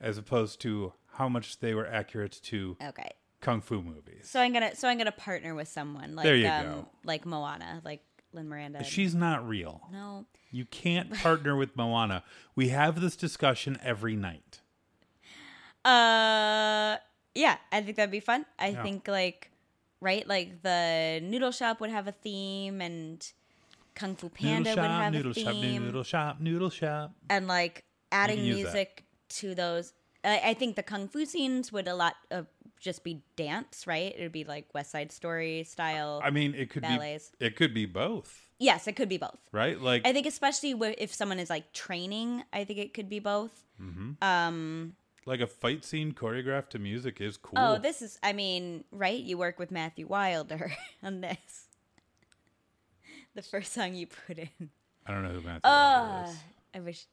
[0.00, 3.10] as opposed to how much they were accurate to Okay.
[3.40, 4.28] kung fu movies.
[4.28, 6.88] So I'm gonna so I'm gonna partner with someone like There you um go.
[7.04, 8.02] like Moana, like
[8.34, 8.82] Lin Miranda.
[8.84, 9.82] She's not real.
[9.92, 10.26] no.
[10.50, 12.22] You can't partner with Moana.
[12.54, 14.60] We have this discussion every night.
[15.84, 16.96] Uh
[17.34, 18.46] yeah, I think that'd be fun.
[18.58, 18.82] I Yeah.
[18.82, 19.50] think like
[20.00, 23.26] right, like the noodle shop would have a theme and
[23.96, 27.12] Kung Fu Panda noodle would shop, have noodle a shop, theme noodle shop, noodle shop.
[27.28, 29.92] and like adding music to those.
[30.24, 32.46] I, I think the kung fu scenes would a lot of
[32.84, 34.14] just be dance, right?
[34.16, 36.20] It would be like West Side Story style.
[36.22, 37.32] I mean, it could Ballets.
[37.40, 39.38] be it could be both, yes, it could be both.
[39.52, 39.80] right?
[39.80, 43.64] Like I think especially if someone is like training, I think it could be both.
[44.22, 44.94] Um,
[45.26, 47.58] like a fight scene choreographed to music is cool.
[47.58, 49.18] Oh, this is, I mean, right?
[49.18, 51.68] You work with Matthew Wilder on this.
[53.34, 54.70] The first song you put in.
[55.06, 56.36] I don't know who Matthew Uh, Wilder is.
[56.74, 57.06] I wish.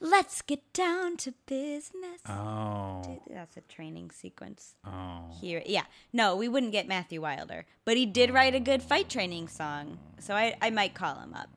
[0.00, 2.20] Let's get down to business.
[2.28, 5.30] Oh, That's a training sequence oh.
[5.40, 5.62] here.
[5.64, 5.84] Yeah.
[6.12, 9.98] No, we wouldn't get Matthew Wilder, but he did write a good fight training song.
[10.18, 11.48] So I, I might call him up.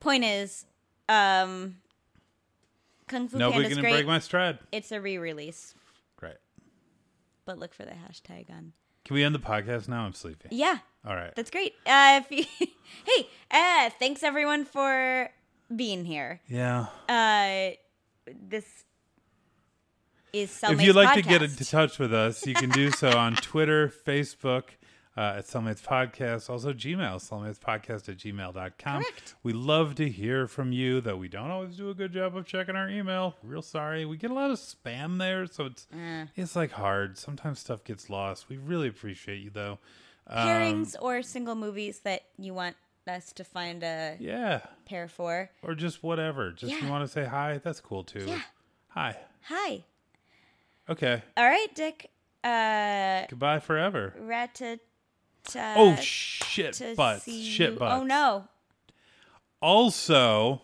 [0.00, 0.64] Point is,
[1.08, 1.76] um,
[3.08, 3.92] Kung Fu Nobody Panda's can great.
[3.92, 4.58] break my stride.
[4.72, 5.74] it's a re-release,
[6.16, 6.38] Great.
[7.44, 8.72] but look for the hashtag on.
[9.04, 10.04] Can we end the podcast now?
[10.04, 10.48] I'm sleepy.
[10.50, 11.32] Yeah, All right.
[11.34, 11.74] That's great.
[11.86, 12.44] Uh, if you,
[13.04, 15.28] hey, uh, thanks everyone for
[15.76, 16.40] being here.
[16.48, 16.86] Yeah.
[17.08, 17.72] Uh,
[18.48, 18.84] this
[20.32, 21.44] is Cellmates if you'd like to get Podcast.
[21.44, 24.64] into touch with us, you can do so on Twitter, Facebook,
[25.14, 29.02] uh, at Cellmates Podcast, also Gmail, cellmatespodcast at gmail.com.
[29.02, 29.34] Correct.
[29.42, 32.46] We love to hear from you, though we don't always do a good job of
[32.46, 33.36] checking our email.
[33.42, 34.06] Real sorry.
[34.06, 36.26] We get a lot of spam there, so it's Eh.
[36.34, 37.18] it's like hard.
[37.18, 38.48] Sometimes stuff gets lost.
[38.48, 39.78] We really appreciate you, though.
[40.26, 42.76] Um, pairings or single movies that you want
[43.08, 44.60] us to find a Yeah.
[44.84, 45.50] pair for.
[45.62, 46.52] Or just whatever.
[46.52, 46.84] Just Yeah.
[46.84, 47.58] you want to say hi?
[47.58, 48.24] That's cool, too.
[48.26, 48.42] Yeah.
[48.88, 49.16] Hi.
[49.44, 49.84] Hi.
[50.88, 51.22] Okay.
[51.36, 52.10] All right, Dick.
[52.44, 54.14] Uh, Goodbye forever.
[55.56, 57.30] Oh, shit butts.
[57.32, 58.00] Shit butts.
[58.00, 58.48] Oh no.
[59.60, 60.62] Also,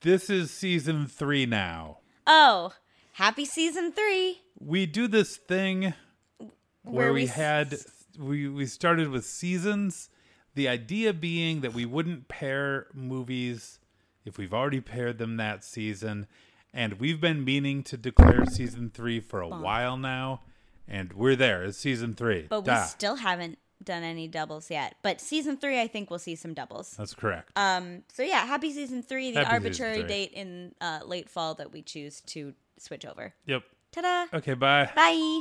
[0.00, 1.98] this is season three now.
[2.26, 2.72] Oh,
[3.12, 4.40] happy season three.
[4.58, 5.94] We do this thing
[6.38, 7.78] where, Where we, we had
[8.18, 10.10] we we started with seasons.
[10.54, 13.78] The idea being that we wouldn't pair movies
[14.24, 16.26] if we've already paired them that season,
[16.72, 20.40] and we've been meaning to declare season three for a while now,
[20.88, 21.64] and we're there.
[21.64, 22.46] It's season three.
[22.48, 24.94] But we still haven't done any doubles yet.
[25.02, 26.94] But season three, I think we'll see some doubles.
[26.96, 27.50] That's correct.
[27.56, 30.08] Um, so yeah, happy season three, the Happy arbitrary three.
[30.08, 33.34] date in uh, late fall that we choose to switch over.
[33.46, 33.62] yep.
[33.92, 34.26] Ta-da!
[34.38, 34.54] Okay.
[34.54, 34.90] Bye.
[34.96, 35.40] Bye.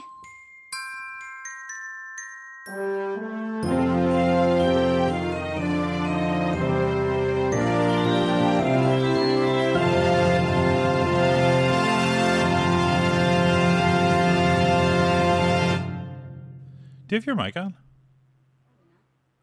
[17.13, 17.75] Do you have your mic on?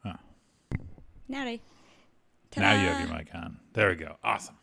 [0.04, 0.12] Oh.
[1.28, 1.62] Naughty.
[2.56, 3.60] Now you have your mic on.
[3.74, 4.16] There we go.
[4.24, 4.56] Awesome.